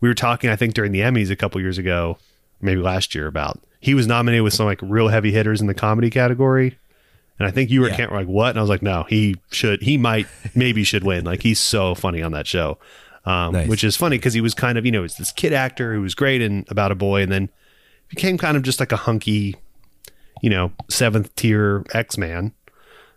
we 0.00 0.08
were 0.08 0.14
talking, 0.14 0.50
I 0.50 0.56
think, 0.56 0.74
during 0.74 0.92
the 0.92 1.00
Emmys 1.00 1.30
a 1.30 1.36
couple 1.36 1.60
years 1.60 1.78
ago, 1.78 2.18
maybe 2.60 2.80
last 2.80 3.14
year, 3.14 3.26
about 3.26 3.60
he 3.80 3.94
was 3.94 4.06
nominated 4.06 4.42
with 4.44 4.54
some 4.54 4.66
like 4.66 4.80
real 4.82 5.08
heavy 5.08 5.30
hitters 5.32 5.60
in 5.60 5.66
the 5.66 5.74
comedy 5.74 6.10
category. 6.10 6.78
And 7.38 7.46
I 7.46 7.52
think 7.52 7.70
you 7.70 7.80
were 7.80 7.88
Yeah. 7.88 7.96
Kent 7.96 8.10
were 8.10 8.18
like, 8.18 8.26
what? 8.26 8.50
And 8.50 8.58
I 8.58 8.62
was 8.62 8.70
like, 8.70 8.82
no, 8.82 9.04
he 9.08 9.36
should, 9.52 9.82
he 9.82 9.96
might, 9.96 10.26
maybe 10.56 10.82
should 10.82 11.04
win. 11.04 11.24
Like 11.24 11.42
he's 11.42 11.60
so 11.60 11.94
funny 11.94 12.20
on 12.22 12.32
that 12.32 12.46
show. 12.46 12.78
Um, 13.24 13.52
Nice. 13.52 13.68
which 13.68 13.84
is 13.84 13.94
funny 13.96 14.16
because 14.16 14.32
he 14.34 14.40
was 14.40 14.54
kind 14.54 14.78
of, 14.78 14.86
you 14.86 14.90
know, 14.92 15.02
he's 15.02 15.16
this 15.16 15.30
kid 15.32 15.52
actor 15.52 15.92
who 15.94 16.00
was 16.00 16.14
great 16.14 16.40
in 16.40 16.64
About 16.68 16.90
a 16.90 16.94
Boy 16.94 17.22
and 17.22 17.30
then 17.30 17.50
became 18.08 18.38
kind 18.38 18.56
of 18.56 18.62
just 18.62 18.80
like 18.80 18.90
a 18.90 18.96
hunky, 18.96 19.54
you 20.42 20.48
know, 20.50 20.72
seventh 20.88 21.34
tier 21.36 21.84
X 21.92 22.16
Man. 22.18 22.52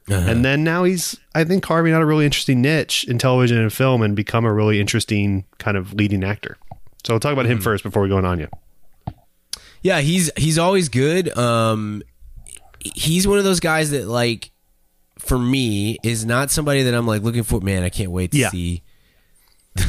And 0.09 0.43
then 0.43 0.65
now 0.65 0.83
he's, 0.83 1.17
I 1.33 1.45
think, 1.45 1.63
carving 1.63 1.93
out 1.93 2.01
a 2.01 2.05
really 2.05 2.25
interesting 2.25 2.61
niche 2.61 3.05
in 3.05 3.17
television 3.17 3.57
and 3.57 3.71
film 3.71 4.01
and 4.01 4.13
become 4.13 4.43
a 4.43 4.51
really 4.53 4.81
interesting 4.81 5.45
kind 5.57 5.77
of 5.77 5.93
leading 5.93 6.23
actor. 6.25 6.57
So 7.05 7.13
we'll 7.13 7.19
talk 7.19 7.33
about 7.33 7.45
him 7.47 7.59
first 7.61 7.83
before 7.83 8.01
we 8.03 8.09
go 8.09 8.17
on 8.17 8.25
Anya. 8.25 8.49
Yeah, 9.81 10.01
he's 10.01 10.29
he's 10.37 10.57
always 10.57 10.89
good. 10.89 11.35
Um, 11.37 12.03
he's 12.79 13.27
one 13.27 13.37
of 13.39 13.43
those 13.43 13.59
guys 13.59 13.91
that 13.91 14.07
like, 14.07 14.51
for 15.17 15.37
me, 15.39 15.97
is 16.03 16.25
not 16.25 16.51
somebody 16.51 16.83
that 16.83 16.93
I'm 16.93 17.07
like 17.07 17.23
looking 17.23 17.43
for. 17.43 17.59
Man, 17.61 17.83
I 17.83 17.89
can't 17.89 18.11
wait 18.11 18.31
to 18.31 18.37
Yeah. 18.37 18.49
see. 18.49 18.83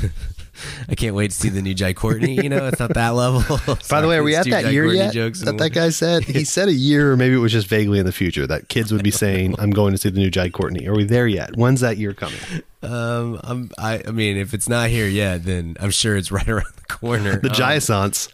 I 0.89 0.95
can't 0.95 1.15
wait 1.15 1.31
to 1.31 1.37
see 1.37 1.49
the 1.49 1.63
new 1.63 1.75
Jai 1.75 1.93
Courtney. 1.93 2.35
You 2.35 2.49
know, 2.49 2.67
it's 2.67 2.79
not 2.81 2.95
that 2.95 3.11
level. 3.11 3.43
By 3.91 4.01
the 4.01 4.09
way, 4.09 4.17
are 4.17 4.23
we 4.23 4.35
at 4.37 4.49
that 4.51 4.73
year 4.73 4.87
yet? 4.87 5.13
Jokes 5.13 5.41
that 5.43 5.59
that 5.59 5.71
guy 5.71 5.91
said 5.91 6.25
he 6.27 6.45
said 6.45 6.69
a 6.69 6.73
year, 6.75 7.13
or 7.13 7.17
maybe 7.17 7.35
it 7.35 7.39
was 7.39 7.53
just 7.53 7.67
vaguely 7.69 7.99
in 7.99 8.07
the 8.07 8.13
future 8.13 8.47
that 8.47 8.69
kids 8.69 8.93
would 8.93 9.03
be 9.03 9.11
saying, 9.11 9.55
"I'm 9.59 9.71
going 9.71 9.93
to 9.93 9.99
see 9.99 10.11
the 10.11 10.19
new 10.19 10.31
Jai 10.31 10.51
Courtney." 10.51 10.87
Are 10.87 10.95
we 10.95 11.05
there 11.05 11.27
yet? 11.27 11.57
When's 11.57 11.81
that 11.81 11.97
year 11.99 12.15
coming? 12.15 12.39
Um, 12.83 13.41
I'm, 13.45 13.71
I, 13.79 14.03
I 14.09 14.11
mean, 14.11 14.37
if 14.37 14.55
it's 14.55 14.69
not 14.69 14.89
here 14.91 15.07
yet, 15.07 15.45
then 15.45 15.77
I'm 15.81 15.91
sure 15.93 16.17
it's 16.17 16.33
right 16.33 16.49
around 16.49 16.73
the 16.77 16.95
corner. 16.95 17.39
The 17.39 17.49
Um, 17.51 17.55
Giasance. 17.55 18.29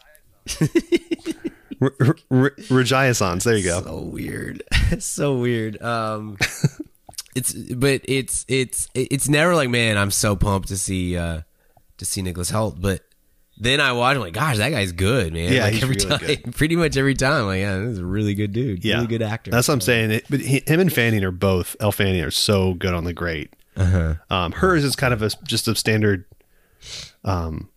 R- 1.80 1.94
r- 2.00 2.16
r- 2.30 2.50
Regiasance. 2.70 3.44
There 3.44 3.56
you 3.56 3.64
go. 3.64 3.82
so 3.82 4.00
weird 4.00 4.62
so 4.98 5.36
weird 5.36 5.80
um 5.82 6.36
it's 7.36 7.52
but 7.52 8.00
it's 8.04 8.44
it's 8.48 8.88
it's 8.94 9.28
never 9.28 9.54
like 9.54 9.68
man 9.68 9.96
i'm 9.98 10.10
so 10.10 10.34
pumped 10.34 10.68
to 10.68 10.78
see 10.78 11.16
uh 11.16 11.42
to 11.98 12.04
see 12.04 12.22
nicholas 12.22 12.50
hoult 12.50 12.80
but 12.80 13.02
then 13.60 13.80
i 13.80 13.92
watch 13.92 14.14
I'm 14.16 14.22
like 14.22 14.32
gosh 14.32 14.56
that 14.58 14.70
guy's 14.70 14.92
good 14.92 15.32
man 15.32 15.52
Yeah, 15.52 15.64
like 15.64 15.82
every 15.82 15.96
really 15.96 16.36
time 16.36 16.52
pretty 16.52 16.76
much 16.76 16.96
every 16.96 17.14
time 17.14 17.46
like 17.46 17.60
yeah 17.60 17.78
this 17.78 17.88
is 17.90 17.98
a 17.98 18.06
really 18.06 18.34
good 18.34 18.52
dude 18.52 18.84
Yeah, 18.84 18.96
really 18.96 19.08
good 19.08 19.22
actor 19.22 19.50
That's 19.50 19.68
what 19.68 19.74
I'm 19.74 19.80
saying. 19.80 20.10
It, 20.12 20.24
but 20.30 20.40
he, 20.40 20.62
him 20.66 20.80
and 20.80 20.92
Fanning 20.92 21.24
are 21.24 21.30
both. 21.32 21.74
Elle 21.80 21.92
Fanning 21.92 22.22
are 22.22 22.30
so 22.30 22.74
good 22.74 22.94
on 22.94 23.04
the 23.04 23.12
great. 23.12 23.52
Uh-huh. 23.76 24.14
Um, 24.30 24.52
hers 24.52 24.84
is 24.84 24.94
kind 24.96 25.12
of 25.12 25.22
a 25.22 25.30
just 25.44 25.66
a 25.68 25.74
standard, 25.74 26.24
um, 27.24 27.68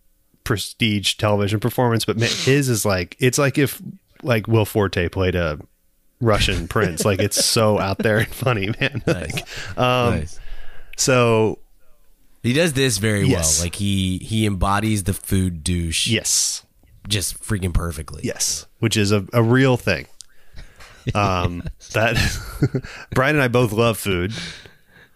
prestige 0.44 1.14
television 1.14 1.60
performance, 1.60 2.04
but 2.04 2.16
his 2.20 2.68
is 2.68 2.84
like 2.84 3.16
it's 3.18 3.38
like 3.38 3.58
if 3.58 3.82
like 4.22 4.46
Will 4.46 4.64
Forte 4.64 5.08
played 5.08 5.34
a 5.34 5.58
Russian 6.20 6.68
prince. 6.68 7.04
Like 7.04 7.20
it's 7.20 7.44
so 7.44 7.78
out 7.86 7.98
there 7.98 8.18
and 8.18 8.28
funny, 8.28 8.72
man. 8.80 9.02
Like, 9.06 9.46
um, 9.76 10.20
nice. 10.20 10.38
so 10.96 11.58
he 12.42 12.52
does 12.52 12.72
this 12.72 12.98
very 12.98 13.26
Yes. 13.26 13.58
well 13.58 13.66
like 13.66 13.74
he 13.76 14.18
he 14.18 14.46
embodies 14.46 15.04
the 15.04 15.14
food 15.14 15.62
douche 15.64 16.06
yes, 16.08 16.64
just 17.08 17.40
freaking 17.42 17.72
perfectly 17.74 18.20
yes, 18.24 18.66
which 18.80 18.96
is 18.96 19.12
a, 19.12 19.24
a 19.32 19.42
real 19.42 19.76
thing. 19.76 20.06
Um, 21.14 21.62
that 21.94 22.16
Brian 23.14 23.34
and 23.36 23.42
I 23.42 23.48
both 23.48 23.72
love 23.72 23.98
food. 23.98 24.32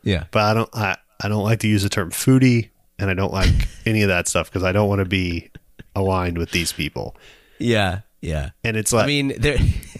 yeah 0.03 0.25
but 0.31 0.43
I 0.43 0.55
don't 0.55 0.71
I, 0.75 0.97
I 1.23 1.29
don't 1.29 1.45
like 1.45 1.61
to 1.61 1.69
use 1.69 1.83
the 1.83 1.89
term 1.89 2.11
foodie 2.11 2.71
and 2.99 3.09
I 3.11 3.15
don't 3.15 3.33
like 3.33 3.53
any 3.87 4.03
of 4.03 4.09
that 4.09 4.27
stuff 4.29 4.49
because 4.51 4.65
I 4.65 4.73
don't 4.73 4.89
want 4.89 4.99
to 5.01 5.05
be 5.05 5.51
aligned 5.95 6.39
with 6.39 6.51
these 6.51 6.73
people. 6.73 7.17
yeah 7.59 8.01
yeah 8.21 8.51
And 8.65 8.77
it's 8.77 8.93
like 8.93 9.05
i 9.05 9.07
mean 9.07 9.33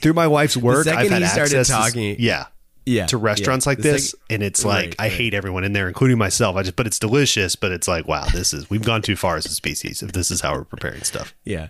through 0.01 0.15
my 0.15 0.27
wife's 0.27 0.57
work, 0.57 0.87
I've 0.89 1.09
had 1.09 1.23
he 1.23 1.29
started 1.29 1.59
access 1.59 1.67
to- 1.69 1.73
talking- 1.73 2.17
yeah, 2.19 2.47
yeah 2.87 3.07
to 3.07 3.19
restaurants 3.19 3.67
yeah. 3.67 3.71
like 3.71 3.79
this, 3.79 4.15
and 4.31 4.43
it's 4.43 4.65
like 4.65 4.87
Right, 4.87 4.97
I 4.99 5.03
right. 5.05 5.13
hate 5.13 5.35
everyone 5.35 5.65
in 5.65 5.73
there, 5.73 5.89
including 5.89 6.17
myself. 6.17 6.57
I 6.57 6.63
just 6.63 6.77
but 6.77 6.87
it's 6.87 6.99
delicious, 6.99 7.57
but 7.57 7.73
it's 7.73 7.89
like 7.89 8.07
wow, 8.07 8.27
this 8.33 8.55
is 8.55 8.71
we've 8.71 8.85
gone 8.85 9.03
too 9.03 9.17
far 9.17 9.37
as 9.37 9.45
a 9.45 9.51
species 9.51 10.03
if 10.03 10.13
this 10.13 10.31
is 10.31 10.41
how 10.41 10.55
we're 10.55 10.65
preparing 10.65 11.03
stuff. 11.03 11.35
Yeah. 11.45 11.69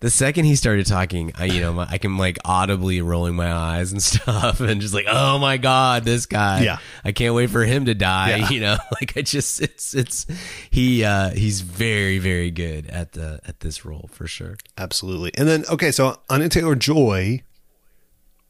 The 0.00 0.10
second 0.10 0.44
he 0.44 0.54
started 0.54 0.84
talking, 0.84 1.32
I 1.38 1.46
you 1.46 1.60
know 1.62 1.72
my, 1.72 1.86
I 1.88 1.96
can 1.96 2.18
like 2.18 2.38
audibly 2.44 3.00
rolling 3.00 3.36
my 3.36 3.50
eyes 3.50 3.90
and 3.90 4.02
stuff, 4.02 4.60
and 4.60 4.80
just 4.82 4.92
like, 4.92 5.06
oh 5.08 5.38
my 5.38 5.56
god, 5.56 6.04
this 6.04 6.26
guy. 6.26 6.62
Yeah. 6.62 6.78
I 7.04 7.12
can't 7.12 7.34
wait 7.34 7.48
for 7.48 7.64
him 7.64 7.86
to 7.86 7.94
die. 7.94 8.36
Yeah. 8.36 8.48
You 8.54 8.60
know, 8.60 8.76
like 8.92 9.16
I 9.16 9.22
just 9.22 9.62
it's 9.62 9.94
it's 9.94 10.26
he 10.70 11.02
uh 11.02 11.30
he's 11.30 11.62
very 11.62 12.18
very 12.18 12.50
good 12.50 12.86
at 12.88 13.12
the 13.12 13.40
at 13.46 13.60
this 13.60 13.84
role 13.86 14.10
for 14.12 14.26
sure. 14.26 14.58
Absolutely. 14.76 15.32
And 15.38 15.48
then 15.48 15.64
okay, 15.70 15.90
so 15.90 16.20
Anya 16.28 16.50
Taylor 16.50 16.76
Joy, 16.76 17.42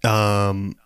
um, 0.03 0.77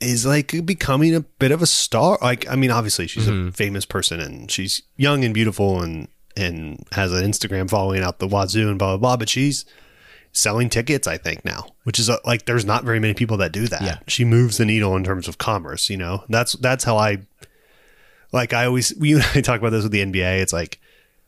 is 0.00 0.26
like 0.26 0.64
becoming 0.64 1.14
a 1.14 1.20
bit 1.20 1.50
of 1.50 1.62
a 1.62 1.66
star. 1.66 2.18
Like, 2.20 2.48
I 2.48 2.56
mean, 2.56 2.70
obviously 2.70 3.06
she's 3.06 3.28
a 3.28 3.50
famous 3.52 3.84
person 3.84 4.20
and 4.20 4.50
she's 4.50 4.82
young 4.96 5.24
and 5.24 5.32
beautiful 5.32 5.82
and 5.82 6.08
and 6.36 6.84
has 6.92 7.12
an 7.12 7.24
Instagram 7.24 7.70
following 7.70 8.02
out 8.02 8.18
the 8.18 8.28
wazoo 8.28 8.68
and 8.68 8.78
blah 8.78 8.96
blah 8.96 8.98
blah. 8.98 9.16
But 9.16 9.28
she's 9.28 9.64
selling 10.32 10.68
tickets, 10.68 11.06
I 11.06 11.16
think 11.16 11.44
now, 11.44 11.68
which 11.84 11.98
is 11.98 12.10
uh 12.10 12.18
like 12.26 12.44
there's 12.44 12.64
not 12.64 12.84
very 12.84 13.00
many 13.00 13.14
people 13.14 13.38
that 13.38 13.52
do 13.52 13.66
that. 13.68 13.82
Yeah. 13.82 13.98
She 14.06 14.24
moves 14.24 14.58
the 14.58 14.66
needle 14.66 14.94
in 14.96 15.04
terms 15.04 15.28
of 15.28 15.38
commerce. 15.38 15.88
You 15.88 15.96
know, 15.96 16.24
that's 16.28 16.52
that's 16.54 16.84
how 16.84 16.98
I 16.98 17.18
like. 18.32 18.52
I 18.52 18.66
always 18.66 18.94
we 19.00 19.14
and 19.14 19.24
I 19.34 19.40
talk 19.40 19.60
about 19.60 19.70
this 19.70 19.82
with 19.82 19.92
the 19.92 20.04
NBA. 20.04 20.40
It's 20.40 20.52
like 20.52 20.78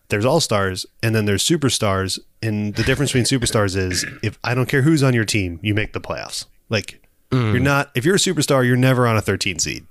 there's 0.09 0.25
all 0.25 0.41
stars 0.41 0.85
and 1.03 1.15
then 1.15 1.25
there's 1.25 1.47
superstars, 1.47 2.19
and 2.43 2.75
the 2.75 2.83
difference 2.83 3.13
between 3.13 3.25
superstars 3.25 3.77
is 3.77 4.05
if 4.23 4.39
I 4.45 4.55
don't 4.55 4.69
care 4.69 4.83
who's 4.83 5.03
on 5.03 5.15
your 5.15 5.25
team, 5.25 5.59
you 5.63 5.75
make 5.75 5.95
the 5.95 6.01
playoffs. 6.01 6.45
Like 6.69 7.03
you're 7.31 7.59
not 7.61 7.91
if 7.95 8.05
you're 8.05 8.15
a 8.17 8.19
superstar, 8.19 8.67
you're 8.67 8.77
never 8.77 9.07
on 9.07 9.17
a 9.17 9.21
13 9.21 9.59
seed, 9.59 9.87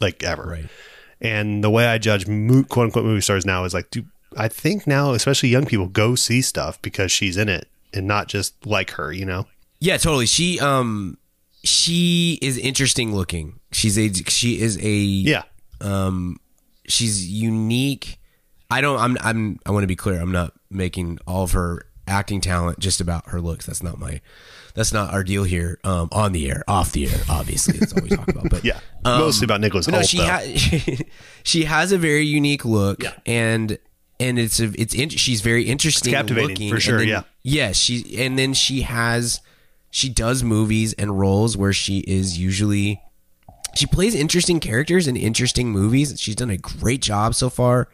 like 0.00 0.22
ever. 0.22 0.42
Right. 0.44 0.66
And 1.20 1.62
the 1.62 1.70
way 1.70 1.86
I 1.86 1.98
judge 1.98 2.26
mo- 2.26 2.64
quote 2.64 2.86
unquote 2.86 3.04
movie 3.04 3.20
stars 3.20 3.46
now 3.46 3.64
is 3.64 3.72
like, 3.74 3.90
do 3.90 4.04
I 4.36 4.48
think 4.48 4.86
now, 4.86 5.12
especially 5.12 5.50
young 5.50 5.66
people, 5.66 5.86
go 5.86 6.14
see 6.16 6.42
stuff 6.42 6.80
because 6.82 7.12
she's 7.12 7.36
in 7.36 7.48
it 7.48 7.68
and 7.94 8.06
not 8.06 8.26
just 8.28 8.66
like 8.66 8.90
her, 8.92 9.12
you 9.12 9.24
know? 9.24 9.46
Yeah, 9.78 9.96
totally. 9.98 10.26
She 10.26 10.58
um 10.60 11.18
she 11.64 12.38
is 12.42 12.58
interesting 12.58 13.14
looking. 13.14 13.60
She's 13.70 13.96
a 13.98 14.12
she 14.12 14.60
is 14.60 14.78
a 14.82 14.90
Yeah. 14.90 15.42
um 15.80 16.38
she's 16.88 17.30
unique. 17.30 18.18
I 18.70 18.80
don't 18.80 18.98
I'm 18.98 19.16
I'm 19.20 19.60
I 19.66 19.70
want 19.70 19.84
to 19.84 19.88
be 19.88 19.96
clear. 19.96 20.20
I'm 20.20 20.32
not 20.32 20.52
making 20.70 21.18
all 21.26 21.44
of 21.44 21.52
her 21.52 21.86
acting 22.12 22.40
talent 22.40 22.78
just 22.78 23.00
about 23.00 23.28
her 23.30 23.40
looks. 23.40 23.66
That's 23.66 23.82
not 23.82 23.98
my 23.98 24.20
that's 24.74 24.92
not 24.92 25.12
our 25.12 25.24
deal 25.24 25.44
here. 25.44 25.78
Um 25.84 26.08
on 26.12 26.32
the 26.32 26.50
air, 26.50 26.62
off 26.68 26.92
the 26.92 27.06
air, 27.08 27.20
obviously. 27.28 27.78
That's 27.78 27.92
all 27.92 28.02
we 28.02 28.10
talk 28.10 28.28
about. 28.28 28.50
But 28.50 28.64
Yeah. 28.70 28.78
um, 29.04 29.20
Mostly 29.20 29.44
about 29.46 29.60
Nicholas 29.60 29.88
no, 29.88 30.02
she 30.02 30.18
ha- 30.18 30.42
she 31.42 31.64
has 31.64 31.90
a 31.92 31.98
very 31.98 32.24
unique 32.26 32.64
look 32.64 33.02
Yeah. 33.02 33.14
and 33.26 33.78
and 34.20 34.38
it's 34.38 34.60
a, 34.60 34.70
it's 34.80 34.94
in, 34.94 35.08
she's 35.08 35.40
very 35.40 35.64
interesting 35.64 36.12
captivating, 36.12 36.50
looking, 36.50 36.70
for 36.70 36.78
sure, 36.78 36.98
then- 36.98 37.08
yeah. 37.08 37.22
yeah 37.42 37.72
she 37.72 38.16
and 38.22 38.38
then 38.38 38.52
she 38.54 38.82
has 38.82 39.40
she 39.90 40.08
does 40.08 40.42
movies 40.44 40.92
and 40.94 41.18
roles 41.18 41.56
where 41.56 41.72
she 41.72 41.98
is 42.00 42.38
usually 42.38 43.02
she 43.74 43.86
plays 43.86 44.14
interesting 44.14 44.60
characters 44.60 45.06
in 45.08 45.16
interesting 45.16 45.70
movies 45.70 46.14
she's 46.20 46.36
done 46.36 46.50
a 46.50 46.56
great 46.58 47.00
job 47.02 47.34
so 47.34 47.48
far 47.50 47.88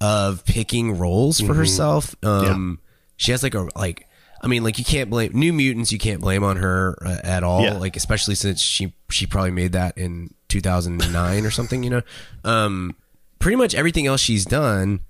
of 0.00 0.44
picking 0.44 0.96
roles 0.98 1.40
for 1.40 1.54
herself 1.54 2.14
um 2.22 2.78
she 3.18 3.32
has 3.32 3.42
like 3.42 3.54
a 3.54 3.68
like 3.76 4.08
I 4.40 4.46
mean, 4.46 4.62
like 4.62 4.78
you 4.78 4.84
can't 4.84 5.10
blame 5.10 5.32
New 5.34 5.52
Mutants. 5.52 5.92
You 5.92 5.98
can't 5.98 6.20
blame 6.20 6.44
on 6.44 6.56
her 6.56 6.96
uh, 7.04 7.18
at 7.24 7.42
all. 7.42 7.62
Yeah. 7.62 7.74
Like 7.74 7.96
especially 7.96 8.36
since 8.36 8.62
she 8.62 8.94
she 9.10 9.26
probably 9.26 9.50
made 9.50 9.72
that 9.72 9.98
in 9.98 10.32
2009 10.48 11.44
or 11.44 11.50
something. 11.50 11.82
You 11.82 11.90
know, 11.90 12.02
um, 12.44 12.96
pretty 13.40 13.56
much 13.56 13.74
everything 13.74 14.06
else 14.06 14.20
she's 14.20 14.44
done, 14.44 15.00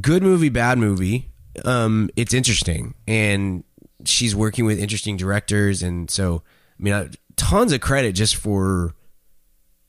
good 0.00 0.22
movie, 0.22 0.48
bad 0.48 0.78
movie. 0.78 1.28
Um, 1.64 2.08
it's 2.16 2.32
interesting, 2.32 2.94
and 3.08 3.64
she's 4.04 4.34
working 4.34 4.64
with 4.64 4.78
interesting 4.78 5.16
directors, 5.16 5.82
and 5.82 6.08
so 6.08 6.42
I 6.78 6.82
mean, 6.82 6.94
I, 6.94 7.08
tons 7.34 7.72
of 7.72 7.80
credit 7.80 8.12
just 8.12 8.36
for 8.36 8.94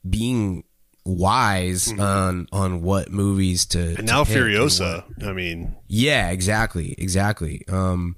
being 0.08 0.64
wise 1.04 1.92
on 1.98 2.46
on 2.52 2.82
what 2.82 3.10
movies 3.10 3.66
to. 3.66 3.78
Mm-hmm. 3.78 3.88
And 3.98 4.08
to 4.08 4.12
now 4.12 4.20
and 4.20 4.28
Furiosa. 4.28 5.04
I 5.26 5.32
mean, 5.32 5.74
yeah, 5.88 6.30
exactly, 6.30 6.94
exactly. 6.98 7.64
Um, 7.68 8.16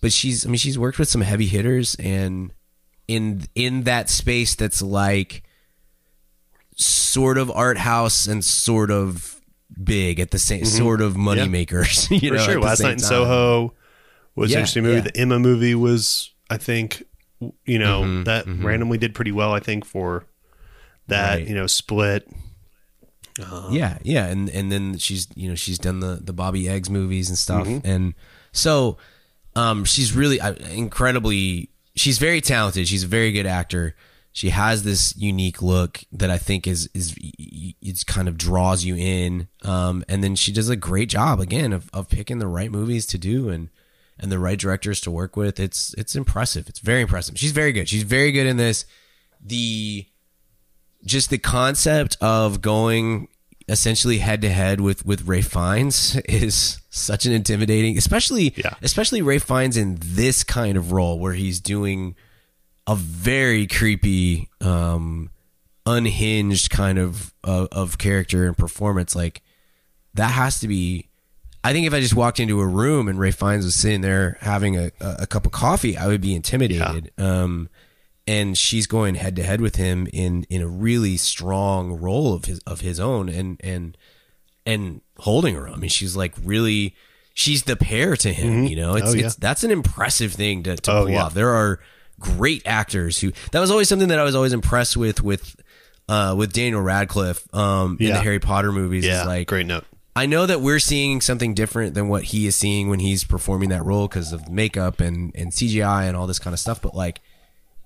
but 0.00 0.12
she's, 0.12 0.44
I 0.46 0.48
mean, 0.48 0.58
she's 0.58 0.78
worked 0.78 0.98
with 0.98 1.08
some 1.08 1.20
heavy 1.20 1.46
hitters, 1.46 1.94
and 1.96 2.52
in 3.08 3.42
in 3.54 3.82
that 3.84 4.08
space 4.10 4.54
that's 4.54 4.82
like 4.82 5.42
sort 6.76 7.38
of 7.38 7.50
art 7.50 7.78
house 7.78 8.26
and 8.26 8.44
sort 8.44 8.90
of 8.90 9.40
big 9.82 10.20
at 10.20 10.30
the 10.30 10.38
same, 10.38 10.64
sort 10.64 11.00
of 11.00 11.16
money 11.16 11.42
Mm-hmm. 11.42 11.54
Yeah. 11.54 11.60
makers. 11.60 12.10
You 12.10 12.30
for 12.30 12.34
know, 12.36 12.42
sure. 12.42 12.60
Last 12.60 12.80
night 12.80 12.92
in 12.94 12.98
time. 12.98 13.08
Soho 13.08 13.74
was 14.34 14.50
Yeah, 14.50 14.56
an 14.56 14.60
interesting 14.60 14.82
movie. 14.84 14.96
yeah. 14.96 15.00
The 15.02 15.16
Emma 15.16 15.38
movie 15.38 15.74
was, 15.74 16.30
I 16.50 16.56
think, 16.56 17.02
you 17.66 17.78
know, 17.78 18.02
Mm-hmm, 18.02 18.22
that 18.24 18.46
randomly 18.46 18.98
did 18.98 19.14
pretty 19.14 19.32
well, 19.32 19.52
I 19.52 19.60
think, 19.60 19.84
for 19.84 20.24
that, 21.08 21.34
Right. 21.38 21.48
you 21.48 21.54
know, 21.54 21.66
split. 21.66 22.28
Yeah, 23.70 23.98
yeah, 24.02 24.26
and 24.26 24.48
and 24.50 24.70
then 24.70 24.98
she's 24.98 25.26
you 25.34 25.48
know 25.48 25.54
she's 25.54 25.78
done 25.78 26.00
the 26.00 26.20
the 26.22 26.32
Bobby 26.34 26.68
Eggs 26.68 26.90
movies 26.90 27.28
and 27.28 27.38
stuff, 27.38 27.66
Mm-hmm. 27.66 27.86
and 27.86 28.14
so 28.52 28.98
um 29.56 29.84
she's 29.84 30.14
really 30.14 30.40
uh, 30.40 30.52
incredibly 30.70 31.70
she's 31.96 32.18
very 32.18 32.40
talented. 32.40 32.86
She's 32.88 33.04
a 33.04 33.08
very 33.08 33.32
good 33.32 33.46
actor. 33.46 33.96
She 34.34 34.50
has 34.50 34.82
this 34.82 35.14
unique 35.16 35.60
look 35.62 36.04
that 36.12 36.30
I 36.30 36.38
think 36.38 36.66
is 36.66 36.88
is 36.94 37.14
it's 37.18 38.04
kind 38.04 38.28
of 38.28 38.36
draws 38.36 38.84
you 38.84 38.96
in, 38.96 39.48
um, 39.62 40.04
and 40.08 40.22
then 40.22 40.36
she 40.36 40.52
does 40.52 40.68
a 40.68 40.76
great 40.76 41.08
job 41.08 41.40
again 41.40 41.72
of 41.72 41.88
of 41.94 42.08
picking 42.10 42.38
the 42.38 42.46
right 42.46 42.70
movies 42.70 43.06
to 43.06 43.18
do 43.18 43.48
and 43.48 43.70
and 44.18 44.30
the 44.30 44.38
right 44.38 44.58
directors 44.58 45.00
to 45.02 45.10
work 45.10 45.36
with. 45.36 45.58
It's 45.58 45.94
it's 45.94 46.14
impressive. 46.14 46.68
It's 46.68 46.80
very 46.80 47.00
impressive. 47.00 47.38
She's 47.38 47.52
very 47.52 47.72
good. 47.72 47.88
She's 47.88 48.02
very 48.04 48.30
good 48.30 48.46
in 48.46 48.56
this. 48.58 48.84
The 49.44 50.06
just 51.04 51.30
the 51.30 51.38
concept 51.38 52.16
of 52.20 52.60
going 52.60 53.28
essentially 53.68 54.18
head 54.18 54.42
to 54.42 54.48
head 54.50 54.80
with 54.80 55.04
with 55.06 55.22
Ralph 55.26 55.44
Fiennes 55.46 56.16
is 56.28 56.80
such 56.90 57.26
an 57.26 57.32
intimidating, 57.32 57.96
especially 57.96 58.52
Yeah. 58.56 58.74
especially 58.82 59.22
Ralph 59.22 59.42
Fiennes 59.44 59.76
in 59.76 59.98
this 60.00 60.44
kind 60.44 60.76
of 60.76 60.92
role 60.92 61.18
where 61.18 61.32
he's 61.34 61.60
doing 61.60 62.14
a 62.86 62.96
very 62.96 63.66
creepy, 63.68 64.48
um, 64.60 65.30
unhinged 65.86 66.70
kind 66.70 66.98
of 66.98 67.32
of, 67.44 67.68
of 67.72 67.98
character 67.98 68.46
and 68.46 68.56
performance. 68.56 69.14
Like 69.16 69.42
that 70.14 70.32
has 70.32 70.60
to 70.60 70.68
be. 70.68 71.08
I 71.64 71.72
think 71.72 71.86
if 71.86 71.94
I 71.94 72.00
just 72.00 72.14
walked 72.14 72.40
into 72.40 72.60
a 72.60 72.66
room 72.66 73.06
and 73.06 73.20
Ralph 73.20 73.36
Fiennes 73.36 73.64
was 73.64 73.76
sitting 73.76 74.00
there 74.00 74.36
having 74.40 74.76
a, 74.76 74.90
a, 75.00 75.16
a 75.20 75.26
cup 75.28 75.46
of 75.46 75.52
coffee, 75.52 75.96
I 75.96 76.08
would 76.08 76.20
be 76.20 76.34
intimidated. 76.34 77.12
Um, 77.16 77.68
and 78.26 78.56
she's 78.56 78.86
going 78.86 79.14
head 79.16 79.36
to 79.36 79.42
head 79.42 79.60
with 79.60 79.76
him 79.76 80.06
in 80.12 80.44
in 80.50 80.62
a 80.62 80.68
really 80.68 81.16
strong 81.16 81.92
role 82.00 82.34
of 82.34 82.44
his 82.46 82.58
of 82.60 82.80
his 82.80 82.98
own, 83.00 83.28
and 83.28 83.60
and 83.64 83.96
and 84.66 85.00
holding 85.18 85.54
her. 85.54 85.68
I 85.68 85.76
mean, 85.76 85.90
she's 85.90 86.16
like 86.16 86.34
really. 86.42 86.94
She's 87.34 87.62
the 87.62 87.76
pair 87.76 88.14
to 88.14 88.30
him, 88.30 88.64
you 88.64 88.76
know. 88.76 88.94
It's, 88.94 89.08
Oh, 89.08 89.14
yeah. 89.14 89.24
it's 89.24 89.36
that's 89.36 89.64
an 89.64 89.70
impressive 89.70 90.34
thing 90.34 90.64
to, 90.64 90.76
to 90.76 90.92
Oh, 90.92 91.00
pull 91.04 91.10
yeah. 91.10 91.24
off. 91.24 91.32
There 91.34 91.48
are 91.54 91.80
great 92.20 92.60
actors 92.66 93.18
who 93.20 93.32
that 93.52 93.60
was 93.60 93.70
always 93.70 93.88
something 93.88 94.08
that 94.08 94.18
I 94.18 94.22
was 94.22 94.34
always 94.34 94.52
impressed 94.52 94.98
with 94.98 95.22
with 95.22 95.56
uh 96.10 96.34
with 96.36 96.52
Daniel 96.52 96.82
Radcliffe 96.82 97.42
um 97.54 97.96
in 98.00 98.08
the 98.10 98.20
Harry 98.20 98.38
Potter 98.38 98.70
movies. 98.70 99.06
Yeah. 99.06 99.22
is 99.22 99.26
like 99.26 99.48
great 99.48 99.64
note. 99.66 99.84
I 100.14 100.26
know 100.26 100.44
that 100.44 100.60
we're 100.60 100.78
seeing 100.78 101.22
something 101.22 101.54
different 101.54 101.94
than 101.94 102.08
what 102.08 102.24
he 102.24 102.46
is 102.46 102.54
seeing 102.54 102.90
when 102.90 102.98
he's 103.00 103.24
performing 103.24 103.70
that 103.70 103.82
role 103.82 104.08
because 104.08 104.34
of 104.34 104.50
makeup 104.50 105.00
and, 105.00 105.34
and 105.34 105.52
CGI 105.52 106.06
and 106.06 106.14
all 106.18 106.26
this 106.26 106.38
kind 106.38 106.52
of 106.52 106.60
stuff. 106.60 106.82
But 106.82 106.94
like, 106.94 107.22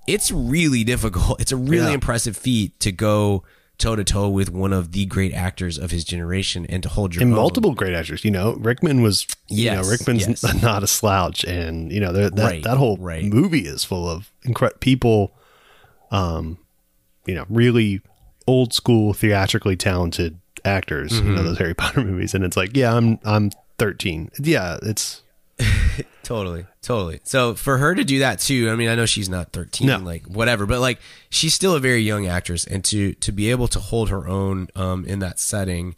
it's 0.07 0.31
really 0.31 0.85
difficult. 0.85 1.41
It's 1.41 1.53
a 1.53 1.57
really 1.57 1.87
Yeah. 1.89 1.95
impressive 1.95 2.37
feat 2.37 2.79
to 2.81 2.93
go 2.93 3.43
toe 3.79 3.95
to 3.95 4.05
toe 4.05 4.29
with 4.29 4.51
one 4.51 4.73
of 4.73 4.93
the 4.93 5.05
great 5.05 5.35
actors 5.35 5.77
of 5.79 5.91
his 5.91 6.03
generation 6.03 6.65
and 6.71 6.83
to 6.83 6.89
hold 6.89 7.15
your 7.15 7.23
and 7.23 7.33
own. 7.33 7.37
multiple 7.37 7.75
great 7.75 7.93
actors. 7.95 8.25
You 8.25 8.31
know, 8.31 8.55
Rickman 8.55 9.03
was. 9.03 9.27
you 9.49 9.67
know, 9.71 9.77
Yes, 9.83 9.91
Rickman's 9.91 10.27
yes. 10.43 10.63
not 10.63 10.83
a 10.83 10.87
slouch, 10.87 11.45
and 11.45 11.93
you 11.93 12.01
know 12.01 12.13
that 12.13 12.39
Right, 12.39 12.63
that 12.63 12.79
whole 12.79 12.97
right. 12.97 13.25
movie 13.25 13.67
is 13.67 13.85
full 13.85 14.09
of 14.09 14.31
incredible 14.45 14.79
people. 14.81 15.35
Um, 16.11 16.59
you 17.27 17.35
know, 17.35 17.45
really 17.51 18.01
old 18.47 18.73
school, 18.73 19.13
theatrically 19.13 19.77
talented 19.77 20.39
actors. 20.65 21.13
You 21.13 21.21
Mm-hmm. 21.23 21.35
know 21.35 21.43
those 21.43 21.59
Harry 21.59 21.75
Potter 21.75 22.03
movies, 22.05 22.33
and 22.35 22.45
it's 22.45 22.57
like, 22.57 22.77
yeah, 22.77 22.95
I'm 22.95 23.19
I'm 23.25 23.51
13. 23.79 24.31
Yeah, 24.41 24.79
it's 24.83 25.23
Totally, 26.23 26.67
totally. 26.83 27.21
So 27.23 27.55
for 27.55 27.79
her 27.79 27.95
to 27.95 28.03
do 28.03 28.19
that 28.19 28.41
too, 28.41 28.69
I 28.71 28.75
mean, 28.75 28.89
I 28.89 28.95
know 28.97 29.07
she's 29.07 29.29
not 29.29 29.53
thirteen, 29.53 29.87
No. 29.87 29.99
like 29.99 30.25
whatever, 30.27 30.67
but 30.67 30.81
like 30.81 30.99
she's 31.31 31.55
still 31.55 31.75
a 31.77 31.81
very 31.81 32.01
young 32.03 32.27
actress, 32.27 32.67
and 32.67 32.85
to 32.87 33.13
to 33.15 33.31
be 33.33 33.51
able 33.51 33.69
to 33.69 33.79
hold 33.79 34.09
her 34.11 34.27
own 34.27 34.67
um, 34.75 35.05
in 35.05 35.21
that 35.21 35.39
setting, 35.39 35.95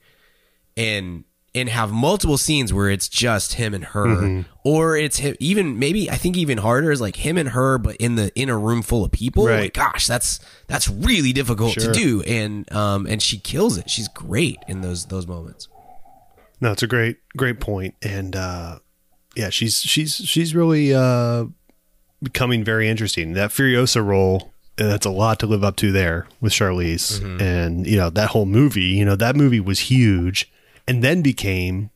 and 0.76 1.24
and 1.54 1.70
have 1.70 1.90
multiple 1.90 2.36
scenes 2.36 2.72
where 2.74 2.90
it's 2.90 3.08
just 3.08 3.54
him 3.54 3.72
and 3.74 3.82
her, 3.86 4.06
Mm-hmm. 4.06 4.40
or 4.64 4.96
it's 4.98 5.16
him, 5.16 5.34
even 5.40 5.78
maybe 5.78 6.10
I 6.10 6.16
think 6.16 6.36
even 6.36 6.58
harder 6.58 6.92
is 6.92 7.00
like 7.00 7.16
him 7.16 7.38
and 7.38 7.48
her, 7.48 7.78
but 7.78 7.96
in 7.96 8.16
the 8.16 8.30
in 8.38 8.50
a 8.50 8.56
room 8.58 8.82
full 8.82 9.04
of 9.04 9.10
people. 9.10 9.46
Right. 9.46 9.60
Like, 9.62 9.74
gosh, 9.74 10.06
that's 10.06 10.40
that's 10.66 10.88
really 10.88 11.32
difficult 11.32 11.72
Sure. 11.72 11.90
to 11.90 11.98
do, 11.98 12.22
and 12.22 12.70
um 12.72 13.06
and 13.06 13.22
she 13.22 13.38
kills 13.38 13.78
it. 13.78 13.88
She's 13.88 14.08
great 14.08 14.58
in 14.68 14.82
those 14.82 15.06
those 15.06 15.26
moments. 15.26 15.68
No, 16.60 16.72
it's 16.72 16.82
a 16.82 16.86
great, 16.88 17.16
great 17.36 17.60
point, 17.60 17.94
and 18.02 18.36
uh, 18.36 18.80
yeah, 19.38 19.50
she's 19.50 19.80
she's 19.80 20.16
she's 20.16 20.52
really 20.52 20.92
uh, 20.92 21.44
becoming 22.20 22.64
very 22.64 22.88
interesting. 22.88 23.34
That 23.34 23.50
Furiosa 23.50 24.04
role, 24.04 24.52
uh, 24.78 24.88
that's 24.88 25.06
a 25.06 25.10
lot 25.10 25.38
to 25.38 25.46
live 25.46 25.62
up 25.62 25.76
to 25.76 25.92
there 25.92 26.26
with 26.40 26.52
Charlize, 26.52 27.22
and 27.40 27.86
you 27.86 27.96
know 27.96 28.10
that 28.10 28.30
whole 28.30 28.46
movie. 28.46 28.82
You 28.82 29.04
know 29.04 29.14
that 29.14 29.36
movie 29.36 29.60
was 29.60 29.78
huge, 29.78 30.50
and 30.88 31.04
then 31.04 31.22
became, 31.22 31.90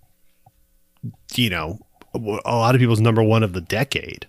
you 1.35 1.51
know, 1.51 1.81
a 2.15 2.55
lot 2.55 2.77
of 2.77 2.79
people's 2.81 3.01
number 3.01 3.25
one 3.25 3.43
of 3.43 3.55
the 3.55 3.61
decade. 3.61 4.29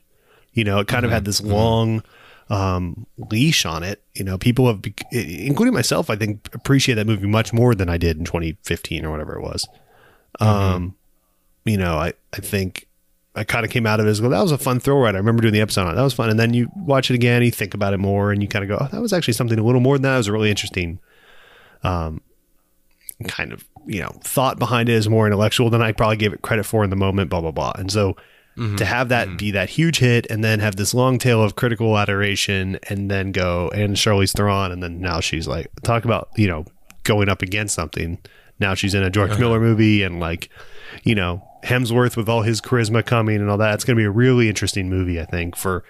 You 0.54 0.64
know, 0.64 0.80
it 0.80 0.88
kind 0.88 1.06
of 1.06 1.12
had 1.12 1.26
this 1.26 1.40
long 1.40 2.02
um, 2.50 3.06
leash 3.30 3.64
on 3.64 3.84
it. 3.84 4.02
You 4.16 4.24
know, 4.24 4.40
people 4.40 4.66
have, 4.68 4.82
including 5.12 5.74
myself, 5.74 6.10
I 6.10 6.16
think, 6.16 6.50
appreciate 6.54 6.96
that 6.96 7.06
movie 7.06 7.28
much 7.28 7.54
more 7.54 7.76
than 7.76 7.90
I 7.90 7.98
did 7.98 8.18
in 8.18 8.26
2015 8.26 9.06
or 9.06 9.12
whatever 9.12 9.36
it 9.36 9.42
was. 9.42 9.68
Um, 10.40 10.96
you 11.66 11.78
know, 11.78 11.98
I, 11.98 12.14
I 12.34 12.38
think 12.38 12.88
I 13.36 13.44
kind 13.44 13.66
of 13.66 13.72
came 13.72 13.86
out 13.86 14.00
of 14.00 14.06
it 14.06 14.10
as 14.10 14.22
well. 14.22 14.32
That 14.32 14.42
was 14.42 14.52
a 14.52 14.58
fun 14.58 14.80
thrill 14.80 15.00
ride. 15.00 15.16
I 15.16 15.18
remember 15.18 15.42
doing 15.42 15.54
the 15.54 15.62
episode 15.62 15.88
on 15.88 15.94
it. 15.94 15.96
That 15.96 16.04
was 16.04 16.14
fun. 16.14 16.30
And 16.30 16.40
then 16.40 16.54
you 16.54 16.70
watch 16.76 17.10
it 17.10 17.16
again, 17.16 17.42
you 17.42 17.52
think 17.52 17.74
about 17.74 17.94
it 17.94 17.98
more, 17.98 18.32
and 18.32 18.42
you 18.42 18.48
kind 18.48 18.64
of 18.64 18.70
go, 18.70 18.84
oh, 18.84 18.88
that 18.92 19.02
was 19.02 19.12
actually 19.12 19.34
something 19.34 19.58
a 19.58 19.64
little 19.64 19.82
more 19.82 19.96
than 19.96 20.04
that. 20.04 20.14
It 20.14 20.18
was 20.18 20.28
a 20.28 20.32
really 20.34 20.50
interesting. 20.50 21.00
Um, 21.84 22.22
kind 23.28 23.52
of, 23.52 23.66
you 23.86 24.02
know, 24.02 24.12
thought 24.24 24.60
behind 24.60 24.90
it 24.90 24.94
is 24.94 25.10
more 25.10 25.26
intellectual 25.26 25.70
than 25.70 25.82
I 25.82 25.92
probably 25.92 26.18
gave 26.18 26.34
it 26.34 26.42
credit 26.42 26.64
for 26.64 26.84
in 26.84 26.90
the 26.90 26.96
moment, 26.96 27.30
blah, 27.30 27.42
blah, 27.42 27.52
blah. 27.52 27.74
And 27.76 27.92
so 27.92 28.14
mm-hmm. 28.58 28.76
to 28.76 28.86
have 28.86 29.10
that 29.10 29.28
mm-hmm. 29.28 29.38
be 29.38 29.52
that 29.52 29.70
huge 29.70 30.00
hit 30.00 30.28
and 30.30 30.44
then 30.44 30.60
have 30.60 30.76
this 30.76 30.94
long 30.94 31.18
tail 31.18 31.42
of 31.44 31.56
critical 31.56 31.98
adoration 31.98 32.80
and 32.90 33.10
then 33.10 33.32
go, 33.32 33.70
and 33.74 33.96
Charlize 33.96 34.34
Theron, 34.34 34.72
and 34.72 34.84
then 34.84 35.02
now 35.02 35.20
she's 35.20 35.48
like, 35.48 35.72
talk 35.84 36.06
about, 36.06 36.30
you 36.36 36.48
know, 36.48 36.66
going 37.04 37.30
up 37.30 37.42
against 37.42 37.76
something. 37.76 38.20
Now 38.60 38.74
she's 38.76 38.94
in 38.94 39.04
a 39.04 39.10
George 39.10 39.32
uh-huh. 39.32 39.40
Miller 39.40 39.60
movie 39.60 40.04
and 40.04 40.20
like, 40.20 40.50
you 41.04 41.16
know, 41.16 41.48
Hemsworth 41.64 42.16
with 42.18 42.28
all 42.30 42.42
his 42.42 42.62
charisma 42.62 43.06
coming 43.06 43.38
and 43.38 43.50
all 43.50 43.58
that. 43.58 43.74
It's 43.76 43.84
going 43.84 43.96
to 43.96 44.00
be 44.02 44.06
a 44.06 44.12
really 44.12 44.50
interesting 44.50 44.90
movie, 44.90 45.20
I 45.20 45.26
think, 45.26 45.56
for 45.56 45.84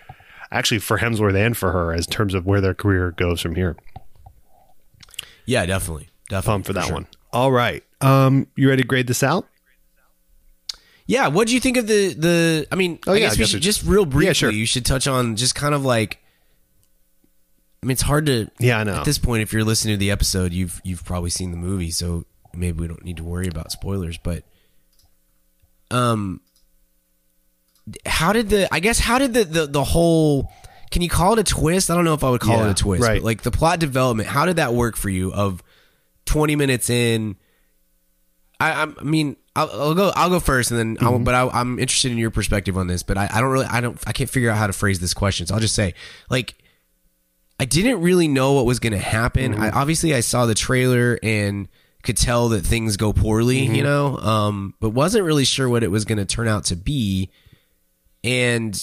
actually 0.52 0.80
for 0.80 1.00
Hemsworth 1.00 1.36
and 1.36 1.58
for 1.58 1.72
her 1.72 1.94
as 1.94 2.06
terms 2.08 2.34
of 2.34 2.46
where 2.46 2.62
their 2.62 2.74
career 2.74 3.12
goes 3.12 3.42
from 3.42 3.56
here. 3.56 3.76
Yeah, 5.46 5.66
definitely. 5.66 6.10
Definitely. 6.30 6.52
Pumped 6.54 6.68
for 6.68 6.74
that 6.74 6.86
sure. 6.86 6.94
one. 6.94 7.08
All 7.32 7.52
right. 7.52 7.84
Um, 8.02 8.48
you 8.56 8.70
ready 8.70 8.82
to 8.84 8.88
grade 8.88 9.08
this 9.08 9.24
out? 9.24 9.48
Yeah, 11.06 11.28
what 11.28 11.48
do 11.48 11.54
you 11.54 11.60
think 11.60 11.76
of 11.76 11.88
the 11.88 12.14
the? 12.14 12.68
I 12.72 12.76
mean, 12.76 13.00
Oh, 13.08 13.12
I 13.12 13.16
yeah, 13.16 13.20
guess 13.22 13.34
we 13.34 13.38
guess 13.40 13.50
should 13.50 13.62
just 13.62 13.84
real 13.84 14.06
briefly. 14.06 14.28
Yeah, 14.28 14.34
sure. 14.34 14.52
You 14.52 14.66
should 14.66 14.86
touch 14.86 15.06
on 15.08 15.36
just 15.36 15.54
kind 15.54 15.76
of 15.76 15.84
like. 15.84 16.20
I 17.82 17.86
mean, 17.86 17.92
it's 17.92 18.04
hard 18.04 18.26
to. 18.28 18.50
Yeah, 18.60 18.80
I 18.80 18.84
know. 18.86 18.96
At 18.96 19.06
this 19.06 19.18
point, 19.18 19.42
if 19.42 19.52
you're 19.52 19.66
listening 19.66 19.96
to 19.96 20.00
the 20.00 20.12
episode, 20.12 20.54
you've 20.54 20.80
you've 20.86 21.04
probably 21.04 21.30
seen 21.30 21.52
the 21.52 21.58
movie, 21.58 21.92
so 21.92 22.24
maybe 22.54 22.80
we 22.80 22.88
don't 22.88 23.04
need 23.04 23.18
to 23.18 23.24
worry 23.24 23.50
about 23.50 23.72
spoilers. 23.74 24.18
But, 24.18 24.44
um, 25.94 26.42
how 28.06 28.34
did 28.34 28.50
the? 28.50 28.74
I 28.74 28.80
guess 28.80 29.00
how 29.00 29.18
did 29.20 29.34
the 29.34 29.44
the, 29.46 29.66
the 29.68 29.84
whole? 29.84 30.50
Can 30.92 31.02
you 31.02 31.10
call 31.10 31.34
it 31.34 31.40
a 31.40 31.44
twist? 31.44 31.90
I 31.90 31.96
don't 31.96 32.06
know 32.06 32.14
if 32.14 32.24
I 32.24 32.30
would 32.30 32.42
call 32.42 32.58
Yeah, 32.58 32.68
it 32.68 32.72
a 32.72 32.74
twist, 32.84 33.04
right. 33.04 33.20
but 33.22 33.26
like 33.26 33.42
the 33.42 33.52
plot 33.52 33.80
development. 33.80 34.30
How 34.30 34.46
did 34.46 34.58
that 34.58 34.74
work 34.74 34.96
for 34.96 35.10
you? 35.10 35.34
Of 35.34 35.64
twenty 36.26 36.56
minutes 36.56 36.90
in, 36.90 37.36
I, 38.60 38.72
I'm- 38.72 38.96
mean, 39.02 39.36
I'll, 39.56 39.70
I'll 39.72 39.96
go. 39.96 40.12
I'll 40.16 40.30
go 40.30 40.40
first, 40.40 40.72
and 40.72 40.80
then. 40.80 40.98
I'll, 41.02 41.20
but 41.20 41.34
I, 41.36 41.48
I'm 41.48 41.78
interested 41.80 42.12
in 42.12 42.18
your 42.18 42.32
perspective 42.32 42.78
on 42.78 42.88
this. 42.88 43.04
But 43.04 43.18
I, 43.18 43.30
I 43.32 43.42
don't 43.42 43.52
really. 43.52 43.66
I 43.66 43.82
don't. 43.82 44.00
I 44.08 44.12
can't 44.14 44.30
figure 44.30 44.50
out 44.50 44.58
how 44.58 44.68
to 44.68 44.74
phrase 44.74 45.00
this 45.00 45.14
question. 45.14 45.46
So 45.48 45.56
I'll 45.56 45.60
just 45.62 45.76
say, 45.76 45.94
like, 46.30 46.56
I 47.60 47.66
didn't 47.66 48.02
really 48.02 48.28
know 48.28 48.54
what 48.54 48.66
was 48.66 48.80
going 48.80 48.94
to 48.94 49.00
happen. 49.00 49.56
I 49.56 49.70
obviously 49.72 50.14
I 50.16 50.22
saw 50.22 50.46
the 50.46 50.56
trailer 50.56 51.20
and 51.22 51.68
could 52.04 52.18
tell 52.18 52.50
that 52.50 52.66
things 52.66 52.98
go 52.98 53.14
poorly, 53.14 53.66
you 53.66 53.82
know. 53.82 54.18
Um, 54.18 54.76
but 54.80 54.90
wasn't 54.90 55.26
really 55.26 55.46
sure 55.46 55.68
what 55.68 55.84
it 55.84 55.92
was 55.92 56.06
going 56.06 56.20
to 56.20 56.26
turn 56.26 56.48
out 56.48 56.66
to 56.66 56.76
be. 56.76 57.32
And, 58.24 58.80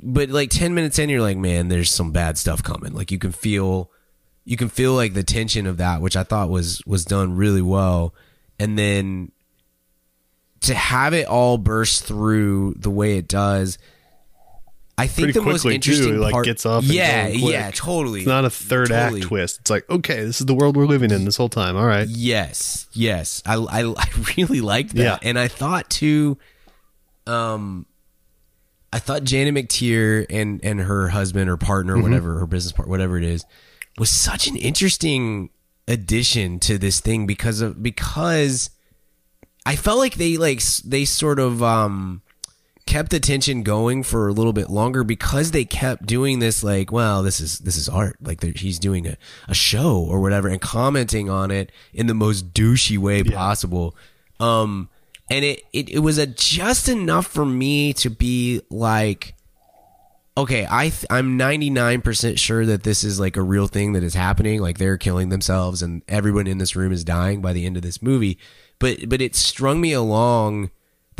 but 0.00 0.30
like 0.30 0.50
ten 0.50 0.74
minutes 0.74 0.98
in, 0.98 1.10
you're 1.10 1.20
like, 1.20 1.36
man, 1.36 1.68
there's 1.68 1.90
some 1.90 2.12
bad 2.12 2.38
stuff 2.38 2.62
coming. 2.62 2.94
Like 2.94 3.10
you 3.10 3.18
can 3.18 3.32
feel, 3.32 3.90
you 4.44 4.56
can 4.56 4.68
feel 4.68 4.94
like 4.94 5.14
the 5.14 5.22
tension 5.22 5.66
of 5.66 5.76
that, 5.76 6.00
which 6.00 6.16
I 6.16 6.22
thought 6.22 6.48
was 6.48 6.80
was 6.86 7.04
done 7.04 7.36
really 7.36 7.62
well. 7.62 8.14
And 8.58 8.78
then 8.78 9.32
to 10.60 10.74
have 10.74 11.12
it 11.12 11.26
all 11.26 11.58
burst 11.58 12.04
through 12.04 12.74
the 12.78 12.90
way 12.90 13.18
it 13.18 13.26
does. 13.26 13.78
I 15.02 15.06
think 15.06 15.26
Pretty 15.26 15.38
the 15.40 15.44
most 15.44 15.64
interesting 15.66 16.08
too. 16.14 16.18
Like, 16.18 16.32
part, 16.32 16.44
gets 16.46 16.64
off. 16.66 16.84
yeah, 16.84 17.26
yeah, 17.28 17.70
totally. 17.74 18.20
It's 18.20 18.28
not 18.28 18.44
a 18.44 18.50
third 18.50 18.88
Totally. 18.88 19.20
act 19.20 19.28
twist. 19.28 19.60
It's 19.60 19.70
like, 19.70 19.88
okay, 19.90 20.24
this 20.24 20.40
is 20.40 20.46
the 20.46 20.54
world 20.54 20.76
we're 20.76 20.86
living 20.86 21.10
in 21.10 21.24
this 21.24 21.36
whole 21.36 21.48
time. 21.48 21.76
All 21.76 21.86
right. 21.86 22.06
Yes, 22.08 22.86
yes, 22.92 23.42
I 23.46 23.54
I, 23.56 23.82
I 23.96 24.08
really 24.36 24.60
liked 24.60 24.94
that, 24.94 25.02
Yeah. 25.02 25.18
and 25.28 25.38
I 25.38 25.48
thought 25.48 25.90
too. 25.90 26.38
Um, 27.26 27.86
I 28.92 28.98
thought 28.98 29.24
Janet 29.24 29.54
McTeer 29.54 30.26
and 30.28 30.60
and 30.64 30.80
her 30.80 31.08
husband 31.08 31.48
or 31.48 31.56
partner, 31.56 31.94
Mm-hmm. 31.94 32.02
whatever 32.02 32.38
her 32.40 32.46
business 32.46 32.72
part, 32.72 32.88
whatever 32.88 33.16
it 33.16 33.24
is, 33.24 33.44
was 33.98 34.10
such 34.10 34.46
an 34.48 34.56
interesting 34.56 35.50
addition 35.88 36.58
to 36.60 36.78
this 36.78 37.00
thing 37.00 37.26
because 37.26 37.60
of 37.60 37.82
because 37.82 38.70
I 39.66 39.76
felt 39.76 39.98
like 39.98 40.14
they 40.14 40.36
like 40.36 40.62
they 40.84 41.04
sort 41.04 41.38
of 41.38 41.62
um 41.62 42.22
kept 42.92 43.10
the 43.10 43.18
tension 43.18 43.62
going 43.62 44.02
for 44.02 44.28
a 44.28 44.32
little 44.34 44.52
bit 44.52 44.68
longer 44.68 45.02
because 45.02 45.52
they 45.52 45.64
kept 45.64 46.04
doing 46.04 46.40
this 46.40 46.62
like 46.62 46.92
well 46.92 47.22
this 47.22 47.40
is 47.40 47.58
this 47.60 47.74
is 47.74 47.88
art. 47.88 48.18
Like 48.20 48.42
he's 48.58 48.78
doing 48.78 49.06
a, 49.06 49.16
a 49.48 49.54
show 49.54 49.96
or 49.96 50.20
whatever 50.20 50.46
and 50.48 50.60
commenting 50.60 51.30
on 51.30 51.50
it 51.50 51.72
in 51.94 52.06
the 52.06 52.12
most 52.12 52.52
douchey 52.52 52.98
way 52.98 53.22
possible. 53.22 53.96
Um 54.40 54.90
and 55.30 55.42
it, 55.42 55.62
it 55.72 55.88
it 55.88 55.98
was 56.00 56.18
a 56.18 56.26
just 56.26 56.86
enough 56.86 57.26
for 57.26 57.46
me 57.46 57.94
to 57.94 58.10
be 58.10 58.60
like 58.68 59.36
okay 60.36 60.66
i 60.70 60.88
th- 60.88 61.06
i'm 61.08 61.38
99% 61.38 62.38
sure 62.38 62.66
that 62.66 62.82
this 62.82 63.04
is 63.04 63.18
like 63.18 63.38
a 63.38 63.42
real 63.42 63.68
thing 63.68 63.94
that 63.94 64.02
is 64.02 64.12
happening. 64.12 64.60
Like 64.60 64.76
they're 64.76 64.98
killing 64.98 65.30
themselves 65.30 65.80
and 65.80 66.02
everyone 66.08 66.46
in 66.46 66.58
this 66.58 66.76
room 66.76 66.92
is 66.92 67.04
dying 67.04 67.40
by 67.40 67.54
the 67.54 67.64
end 67.64 67.78
of 67.78 67.82
this 67.82 68.02
movie. 68.02 68.38
But 68.78 69.08
but 69.08 69.22
it 69.22 69.34
strung 69.34 69.80
me 69.80 69.94
along 69.94 70.70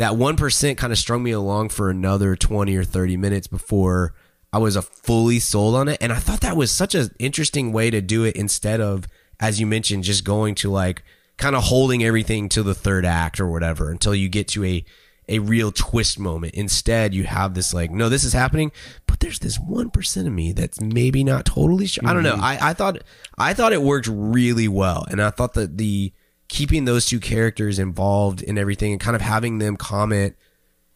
that 0.03 0.19
1% 0.19 0.77
kind 0.77 0.91
of 0.91 0.99
strung 0.99 1.23
me 1.23 1.31
along 1.31 1.69
for 1.69 1.89
another 1.89 2.35
20 2.35 2.75
or 2.75 2.83
30 2.83 3.15
minutes 3.15 3.47
before 3.47 4.13
I 4.51 4.57
was 4.57 4.75
a 4.75 4.81
fully 4.81 5.39
sold 5.39 5.75
on 5.75 5.87
it. 5.87 5.97
And 6.01 6.11
I 6.11 6.17
thought 6.17 6.41
that 6.41 6.57
was 6.57 6.71
such 6.71 6.93
an 6.93 7.11
interesting 7.19 7.71
way 7.71 7.89
to 7.89 8.01
do 8.01 8.25
it 8.25 8.35
instead 8.35 8.81
of 8.81 9.07
as 9.39 9.61
you 9.61 9.65
mentioned 9.65 10.03
just 10.03 10.25
going 10.25 10.55
to 10.55 10.69
like 10.69 11.03
kind 11.37 11.55
of 11.55 11.63
holding 11.63 12.03
everything 12.03 12.49
to 12.49 12.63
the 12.63 12.75
third 12.75 13.05
act 13.05 13.39
or 13.39 13.49
whatever 13.49 13.89
until 13.89 14.13
you 14.13 14.27
get 14.27 14.49
to 14.49 14.65
a 14.65 14.83
a 15.29 15.39
real 15.39 15.71
twist 15.71 16.19
moment. 16.19 16.53
Instead 16.53 17.13
you 17.13 17.23
have 17.23 17.53
this 17.53 17.73
like 17.73 17.89
no 17.89 18.09
this 18.09 18.25
is 18.25 18.33
happening 18.33 18.73
but 19.07 19.21
there's 19.21 19.39
this 19.39 19.57
1% 19.57 20.27
of 20.27 20.33
me 20.33 20.51
that's 20.51 20.81
maybe 20.81 21.23
not 21.23 21.45
totally 21.45 21.85
sure. 21.87 22.05
I 22.05 22.11
don't 22.11 22.23
know. 22.23 22.33
Mm-hmm. 22.33 22.43
I 22.43 22.57
I 22.71 22.73
thought 22.73 22.97
I 23.37 23.53
thought 23.53 23.71
it 23.71 23.81
worked 23.81 24.09
really 24.11 24.67
well 24.67 25.05
and 25.09 25.21
I 25.21 25.29
thought 25.29 25.53
that 25.53 25.77
the 25.77 26.11
keeping 26.47 26.85
those 26.85 27.05
two 27.05 27.19
characters 27.19 27.79
involved 27.79 28.41
in 28.41 28.57
everything 28.57 28.91
and 28.91 29.01
kind 29.01 29.15
of 29.15 29.21
having 29.21 29.59
them 29.59 29.75
comment 29.75 30.35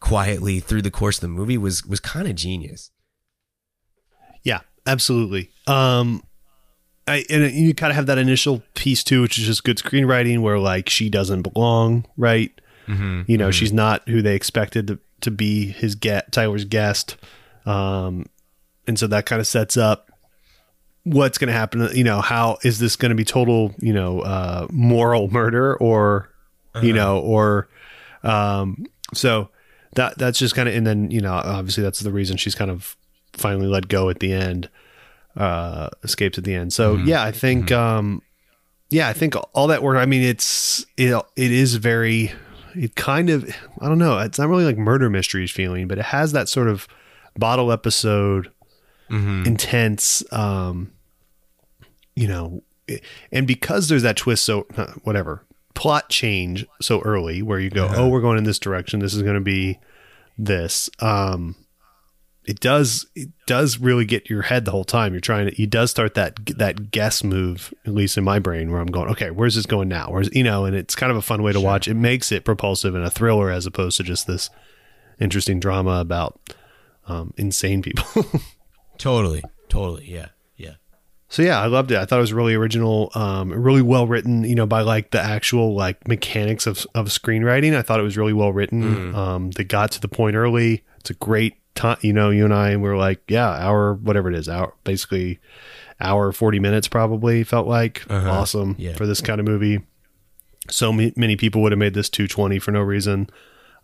quietly 0.00 0.60
through 0.60 0.82
the 0.82 0.90
course 0.90 1.18
of 1.18 1.22
the 1.22 1.28
movie 1.28 1.58
was 1.58 1.84
was 1.84 2.00
kind 2.00 2.28
of 2.28 2.34
genius. 2.36 2.90
Yeah, 4.44 4.60
absolutely. 4.86 5.50
Um, 5.66 6.22
I 7.06 7.24
and 7.30 7.50
you 7.52 7.74
kind 7.74 7.90
of 7.90 7.96
have 7.96 8.06
that 8.06 8.18
initial 8.18 8.62
piece 8.74 9.02
too, 9.02 9.22
which 9.22 9.38
is 9.38 9.46
just 9.46 9.64
good 9.64 9.78
screenwriting, 9.78 10.40
where 10.40 10.58
like 10.58 10.88
she 10.88 11.08
doesn't 11.08 11.42
belong, 11.42 12.04
right? 12.16 12.52
You 13.26 13.36
know, 13.36 13.50
she's 13.50 13.72
not 13.72 14.08
who 14.08 14.22
they 14.22 14.34
expected 14.34 14.86
to, 14.86 14.98
to 15.22 15.30
be 15.30 15.66
his 15.66 15.94
get 15.94 16.32
Tyler's 16.32 16.64
guest, 16.64 17.16
um, 17.66 18.26
and 18.86 18.98
so 18.98 19.06
that 19.08 19.26
kind 19.26 19.40
of 19.40 19.46
sets 19.46 19.76
up 19.76 20.07
what's 21.12 21.38
going 21.38 21.48
to 21.48 21.52
happen. 21.52 21.88
You 21.94 22.04
know, 22.04 22.20
how 22.20 22.58
is 22.62 22.78
this 22.78 22.96
going 22.96 23.10
to 23.10 23.16
be 23.16 23.24
total, 23.24 23.74
you 23.78 23.92
know, 23.92 24.20
uh, 24.20 24.66
moral 24.70 25.30
murder 25.30 25.76
or, 25.76 26.30
you 26.82 26.92
know, 26.92 27.18
or, 27.20 27.68
um, 28.22 28.86
so 29.14 29.48
that 29.94 30.18
that's 30.18 30.38
just 30.38 30.54
kind 30.54 30.68
of, 30.68 30.74
and 30.74 30.86
then 30.86 31.10
you 31.10 31.20
know, 31.20 31.32
obviously 31.32 31.82
that's 31.82 32.00
the 32.00 32.12
reason 32.12 32.36
she's 32.36 32.54
kind 32.54 32.70
of 32.70 32.96
finally 33.32 33.66
let 33.66 33.88
go 33.88 34.10
at 34.10 34.20
the 34.20 34.32
end, 34.32 34.68
uh, 35.36 35.88
escapes 36.02 36.38
at 36.38 36.44
the 36.44 36.54
end. 36.54 36.72
So 36.72 36.96
yeah, 36.96 37.22
I 37.22 37.32
think, 37.32 37.72
um, 37.72 38.22
yeah, 38.90 39.08
I 39.08 39.12
think 39.12 39.34
all 39.54 39.66
that 39.68 39.82
work. 39.82 39.96
I 39.96 40.06
mean, 40.06 40.22
it's 40.22 40.86
it 40.96 41.20
it 41.36 41.52
is 41.52 41.76
very, 41.76 42.32
it 42.74 42.94
kind 42.94 43.30
of, 43.30 43.44
I 43.80 43.88
don't 43.88 43.98
know, 43.98 44.18
it's 44.18 44.38
not 44.38 44.48
really 44.48 44.64
like 44.64 44.78
murder 44.78 45.10
mysteries 45.10 45.50
feeling, 45.50 45.88
but 45.88 45.98
it 45.98 46.04
has 46.06 46.32
that 46.32 46.48
sort 46.48 46.68
of 46.68 46.86
bottle 47.36 47.72
episode, 47.72 48.50
intense, 49.46 50.22
um, 50.32 50.92
you 52.18 52.28
know, 52.28 52.62
it- 52.86 53.02
and 53.32 53.46
because 53.46 53.88
there's 53.88 54.02
that 54.02 54.16
twist, 54.16 54.44
so 54.44 54.62
whatever 55.04 55.44
plot 55.74 56.08
change 56.08 56.66
so 56.80 57.00
early 57.02 57.40
where 57.42 57.60
you 57.60 57.70
go, 57.70 57.88
oh, 57.94 58.08
we're 58.08 58.20
going 58.20 58.38
in 58.38 58.44
this 58.44 58.58
direction. 58.58 58.98
This 59.00 59.14
is 59.14 59.22
going 59.22 59.36
to 59.36 59.40
be 59.40 59.78
this. 60.36 60.90
Um, 61.00 61.54
it 62.44 62.60
does 62.60 63.06
it 63.14 63.28
does 63.46 63.78
really 63.78 64.06
get 64.06 64.30
your 64.30 64.40
head 64.42 64.64
the 64.64 64.70
whole 64.70 64.84
time. 64.84 65.12
You're 65.12 65.20
trying 65.20 65.46
to. 65.50 65.62
It 65.62 65.68
does 65.68 65.90
start 65.90 66.14
that 66.14 66.34
that 66.56 66.90
guess 66.90 67.22
move, 67.22 67.74
at 67.86 67.92
least 67.94 68.16
in 68.16 68.24
my 68.24 68.38
brain, 68.38 68.70
where 68.72 68.80
I'm 68.80 68.86
going, 68.86 69.10
okay, 69.10 69.30
where's 69.30 69.54
this 69.54 69.66
going 69.66 69.88
now? 69.88 70.10
Where's 70.10 70.34
you 70.34 70.42
know, 70.42 70.64
and 70.64 70.74
it's 70.74 70.94
kind 70.94 71.12
of 71.12 71.18
a 71.18 71.22
fun 71.22 71.42
way 71.42 71.52
to 71.52 71.60
watch. 71.60 71.86
It 71.88 71.94
makes 71.94 72.32
it 72.32 72.44
propulsive 72.46 72.94
and 72.94 73.04
a 73.04 73.10
thriller 73.10 73.50
as 73.50 73.66
opposed 73.66 73.98
to 73.98 74.02
just 74.02 74.26
this 74.26 74.48
interesting 75.20 75.60
drama 75.60 76.00
about 76.00 76.40
um, 77.06 77.34
insane 77.36 77.82
people. 77.82 78.04
Totally, 78.98 79.44
totally, 79.68 80.10
yeah, 80.10 80.28
yeah. 80.28 80.28
So 81.30 81.42
yeah, 81.42 81.60
I 81.60 81.66
loved 81.66 81.90
it. 81.92 81.98
I 81.98 82.06
thought 82.06 82.18
it 82.18 82.22
was 82.22 82.32
really 82.32 82.54
original, 82.54 83.10
um, 83.14 83.52
really 83.52 83.82
well 83.82 84.06
written. 84.06 84.44
You 84.44 84.54
know, 84.54 84.66
by 84.66 84.80
like 84.80 85.10
the 85.10 85.20
actual 85.20 85.74
like 85.74 86.08
mechanics 86.08 86.66
of 86.66 86.86
of 86.94 87.06
screenwriting. 87.08 87.76
I 87.76 87.82
thought 87.82 88.00
it 88.00 88.04
was 88.04 88.16
really 88.16 88.32
well 88.32 88.52
written. 88.52 89.14
Um, 89.14 89.50
they 89.50 89.64
got 89.64 89.90
to 89.92 90.00
the 90.00 90.08
point 90.08 90.36
early. 90.36 90.84
It's 91.00 91.10
a 91.10 91.14
great 91.14 91.56
time. 91.74 91.98
You 92.00 92.12
know, 92.14 92.30
you 92.30 92.44
and 92.44 92.54
I 92.54 92.76
were 92.76 92.96
like, 92.96 93.20
yeah, 93.28 93.48
hour, 93.50 93.94
whatever 93.94 94.30
it 94.30 94.36
is, 94.36 94.48
hour, 94.48 94.72
basically 94.84 95.38
hour 96.00 96.32
forty 96.32 96.60
minutes, 96.60 96.88
probably 96.88 97.44
felt 97.44 97.66
like 97.68 98.04
awesome 98.10 98.74
Yeah. 98.78 98.94
for 98.94 99.06
this 99.06 99.20
kind 99.20 99.38
of 99.38 99.46
movie. 99.46 99.80
So 100.70 100.92
ma- 100.92 101.10
many 101.16 101.36
people 101.36 101.60
would 101.62 101.72
have 101.72 101.78
made 101.78 101.92
this 101.94 102.08
two 102.08 102.26
twenty 102.26 102.58
for 102.58 102.70
no 102.72 102.80
reason. 102.80 103.28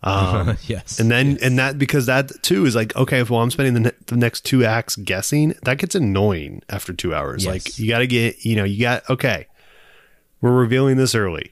Um, 0.05 0.57
yes. 0.67 0.99
and 0.99 1.09
then 1.09 1.37
and 1.41 1.57
that 1.57 1.77
because 1.79 2.05
that 2.05 2.31
too 2.43 2.65
is 2.65 2.75
like 2.75 2.95
okay, 2.95 3.19
if 3.19 3.29
well 3.29 3.41
I'm 3.41 3.49
spending 3.51 3.73
the, 3.73 3.79
ne- 3.79 3.97
the 4.05 4.15
next 4.15 4.45
two 4.45 4.63
acts 4.63 4.95
guessing, 4.95 5.55
that 5.63 5.77
gets 5.79 5.95
annoying 5.95 6.61
after 6.69 6.93
two 6.93 7.13
hours. 7.15 7.43
Yes. 7.43 7.53
Like 7.53 7.79
you 7.79 7.89
got 7.89 7.99
to 7.99 8.07
get 8.07 8.45
you 8.45 8.55
know 8.55 8.63
you 8.63 8.79
got 8.79 9.09
okay, 9.09 9.47
we're 10.41 10.51
revealing 10.55 10.97
this 10.97 11.15
early. 11.15 11.51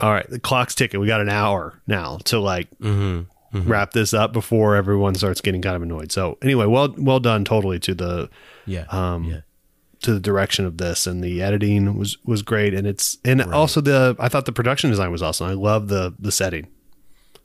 All 0.00 0.10
right, 0.12 0.28
the 0.28 0.38
clock's 0.40 0.74
ticking. 0.74 1.00
We 1.00 1.06
got 1.06 1.20
an 1.20 1.28
hour 1.28 1.80
now 1.86 2.18
to 2.24 2.38
like 2.38 2.68
Mm-hmm. 3.54 3.68
wrap 3.70 3.92
this 3.92 4.14
up 4.14 4.32
before 4.32 4.76
everyone 4.76 5.14
starts 5.14 5.42
getting 5.42 5.60
kind 5.60 5.76
of 5.76 5.82
annoyed. 5.82 6.10
So 6.10 6.38
anyway, 6.40 6.64
well 6.64 6.94
well 6.96 7.20
done 7.20 7.44
totally 7.44 7.78
to 7.80 7.94
the 7.94 8.30
yeah. 8.64 8.86
um, 8.88 9.24
yeah. 9.24 9.40
to 10.00 10.14
the 10.14 10.20
direction 10.20 10.64
of 10.64 10.78
this 10.78 11.06
and 11.06 11.22
the 11.22 11.42
editing 11.42 11.98
was 11.98 12.16
was 12.24 12.40
great 12.40 12.72
and 12.72 12.86
it's 12.86 13.18
and 13.26 13.42
also 13.42 13.82
the 13.82 14.16
I 14.18 14.30
thought 14.30 14.46
the 14.46 14.52
production 14.52 14.88
design 14.88 15.10
was 15.12 15.22
awesome. 15.22 15.48
I 15.48 15.52
love 15.52 15.88
the 15.88 16.14
the 16.18 16.32
setting. 16.32 16.66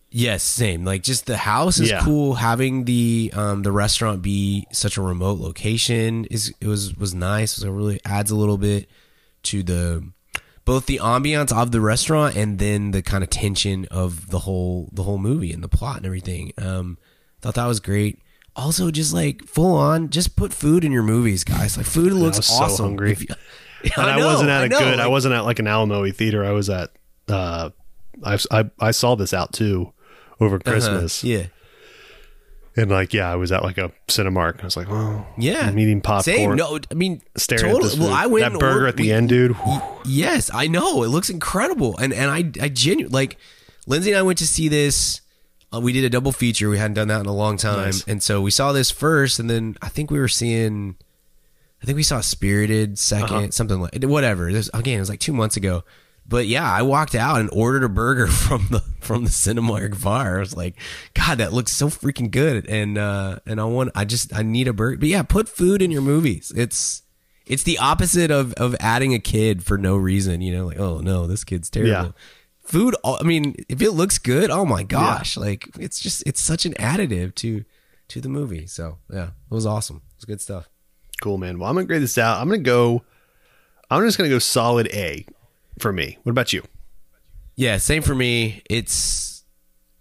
Yes, 0.10 0.42
same. 0.44 0.86
Like 0.86 1.04
just 1.04 1.26
the 1.26 1.38
house 1.38 1.80
is 1.80 1.90
Yeah. 1.90 2.02
cool. 2.02 2.36
Having 2.36 2.86
the 2.86 3.32
um 3.36 3.64
the 3.64 3.72
restaurant 3.72 4.22
be 4.22 4.66
such 4.72 4.98
a 4.98 5.02
remote 5.02 5.40
location 5.40 6.26
is 6.26 6.54
it 6.62 6.68
was 6.68 6.96
was 6.96 7.14
nice. 7.14 7.54
So 7.54 7.68
it 7.68 7.72
really 7.72 8.00
adds 8.06 8.32
a 8.32 8.36
little 8.36 8.58
bit 8.58 8.90
to 9.44 9.64
the 9.64 10.10
both 10.64 10.86
the 10.86 10.98
ambiance 11.04 11.52
of 11.52 11.72
the 11.72 11.82
restaurant 11.82 12.36
and 12.36 12.58
then 12.60 12.92
the 12.92 13.02
kind 13.02 13.24
of 13.24 13.30
tension 13.30 13.86
of 13.92 14.30
the 14.30 14.40
whole 14.40 14.90
the 14.94 15.04
whole 15.04 15.18
movie 15.18 15.52
and 15.52 15.62
the 15.64 15.68
plot 15.70 15.98
and 15.98 16.06
everything. 16.06 16.54
Um 16.58 16.98
thought 17.42 17.56
that 17.56 17.66
was 17.68 17.80
great. 17.82 18.22
Also 18.56 18.90
just 18.92 19.14
like 19.14 19.44
full 19.46 19.76
on 19.76 20.10
just 20.10 20.36
put 20.38 20.54
food 20.54 20.86
in 20.86 20.92
your 20.94 21.04
movies, 21.04 21.44
guys. 21.44 21.76
Like 21.76 21.86
food 21.86 22.14
looks 22.14 22.46
so 22.46 22.64
awesome. 22.64 22.86
hungry. 22.86 23.18
You- 23.20 23.28
And 23.96 24.08
I, 24.08 24.18
know, 24.18 24.26
wasn't 24.26 24.50
at 24.50 24.64
a 24.64 24.70
know, 24.70 24.80
good. 24.80 25.00
I 25.00 25.08
wasn't 25.08 25.36
at 25.36 25.42
like 25.46 25.60
an 25.60 25.68
Alamo 25.68 26.10
theater. 26.12 26.44
I 26.44 26.52
was 26.52 26.70
at. 26.70 26.92
uh 27.30 27.70
I 28.26 28.40
I 28.50 28.66
I 28.80 28.92
saw 28.92 29.14
this 29.16 29.34
out 29.36 29.54
too 29.54 29.94
over 30.40 30.56
uh-huh, 30.58 30.72
Christmas. 30.72 31.24
Yeah. 31.24 31.48
And 32.76 32.92
like 32.92 33.12
yeah, 33.14 33.32
I 33.32 33.36
was 33.36 33.52
at 33.52 33.64
like 33.64 33.78
a 33.80 33.92
Cinemark. 34.08 34.62
I 34.62 34.66
was 34.66 34.78
like, 34.78 34.88
oh 34.90 35.26
Yeah. 35.38 35.68
I'm 35.68 35.80
eating 35.80 36.00
popcorn. 36.02 36.24
Same. 36.38 36.56
No, 36.56 36.78
I 36.92 36.94
mean, 36.94 37.22
Staring 37.36 37.66
at 37.66 37.72
totally. 37.72 37.90
this 37.90 38.00
Well. 38.00 38.14
I 38.14 38.28
went 38.28 38.44
that 38.54 38.60
burger 38.60 38.74
ordered- 38.74 38.88
at 38.90 38.98
the 38.98 39.04
we- 39.04 39.12
end, 39.12 39.30
dude. 39.30 39.54
whew. 39.54 39.82
Yes, 40.06 40.52
I 40.54 40.68
know. 40.68 41.02
It 41.04 41.08
looks 41.08 41.30
incredible. 41.32 41.98
And 41.98 42.14
and 42.14 42.30
I 42.30 42.38
I 42.64 42.70
genuinely 42.70 43.14
like 43.14 43.38
Lindsay 43.88 44.12
and 44.12 44.20
I 44.20 44.22
went 44.22 44.38
to 44.40 44.48
see 44.48 44.68
this. 44.68 45.22
Uh, 45.74 45.80
we 45.82 45.92
did 45.92 46.04
a 46.06 46.10
double 46.10 46.32
feature. 46.32 46.70
We 46.70 46.78
hadn't 46.78 46.94
done 46.94 47.08
that 47.10 47.20
in 47.20 47.26
a 47.26 47.34
long 47.34 47.58
time. 47.58 47.86
Nice. 47.86 48.04
And 48.08 48.22
so 48.24 48.42
we 48.42 48.52
saw 48.52 48.72
this 48.74 48.92
first 48.92 49.40
and 49.40 49.50
then 49.50 49.76
I 49.82 49.90
think 49.90 50.12
we 50.12 50.20
were 50.20 50.28
seeing 50.30 50.96
I 51.82 51.86
think 51.86 51.96
we 51.96 52.04
saw 52.04 52.22
Spirited 52.22 52.96
2nd 52.96 53.24
Uh-huh. 53.24 53.48
something 53.52 53.82
like 53.82 54.04
whatever. 54.04 54.52
This 54.54 54.70
again, 54.74 54.98
it 54.98 55.00
was 55.00 55.10
like 55.10 55.20
2 55.20 55.34
months 55.34 55.58
ago. 55.58 55.84
But 56.30 56.48
yeah, 56.48 56.70
I 56.70 56.82
walked 56.82 57.16
out 57.16 57.40
and 57.40 57.50
ordered 57.54 57.84
a 57.84 57.90
burger 57.90 58.28
from 58.28 58.68
the 58.70 58.82
from 59.00 59.24
the 59.24 59.30
Cinemark 59.30 60.04
bar. 60.04 60.38
I 60.38 60.40
was 60.40 60.56
like, 60.56 60.76
God, 61.14 61.38
that 61.38 61.54
looks 61.54 61.72
so 61.72 61.88
freaking 61.88 62.32
good. 62.32 62.68
And 62.68 62.98
uh 62.98 63.40
and 63.46 63.62
I 63.62 63.66
want 63.66 63.92
I 63.96 64.06
just 64.06 64.36
I 64.36 64.44
need 64.44 64.68
a 64.68 64.74
burger. 64.74 64.98
But 64.98 65.10
yeah, 65.10 65.24
put 65.24 65.48
food 65.48 65.82
in 65.82 65.92
your 65.92 66.02
movies. 66.02 66.52
It's 66.56 67.04
it's 67.46 67.64
the 67.64 67.78
opposite 67.78 68.30
of 68.30 68.54
of 68.54 68.76
adding 68.80 69.14
a 69.14 69.20
kid 69.20 69.64
for 69.64 69.78
no 69.78 69.96
reason. 69.96 70.42
You 70.42 70.54
know, 70.56 70.66
like 70.68 70.80
oh 70.80 71.00
no, 71.00 71.28
this 71.28 71.44
kid's 71.44 71.70
terrible. 71.70 71.92
Yeah. 71.92 72.12
Food. 72.64 72.98
I 73.06 73.24
mean, 73.24 73.56
if 73.70 73.82
it 73.82 73.92
looks 73.92 74.18
good, 74.18 74.50
oh 74.50 74.66
my 74.66 74.84
gosh, 74.84 75.38
like 75.38 75.70
it's 75.80 76.02
just 76.02 76.24
it's 76.28 76.42
such 76.42 76.66
an 76.66 76.74
additive 76.74 77.34
to 77.36 77.64
to 78.10 78.20
the 78.20 78.28
movie. 78.28 78.68
So 78.68 78.98
yeah, 79.10 79.28
it 79.28 79.54
was 79.54 79.66
awesome. 79.66 80.02
It 80.12 80.18
was 80.18 80.26
good 80.26 80.42
stuff. 80.42 80.68
Cool, 81.22 81.38
man. 81.38 81.60
Well, 81.60 81.70
I'm 81.70 81.76
gonna 81.76 81.88
grade 81.88 82.02
this 82.02 82.18
out. 82.18 82.42
I'm 82.42 82.50
gonna 82.50 82.62
go. 82.62 83.04
I'm 83.90 84.04
just 84.04 84.18
gonna 84.18 84.30
go 84.30 84.40
solid 84.40 84.88
A 84.88 85.26
for 85.80 85.92
me. 85.94 86.18
What 86.24 86.32
about 86.32 86.54
you? 86.54 86.64
Yeah, 87.56 87.78
same 87.78 88.02
for 88.04 88.14
me. 88.16 88.62
It's 88.70 89.44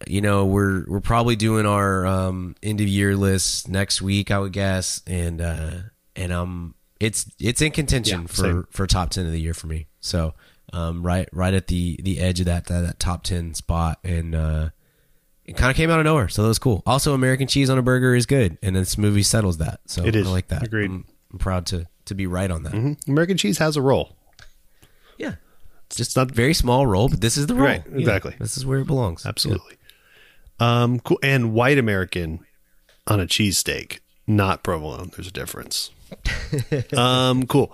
you 0.07 0.21
know 0.21 0.45
we're 0.47 0.85
we're 0.87 1.01
probably 1.01 1.37
doing 1.37 1.65
our 1.67 2.07
um, 2.07 2.55
end 2.63 2.81
of 2.81 2.89
year 2.89 3.17
list 3.17 3.69
next 3.69 4.03
week, 4.03 4.31
I 4.31 4.39
would 4.39 4.53
guess, 4.53 5.03
and 5.07 5.41
uh, 5.41 5.71
and 6.15 6.33
um 6.33 6.75
it's 7.01 7.31
it's 7.41 7.61
in 7.63 7.73
contention 7.73 8.23
Yeah, 8.23 8.27
for 8.27 8.35
same. 8.35 8.67
for 8.71 8.87
top 8.87 9.11
ten 9.11 9.27
of 9.27 9.33
the 9.33 9.41
year 9.41 9.55
for 9.55 9.67
me. 9.67 9.87
So 10.01 10.35
um 10.73 11.05
right 11.07 11.29
right 11.33 11.55
at 11.55 11.69
the 11.69 11.99
the 12.03 12.21
edge 12.21 12.41
of 12.41 12.47
that 12.47 12.67
that, 12.67 12.81
that 12.83 12.99
top 12.99 13.23
ten 13.23 13.55
spot, 13.55 13.99
and 14.05 14.35
uh, 14.35 14.71
it 15.45 15.57
kind 15.57 15.71
of 15.71 15.77
came 15.77 15.91
out 15.91 15.99
of 16.01 16.05
nowhere, 16.05 16.29
so 16.29 16.43
that 16.43 16.49
was 16.49 16.59
cool. 16.59 16.83
Also, 16.87 17.15
American 17.15 17.47
cheese 17.47 17.71
on 17.71 17.79
a 17.79 17.83
burger 17.83 18.15
is 18.15 18.27
good, 18.27 18.59
and 18.63 18.75
this 18.77 18.99
movie 18.99 19.23
settles 19.23 19.59
that. 19.59 19.81
So 19.87 20.05
It 20.05 20.17
is. 20.17 20.27
I 20.27 20.31
like 20.31 20.49
that. 20.49 20.63
Agreed. 20.65 20.91
I'm, 20.91 21.05
I'm 21.33 21.39
proud 21.39 21.67
to 21.67 21.87
to 22.07 22.15
be 22.15 22.27
right 22.27 22.51
on 22.51 22.65
that. 22.65 22.73
Mm-hmm. 22.73 23.11
American 23.11 23.37
cheese 23.37 23.59
has 23.59 23.77
a 23.77 23.83
role. 23.83 24.16
Yeah. 25.87 25.91
It's 25.91 25.97
just 25.97 26.17
not 26.17 26.31
very 26.31 26.55
small 26.55 26.87
role, 26.87 27.09
but 27.09 27.21
this 27.21 27.37
is 27.37 27.47
the 27.47 27.55
role. 27.55 27.65
Right, 27.67 27.83
Yeah, 27.91 27.99
exactly. 27.99 28.35
this 28.41 28.57
is 28.57 28.67
where 28.67 28.81
it 28.81 28.87
belongs. 28.87 29.25
Absolutely. 29.25 29.77
Um, 30.59 31.01
cool. 31.01 31.19
And 31.23 31.53
white 31.53 31.79
American 31.79 32.41
on 33.07 33.21
a 33.21 33.27
cheesesteak, 33.27 34.01
not 34.27 34.63
provolone. 34.63 35.11
There's 35.15 35.29
a 35.29 35.33
difference. 35.33 35.91
um, 36.97 37.47
cool. 37.47 37.73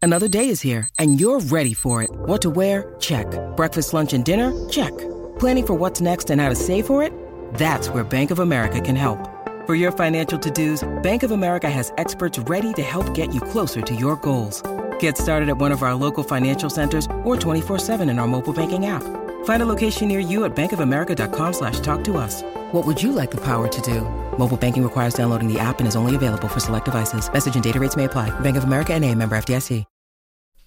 Another 0.00 0.28
day 0.28 0.48
is 0.48 0.60
here, 0.60 0.88
and 0.98 1.18
you're 1.20 1.40
ready 1.40 1.74
for 1.74 2.02
it. 2.02 2.10
What 2.12 2.42
to 2.42 2.50
wear? 2.50 2.94
Check. 3.00 3.26
Breakfast, 3.56 3.92
lunch, 3.94 4.12
and 4.12 4.24
dinner? 4.24 4.52
Check. 4.68 4.92
Planning 5.38 5.66
for 5.66 5.74
what's 5.74 6.00
next 6.00 6.30
and 6.30 6.40
how 6.40 6.48
to 6.50 6.54
save 6.54 6.86
for 6.86 7.02
it? 7.02 7.12
That's 7.54 7.88
where 7.88 8.04
Bank 8.04 8.30
of 8.30 8.38
America 8.38 8.80
can 8.80 8.96
help. 8.96 9.18
For 9.66 9.74
your 9.74 9.92
financial 9.92 10.38
to-dos, 10.38 10.86
Bank 11.02 11.22
of 11.22 11.30
America 11.30 11.70
has 11.70 11.90
experts 11.96 12.38
ready 12.40 12.72
to 12.74 12.82
help 12.82 13.14
get 13.14 13.34
you 13.34 13.40
closer 13.40 13.80
to 13.80 13.94
your 13.94 14.16
goals. 14.16 14.62
Get 15.04 15.18
started 15.18 15.50
at 15.50 15.58
one 15.58 15.70
of 15.70 15.82
our 15.82 15.94
local 15.94 16.24
financial 16.24 16.70
centers 16.70 17.04
or 17.24 17.36
24-7 17.36 18.08
in 18.08 18.18
our 18.18 18.26
mobile 18.26 18.54
banking 18.54 18.86
app. 18.86 19.02
Find 19.44 19.62
a 19.62 19.66
location 19.66 20.08
near 20.08 20.18
you 20.18 20.46
at 20.46 20.56
bankofamerica.com 20.56 21.52
slash 21.52 21.80
talk 21.80 22.02
to 22.04 22.16
us. 22.16 22.40
What 22.72 22.86
would 22.86 23.02
you 23.02 23.12
like 23.12 23.30
the 23.30 23.36
power 23.36 23.68
to 23.68 23.80
do? 23.82 24.00
Mobile 24.38 24.56
banking 24.56 24.82
requires 24.82 25.12
downloading 25.12 25.52
the 25.52 25.58
app 25.60 25.78
and 25.78 25.86
is 25.86 25.94
only 25.94 26.16
available 26.16 26.48
for 26.48 26.60
select 26.60 26.86
devices. 26.86 27.30
Message 27.30 27.54
and 27.54 27.62
data 27.62 27.78
rates 27.78 27.96
may 27.96 28.04
apply. 28.04 28.30
Bank 28.40 28.56
of 28.56 28.64
America 28.64 28.94
and 28.94 29.04
a 29.04 29.14
member 29.14 29.36
FDIC. 29.36 29.84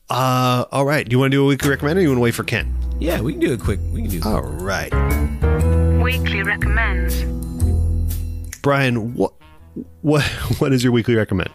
Uh, 0.07 0.65
all 0.71 0.85
right. 0.85 1.03
Do 1.03 1.11
you 1.15 1.19
want 1.19 1.31
to 1.31 1.37
do 1.37 1.43
a 1.43 1.47
weekly 1.47 1.71
recommend 1.71 1.97
or 1.97 2.03
you 2.03 2.09
want 2.09 2.17
to 2.17 2.21
wait 2.21 2.35
for 2.35 2.43
Kent? 2.43 2.69
Yeah, 2.99 3.21
we 3.21 3.33
can 3.33 3.39
do 3.39 3.53
it 3.53 3.59
quick. 3.59 3.79
We 3.91 4.03
can 4.03 4.11
do 4.11 4.21
All 4.23 4.43
right. 4.43 4.93
Weekly 5.99 6.43
recommends. 6.43 7.23
Brian, 8.61 9.15
what 9.15 9.33
what 10.01 10.21
what 10.59 10.73
is 10.73 10.83
your 10.83 10.93
weekly 10.93 11.15
recommend? 11.15 11.49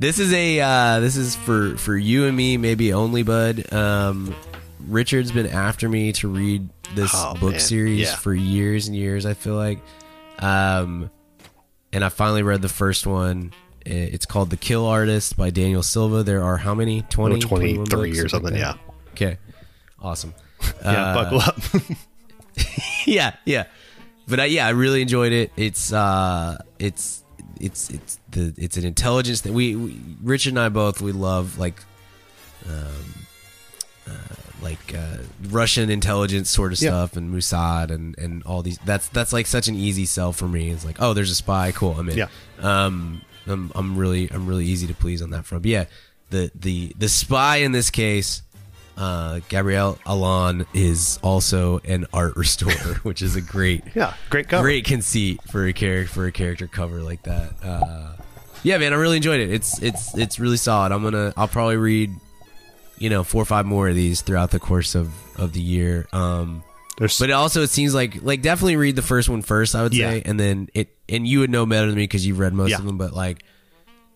This 0.00 0.18
is 0.18 0.32
a 0.32 0.60
uh, 0.60 1.00
this 1.00 1.16
is 1.16 1.36
for 1.36 1.76
for 1.76 1.94
you 1.96 2.26
and 2.26 2.34
me, 2.36 2.56
maybe 2.56 2.92
only, 2.94 3.22
bud. 3.22 3.70
Um, 3.72 4.34
Richard's 4.88 5.30
been 5.30 5.46
after 5.46 5.88
me 5.90 6.12
to 6.14 6.28
read 6.28 6.68
this 6.94 7.10
Oh, 7.14 7.34
book 7.34 7.50
man. 7.52 7.60
series 7.60 8.00
Yeah. 8.08 8.16
for 8.16 8.32
years 8.32 8.88
and 8.88 8.96
years. 8.96 9.26
I 9.26 9.34
feel 9.34 9.54
like, 9.56 9.78
um, 10.38 11.10
and 11.92 12.02
I 12.02 12.08
finally 12.08 12.42
read 12.42 12.62
the 12.62 12.68
first 12.70 13.06
one. 13.06 13.52
It's 13.84 14.24
called 14.26 14.48
The 14.50 14.56
Kill 14.56 14.86
Artist 14.86 15.36
by 15.36 15.50
Daniel 15.50 15.82
Silva. 15.82 16.22
There 16.22 16.42
are 16.42 16.56
how 16.56 16.74
many? 16.74 17.02
20, 17.02 17.36
Oh, 17.36 17.38
21 17.40 17.86
23 17.86 18.10
books, 18.10 18.24
or 18.24 18.28
something, 18.28 18.52
like 18.52 18.60
yeah. 18.60 18.74
Okay, 19.12 19.36
awesome. 20.00 20.32
Yeah, 20.82 20.90
Uh, 20.90 21.14
buckle 21.14 21.40
up. 21.40 21.58
yeah, 23.06 23.34
yeah. 23.44 23.64
But 24.28 24.40
I, 24.40 24.44
yeah, 24.46 24.66
I 24.66 24.70
really 24.70 25.02
enjoyed 25.02 25.32
it. 25.32 25.52
It's 25.56 25.92
uh, 25.92 26.58
it's 26.78 27.19
it's 27.60 27.90
it's 27.90 28.18
the 28.30 28.54
it's 28.56 28.76
an 28.76 28.84
intelligence 28.84 29.42
that 29.42 29.52
we, 29.52 29.76
we 29.76 30.00
Richard 30.22 30.50
and 30.50 30.60
I 30.60 30.68
both 30.68 31.00
we 31.00 31.12
love 31.12 31.58
like 31.58 31.82
um 32.68 33.26
uh, 34.06 34.12
like 34.62 34.94
uh, 34.94 35.18
Russian 35.48 35.88
intelligence 35.90 36.50
sort 36.50 36.72
of 36.72 36.80
Yeah. 36.82 36.90
stuff 36.90 37.16
and 37.16 37.32
Mossad 37.34 37.90
and 37.90 38.16
and 38.18 38.42
all 38.44 38.62
these. 38.62 38.78
That's 38.84 39.08
that's 39.08 39.32
like 39.32 39.46
such 39.46 39.68
an 39.68 39.74
easy 39.74 40.04
sell 40.04 40.32
for 40.32 40.48
me. 40.48 40.70
It's 40.70 40.84
like 40.84 40.96
oh, 41.00 41.14
there's 41.14 41.30
a 41.30 41.34
spy, 41.34 41.72
cool, 41.72 41.92
I'm 41.98 42.08
in. 42.08 42.16
Yeah. 42.18 42.28
Um, 42.60 43.22
I'm 43.46 43.70
I'm 43.74 43.96
really 43.96 44.28
I'm 44.30 44.46
really 44.46 44.66
easy 44.66 44.86
to 44.88 44.94
please 44.94 45.22
on 45.22 45.30
that 45.30 45.46
front. 45.46 45.62
But 45.62 45.70
yeah, 45.70 45.84
the 46.30 46.50
the 46.54 46.92
the 46.98 47.08
spy 47.08 47.56
in 47.58 47.72
this 47.72 47.90
case 47.90 48.42
uh, 49.00 49.40
Gabriel 49.48 49.98
Allon 50.06 50.66
is 50.74 51.18
also 51.22 51.78
an 51.80 52.06
art 52.12 52.36
restorer, 52.36 52.94
which 53.02 53.22
is 53.22 53.34
a 53.34 53.40
great, 53.40 53.82
yeah, 53.94 54.14
great 54.28 54.48
cover. 54.48 54.62
great 54.62 54.84
conceit 54.84 55.40
for 55.50 55.66
a 55.66 55.72
character 55.72 56.12
for 56.12 56.26
a 56.26 56.32
character 56.32 56.66
cover 56.66 57.00
like 57.02 57.22
that. 57.24 57.54
Uh, 57.62 58.12
yeah, 58.62 58.76
man, 58.78 58.92
I 58.92 58.96
really 58.96 59.16
enjoyed 59.16 59.40
it. 59.40 59.50
It's 59.50 59.80
it's 59.82 60.14
it's 60.16 60.38
really 60.38 60.58
solid. 60.58 60.92
I'm 60.92 61.02
gonna 61.02 61.32
I'll 61.36 61.48
probably 61.48 61.78
read, 61.78 62.10
you 62.98 63.08
know, 63.08 63.24
four 63.24 63.40
or 63.42 63.46
five 63.46 63.64
more 63.64 63.88
of 63.88 63.94
these 63.94 64.20
throughout 64.20 64.50
the 64.50 64.60
course 64.60 64.94
of 64.94 65.10
of 65.38 65.54
the 65.54 65.62
year. 65.62 66.06
Um, 66.12 66.62
There's 66.98 67.18
but 67.18 67.30
it 67.30 67.32
also 67.32 67.62
it 67.62 67.70
seems 67.70 67.94
like 67.94 68.22
like 68.22 68.42
definitely 68.42 68.76
read 68.76 68.96
the 68.96 69.02
first 69.02 69.30
one 69.30 69.40
first. 69.40 69.74
I 69.74 69.82
would 69.82 69.94
Yeah. 69.94 70.10
say, 70.10 70.22
and 70.26 70.38
then 70.38 70.68
it 70.74 70.94
and 71.08 71.26
you 71.26 71.40
would 71.40 71.48
know 71.50 71.64
better 71.64 71.86
than 71.86 71.96
me 71.96 72.02
because 72.02 72.26
you've 72.26 72.38
read 72.38 72.52
most 72.52 72.70
Yeah. 72.70 72.78
of 72.78 72.84
them. 72.84 72.98
But 72.98 73.14
like. 73.14 73.42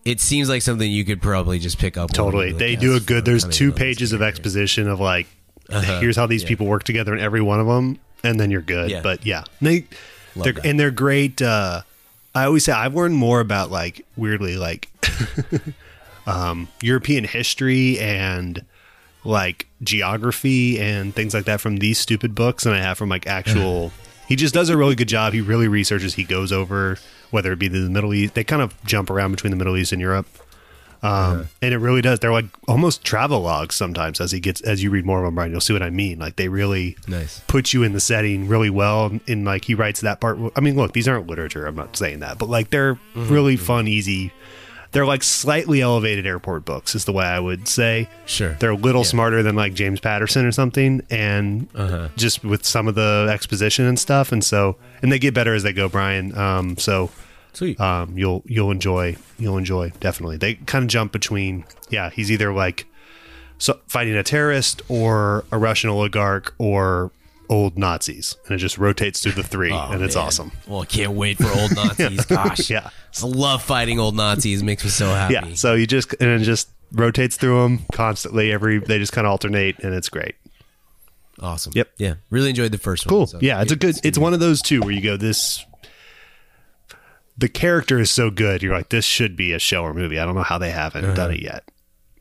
It 0.05 0.21
seems 0.21 0.47
like 0.49 0.61
something 0.61 0.89
you 0.89 1.03
could 1.03 1.21
probably 1.21 1.57
just 1.59 1.77
pick 1.79 1.97
up. 1.97 2.13
totally. 2.13 2.51
They 2.53 2.75
do 2.75 2.95
a 2.95 2.99
good. 2.99 3.25
There's 3.25 3.43
two 3.47 3.71
pages 3.71 4.13
of 4.13 4.21
exposition 4.21 4.87
of 4.87 4.99
like, 4.99 5.25
Uh-huh. 5.69 5.99
here's 5.99 6.15
how 6.15 6.27
these 6.27 6.43
Yeah. 6.43 6.49
people 6.49 6.67
work 6.67 6.83
together 6.83 7.11
in 7.13 7.19
every 7.19 7.41
one 7.41 7.59
of 7.59 7.65
them, 7.65 7.97
and 8.23 8.39
then 8.39 8.51
you're 8.51 8.61
good. 8.61 8.91
Yeah. 8.91 9.01
But 9.01 9.25
yeah, 9.25 9.43
they 9.61 9.85
Love 10.35 10.43
they're, 10.43 10.53
that. 10.53 10.65
and 10.65 10.79
they're 10.79 10.91
great. 10.91 11.41
Uh, 11.41 11.81
I 12.35 12.43
always 12.45 12.63
say 12.65 12.71
I've 12.71 12.93
learned 12.93 13.15
more 13.15 13.39
about 13.39 13.71
like 13.71 14.05
weirdly 14.15 14.57
like 14.57 14.89
um, 16.27 16.67
European 16.81 17.23
history 17.23 17.99
and 17.99 18.63
like 19.23 19.67
geography 19.81 20.79
and 20.79 21.15
things 21.15 21.33
like 21.33 21.45
that 21.45 21.61
from 21.61 21.77
these 21.77 21.97
stupid 21.97 22.35
books 22.35 22.63
than 22.63 22.73
I 22.73 22.81
have 22.81 22.97
from 22.97 23.09
like 23.09 23.25
actual. 23.27 23.91
he 24.27 24.35
just 24.35 24.53
does 24.53 24.69
a 24.69 24.77
really 24.77 24.95
good 24.95 25.07
job. 25.07 25.33
He 25.33 25.41
really 25.41 25.67
researches. 25.67 26.13
He 26.15 26.23
goes 26.23 26.51
over 26.51 26.97
whether 27.31 27.51
it 27.51 27.59
be 27.59 27.67
the 27.67 27.89
Middle 27.89 28.13
East. 28.13 28.33
They 28.35 28.43
kind 28.43 28.61
of 28.61 28.73
jump 28.85 29.09
around 29.09 29.31
between 29.31 29.51
the 29.51 29.57
Middle 29.57 29.77
East 29.77 29.91
and 29.91 30.01
Europe. 30.01 30.27
Um, 31.03 31.49
and 31.61 31.71
it 31.71 31.77
really 31.77 32.01
does. 32.01 32.19
They're 32.19 32.31
like 32.31 32.45
almost 32.67 33.03
travel 33.03 33.41
logs 33.41 33.75
sometimes 33.75 34.19
as 34.19 34.31
he 34.31 34.39
gets 34.39 34.61
as 34.61 34.81
you 34.81 34.89
read 34.89 35.05
more 35.05 35.19
of 35.19 35.25
them, 35.25 35.35
Brian. 35.35 35.51
You'll 35.51 35.61
see 35.61 35.73
what 35.73 35.83
I 35.83 35.91
mean. 35.91 36.17
Like 36.17 36.35
they 36.35 36.47
really 36.47 36.97
Nice. 37.07 37.41
put 37.47 37.73
you 37.73 37.83
in 37.83 37.93
the 37.93 37.99
setting 37.99 38.47
really 38.47 38.71
well. 38.71 39.11
And 39.27 39.45
like 39.45 39.65
he 39.65 39.75
writes 39.75 40.01
that 40.01 40.19
part. 40.19 40.39
I 40.55 40.61
mean, 40.61 40.75
look, 40.75 40.93
these 40.93 41.07
aren't 41.07 41.27
literature. 41.27 41.67
I'm 41.67 41.75
not 41.75 41.95
saying 41.95 42.21
that, 42.21 42.39
but 42.39 42.49
like 42.49 42.71
they're 42.71 42.95
Mm-hmm, 42.95 43.31
really 43.31 43.55
fun, 43.55 43.87
easy. 43.87 44.31
They're 44.95 45.05
like 45.05 45.23
slightly 45.23 45.81
elevated 45.81 46.25
airport 46.25 46.63
books, 46.63 46.95
is 46.95 47.03
the 47.03 47.11
way 47.11 47.25
I 47.25 47.37
would 47.39 47.67
say. 47.67 48.07
Sure. 48.25 48.55
They're 48.59 48.69
a 48.71 48.75
little 48.77 49.01
Yeah. 49.01 49.07
smarter 49.07 49.43
than 49.43 49.55
like 49.55 49.73
James 49.73 49.99
Patterson 49.99 50.45
or 50.45 50.53
something, 50.53 51.01
and 51.11 51.67
Uh-huh. 51.75 52.07
just 52.15 52.43
with 52.45 52.65
some 52.65 52.87
of 52.87 52.95
the 52.95 53.27
exposition 53.29 53.83
and 53.85 53.99
stuff. 53.99 54.31
And 54.31 54.41
so, 54.41 54.77
and 55.01 55.11
they 55.11 55.19
get 55.19 55.33
better 55.33 55.53
as 55.53 55.63
they 55.63 55.73
go, 55.73 55.89
Brian. 55.89 56.33
Um, 56.37 56.77
so 56.77 57.11
Sweet. 57.51 57.77
um, 57.79 58.17
you'll 58.17 58.41
you'll 58.45 58.71
enjoy 58.71 59.17
you'll 59.37 59.57
enjoy 59.57 59.91
definitely. 59.99 60.37
They 60.37 60.53
kind 60.55 60.83
of 60.83 60.87
jump 60.89 61.11
between 61.11 61.65
yeah, 61.89 62.09
he's 62.09 62.31
either 62.31 62.53
like 62.53 62.85
so 63.57 63.79
fighting 63.87 64.15
a 64.15 64.23
terrorist 64.23 64.81
or 64.87 65.43
a 65.51 65.57
Russian 65.57 65.89
oligarch 65.89 66.53
or 66.57 67.11
old 67.49 67.77
Nazis, 67.77 68.35
and 68.45 68.55
it 68.55 68.57
just 68.57 68.77
rotates 68.77 69.21
through 69.21 69.33
the 69.33 69.43
three, 69.43 69.71
Oh, 69.71 69.89
and 69.91 70.01
it's 70.03 70.15
man. 70.15 70.25
awesome. 70.25 70.51
Well, 70.67 70.81
I 70.81 70.85
can't 70.85 71.13
wait 71.13 71.37
for 71.37 71.47
old 71.59 71.75
Nazis. 71.75 72.25
Gosh. 72.25 72.69
Yeah. 72.69 72.89
I 73.21 73.25
love 73.25 73.61
fighting 73.63 73.99
old 73.99 74.15
Nazis. 74.15 74.63
Makes 74.63 74.83
me 74.83 74.89
so 74.89 75.07
happy. 75.07 75.33
Yeah, 75.35 75.53
so 75.55 75.73
you 75.75 75.87
just 75.87 76.13
and 76.19 76.29
it 76.29 76.43
just 76.45 76.69
rotates 76.91 77.37
through 77.37 77.61
them 77.63 77.85
constantly. 77.93 78.51
Every 78.51 78.79
they 78.79 78.97
just 78.99 79.11
kind 79.13 79.25
of 79.27 79.31
alternate, 79.31 79.79
and 79.79 79.93
it's 79.93 80.09
great. 80.09 80.35
Awesome. 81.41 81.73
Yep. 81.75 81.89
Yeah. 81.97 82.13
Really 82.29 82.49
enjoyed 82.49 82.71
the 82.71 82.77
first 82.77 83.07
Cool. 83.07 83.19
one. 83.19 83.27
so- 83.27 83.39
yeah, 83.41 83.61
it's 83.61 83.71
a 83.71 83.75
good. 83.75 83.95
It's 84.03 84.17
one 84.17 84.33
of 84.33 84.39
those 84.39 84.61
two 84.61 84.81
where 84.81 84.91
you 84.91 85.01
go 85.01 85.17
this. 85.17 85.65
The 87.37 87.49
character 87.49 87.99
is 87.99 88.09
so 88.11 88.29
good. 88.31 88.63
You're 88.63 88.75
like, 88.75 88.89
this 88.89 89.03
should 89.03 89.35
be 89.35 89.51
a 89.51 89.59
show 89.59 89.83
or 89.83 89.93
movie. 89.93 90.19
I 90.19 90.25
don't 90.25 90.35
know 90.35 90.43
how 90.43 90.57
they 90.57 90.71
haven't 90.71 91.03
Uh-huh. 91.03 91.13
done 91.15 91.31
it 91.33 91.41
yet. 91.41 91.69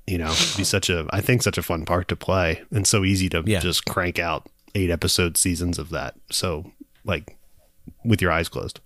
You 0.06 0.18
know, 0.18 0.30
it'd 0.32 0.56
be 0.56 0.64
such 0.64 0.90
a. 0.90 1.06
I 1.10 1.20
think 1.20 1.42
such 1.42 1.56
a 1.56 1.62
fun 1.62 1.84
part 1.84 2.08
to 2.08 2.16
play, 2.16 2.62
and 2.70 2.86
so 2.86 3.04
easy 3.04 3.28
to 3.30 3.42
Yeah. 3.46 3.60
just 3.60 3.84
crank 3.86 4.18
out 4.18 4.46
eight 4.74 4.90
episode 4.90 5.36
seasons 5.36 5.78
of 5.78 5.90
that. 5.90 6.14
So 6.30 6.72
like, 7.04 7.36
with 8.04 8.20
your 8.22 8.32
eyes 8.32 8.48
closed. 8.48 8.80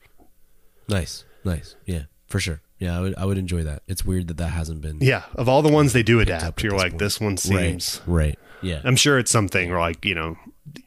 Nice. 0.88 1.24
Nice. 1.44 1.76
Yeah. 1.86 2.02
For 2.26 2.40
sure. 2.40 2.60
Yeah, 2.78 2.96
I 2.96 3.00
would 3.00 3.14
I 3.16 3.24
would 3.24 3.38
enjoy 3.38 3.64
that. 3.64 3.82
It's 3.88 4.04
weird 4.04 4.28
that 4.28 4.36
that 4.36 4.50
hasn't 4.50 4.80
been 4.82 4.98
Yeah, 5.00 5.22
of 5.34 5.48
all 5.48 5.62
the 5.62 5.72
ones 5.72 5.92
they 5.92 6.02
do 6.04 6.20
adapt, 6.20 6.62
you're 6.62 6.72
this 6.72 6.78
like, 6.80 6.92
point. 6.92 6.98
this 7.00 7.20
one 7.20 7.36
seems. 7.36 8.00
right. 8.06 8.26
Right. 8.26 8.38
Yeah. 8.62 8.80
I'm 8.84 8.96
sure 8.96 9.18
it's 9.18 9.30
something 9.30 9.70
or 9.72 9.78
like 9.78 10.04
you 10.04 10.14
know 10.14 10.36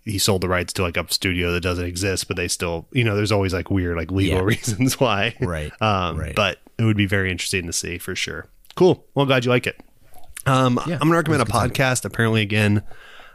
he 0.04 0.18
sold 0.20 0.42
the 0.42 0.48
rights 0.50 0.72
to 0.74 0.84
like 0.84 0.96
a 0.98 1.06
studio 1.12 1.52
that 1.54 1.62
doesn't 1.62 1.84
exist, 1.86 2.28
but 2.28 2.38
they 2.38 2.48
still 2.48 2.88
you 2.94 3.04
know 3.04 3.16
there's 3.16 3.32
always 3.32 3.54
like 3.54 3.70
weird 3.70 3.98
like 3.98 4.12
legal 4.12 4.38
Yeah. 4.40 4.44
reasons 4.46 5.00
why. 5.00 5.36
Right, 5.42 5.72
Um, 5.82 6.18
right. 6.18 6.36
But 6.36 6.60
it 6.78 6.84
would 6.84 6.98
be 6.98 7.06
very 7.08 7.30
interesting 7.32 7.66
to 7.68 7.74
see 7.74 7.98
for 7.98 8.16
sure. 8.16 8.48
Cool. 8.76 9.06
Well, 9.16 9.26
glad 9.26 9.44
you 9.46 9.52
like 9.52 9.68
it. 9.68 9.80
Um, 10.46 10.80
Yeah, 10.88 10.94
I'm 10.96 11.08
gonna 11.10 11.16
recommend 11.16 11.42
a 11.42 11.46
podcast. 11.46 12.06
Apparently, 12.06 12.42
again, 12.42 12.84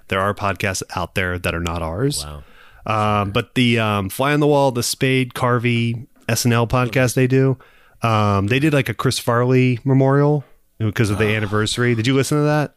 there 0.08 0.20
are 0.20 0.34
podcasts 0.34 0.82
out 0.94 1.14
there 1.14 1.38
that 1.38 1.54
are 1.54 1.60
not 1.60 1.82
ours. 1.82 2.24
Wow. 2.24 2.42
Um, 2.86 3.30
but 3.32 3.54
the 3.54 3.78
um, 3.80 4.08
Fly 4.08 4.32
on 4.32 4.40
the 4.40 4.46
Wall, 4.46 4.70
the 4.70 4.82
Spade 4.82 5.34
Carvey 5.34 6.06
SNL 6.28 6.68
podcast 6.68 7.14
they 7.14 7.26
do, 7.26 7.58
um, 8.02 8.46
they 8.46 8.58
did 8.60 8.72
like 8.72 8.88
a 8.88 8.94
Chris 8.94 9.18
Farley 9.18 9.80
memorial 9.84 10.44
because 10.78 11.10
of 11.10 11.18
the 11.18 11.26
anniversary. 11.34 11.94
Did 11.94 12.06
you 12.06 12.14
listen 12.14 12.38
to 12.38 12.44
that? 12.44 12.74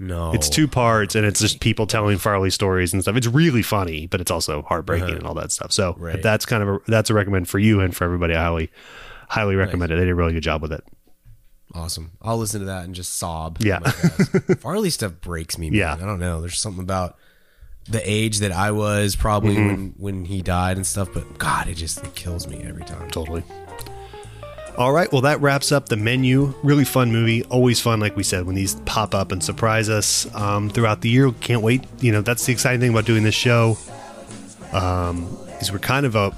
No. 0.00 0.32
It's 0.32 0.48
two 0.48 0.68
parts, 0.68 1.14
and 1.16 1.26
it's 1.26 1.40
just 1.40 1.58
people 1.60 1.86
telling 1.86 2.18
Farley 2.18 2.50
stories 2.50 2.92
and 2.92 3.02
stuff. 3.02 3.16
It's 3.16 3.26
really 3.26 3.62
funny, 3.62 4.06
but 4.06 4.20
it's 4.20 4.30
also 4.30 4.62
heartbreaking 4.62 5.10
and 5.14 5.24
all 5.24 5.34
that 5.34 5.50
stuff. 5.50 5.72
So 5.72 5.90
Uh-huh. 5.90 6.04
Right. 6.04 6.22
that's 6.22 6.46
kind 6.46 6.62
of 6.62 6.68
a, 6.68 6.78
that's 6.86 7.10
a 7.10 7.14
recommend 7.14 7.48
for 7.48 7.58
you 7.58 7.80
and 7.80 7.96
for 7.96 8.04
everybody. 8.04 8.34
I 8.34 8.42
highly 8.42 8.70
highly 9.28 9.56
recommend 9.56 9.90
it. 9.92 9.96
They 9.96 10.02
did 10.04 10.10
a 10.10 10.14
really 10.14 10.34
good 10.34 10.42
job 10.42 10.62
with 10.62 10.72
it. 10.72 10.84
Awesome. 11.78 12.10
I'll 12.20 12.36
listen 12.38 12.60
to 12.60 12.66
that 12.66 12.84
and 12.84 12.94
just 12.94 13.14
sob. 13.14 13.58
Yeah. 13.60 13.78
God. 13.80 14.58
Farley 14.60 14.90
stuff 14.90 15.12
breaks 15.20 15.56
me. 15.58 15.70
Man. 15.70 15.78
Yeah. 15.78 15.94
I 15.94 15.98
don't 16.06 16.18
know. 16.18 16.40
There's 16.40 16.58
something 16.60 16.82
about 16.82 17.16
the 17.88 18.00
age 18.04 18.40
that 18.40 18.52
I 18.52 18.72
was 18.72 19.14
probably 19.16 19.54
Mm-hmm. 19.54 19.66
when 19.68 19.94
when 19.96 20.24
he 20.24 20.42
died 20.42 20.76
and 20.76 20.86
stuff, 20.86 21.08
but 21.14 21.38
God, 21.38 21.68
it 21.68 21.74
just 21.74 22.02
it 22.04 22.14
kills 22.14 22.46
me 22.48 22.62
every 22.64 22.84
time. 22.84 23.08
Totally. 23.10 23.42
All 24.76 24.92
right, 24.92 25.10
well 25.10 25.22
that 25.22 25.40
wraps 25.40 25.72
up 25.72 25.88
the 25.88 25.96
menu. 25.96 26.54
Really 26.62 26.84
fun 26.84 27.10
movie. 27.10 27.44
Always 27.44 27.80
fun, 27.80 27.98
like 28.00 28.16
we 28.16 28.22
said, 28.22 28.44
when 28.44 28.54
these 28.54 28.74
pop 28.86 29.14
up 29.14 29.32
and 29.32 29.42
surprise 29.42 29.88
us 29.88 30.32
um, 30.34 30.68
throughout 30.70 31.00
the 31.00 31.08
year. 31.08 31.32
Can't 31.40 31.62
wait. 31.62 31.82
You 32.00 32.12
know, 32.12 32.20
that's 32.20 32.44
the 32.46 32.52
exciting 32.52 32.80
thing 32.80 32.90
about 32.90 33.04
doing 33.04 33.22
this 33.24 33.34
show. 33.34 33.76
Um, 34.72 35.24
is 35.60 35.72
we're 35.72 35.78
kind 35.80 36.06
of 36.06 36.14
a, 36.14 36.30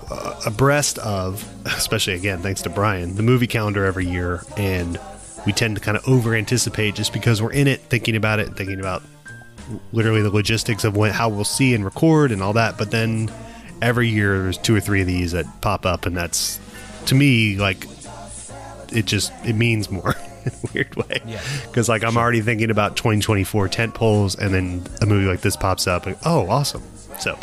abreast 0.47 0.99
of, 1.01 1.47
especially 1.66 2.14
again 2.14 2.38
thanks 2.41 2.62
to 2.62 2.70
Brian, 2.70 3.16
the 3.16 3.22
movie 3.22 3.47
calendar 3.47 3.84
every 3.84 4.07
year, 4.07 4.43
and 4.57 4.99
we 5.47 5.53
tend 5.53 5.76
to 5.76 5.80
kind 5.80 5.97
of 5.97 6.07
over 6.09 6.34
anticipate 6.34 6.95
just 6.95 7.12
because 7.12 7.43
we're 7.43 7.53
in 7.53 7.66
it, 7.66 7.80
thinking 7.80 8.16
about 8.16 8.41
it, 8.41 8.57
thinking 8.57 8.80
about 8.80 9.03
literally 9.93 10.22
the 10.22 10.30
logistics 10.30 10.84
of 10.84 10.97
when, 10.97 11.12
how 11.12 11.28
we'll 11.28 11.45
see 11.45 11.74
and 11.74 11.84
record 11.84 12.32
and 12.32 12.43
all 12.43 12.53
that. 12.55 12.76
But 12.76 12.91
then 12.91 13.30
every 13.80 14.09
year 14.09 14.43
there's 14.43 14.59
two 14.59 14.74
or 14.74 14.80
three 14.80 15.01
of 15.01 15.07
these 15.07 15.32
that 15.32 15.47
pop 15.61 15.86
up, 15.86 16.07
and 16.07 16.16
that's 16.16 16.61
to 17.07 17.14
me 17.14 17.57
like 17.57 17.86
it 18.93 19.07
just 19.07 19.32
it 19.45 19.55
means 19.55 19.91
more 19.91 20.14
in 20.45 20.53
a 20.53 20.72
weird 20.74 20.95
way. 20.97 21.20
Yeah. 21.26 21.41
Because 21.66 21.88
like 21.88 22.05
I'm 22.05 22.16
already 22.16 22.41
thinking 22.41 22.70
about 22.70 22.97
2024 22.97 23.68
tent 23.68 23.95
poles, 23.95 24.34
and 24.36 24.53
then 24.53 24.86
a 25.01 25.07
movie 25.07 25.26
like 25.26 25.41
this 25.41 25.57
pops 25.57 25.86
up, 25.86 26.07
and 26.07 26.16
oh, 26.24 26.49
awesome! 26.49 26.82
So. 27.18 27.38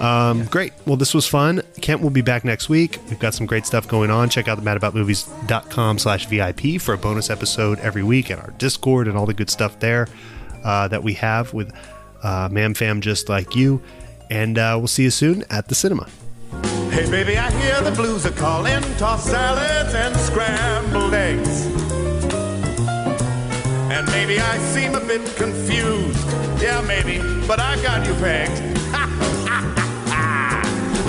Um, 0.00 0.44
Great. 0.46 0.72
Well, 0.86 0.96
this 0.96 1.12
was 1.12 1.26
fun. 1.26 1.60
Kent 1.82 2.00
will 2.00 2.10
be 2.10 2.22
back 2.22 2.44
next 2.44 2.68
week. 2.68 2.98
We've 3.08 3.18
got 3.18 3.34
some 3.34 3.46
great 3.46 3.66
stuff 3.66 3.86
going 3.86 4.10
on. 4.10 4.30
Check 4.30 4.48
out 4.48 4.56
the 4.56 4.64
madaboutmovies.com 4.64 5.98
slash 5.98 6.26
VIP 6.26 6.80
for 6.80 6.94
a 6.94 6.98
bonus 6.98 7.28
episode 7.28 7.78
every 7.80 8.02
week 8.02 8.30
and 8.30 8.40
our 8.40 8.50
Discord 8.52 9.08
and 9.08 9.16
all 9.16 9.26
the 9.26 9.34
good 9.34 9.50
stuff 9.50 9.78
there 9.78 10.08
uh, 10.64 10.88
that 10.88 11.02
we 11.02 11.14
have 11.14 11.52
with 11.52 11.70
uh, 12.22 12.48
Mam 12.50 12.74
Fam 12.74 13.00
just 13.02 13.28
like 13.28 13.54
you. 13.54 13.82
And 14.30 14.56
uh, 14.58 14.76
we'll 14.78 14.86
see 14.88 15.02
you 15.02 15.10
soon 15.10 15.44
at 15.50 15.68
the 15.68 15.74
cinema. 15.74 16.08
Hey, 16.90 17.08
baby, 17.10 17.36
I 17.36 17.50
hear 17.60 17.80
the 17.82 17.92
blues 17.92 18.24
are 18.26 18.32
calling. 18.32 18.82
Tossed 18.96 19.26
salads 19.26 19.94
and 19.94 20.16
scrambled 20.16 21.14
eggs. 21.14 21.66
And 23.90 24.06
maybe 24.08 24.40
I 24.40 24.58
seem 24.58 24.94
a 24.94 25.00
bit 25.00 25.24
confused. 25.36 26.18
Yeah, 26.60 26.80
maybe, 26.80 27.18
but 27.46 27.60
I 27.60 27.80
got 27.82 28.06
you 28.06 28.14
pegged. 28.14 29.39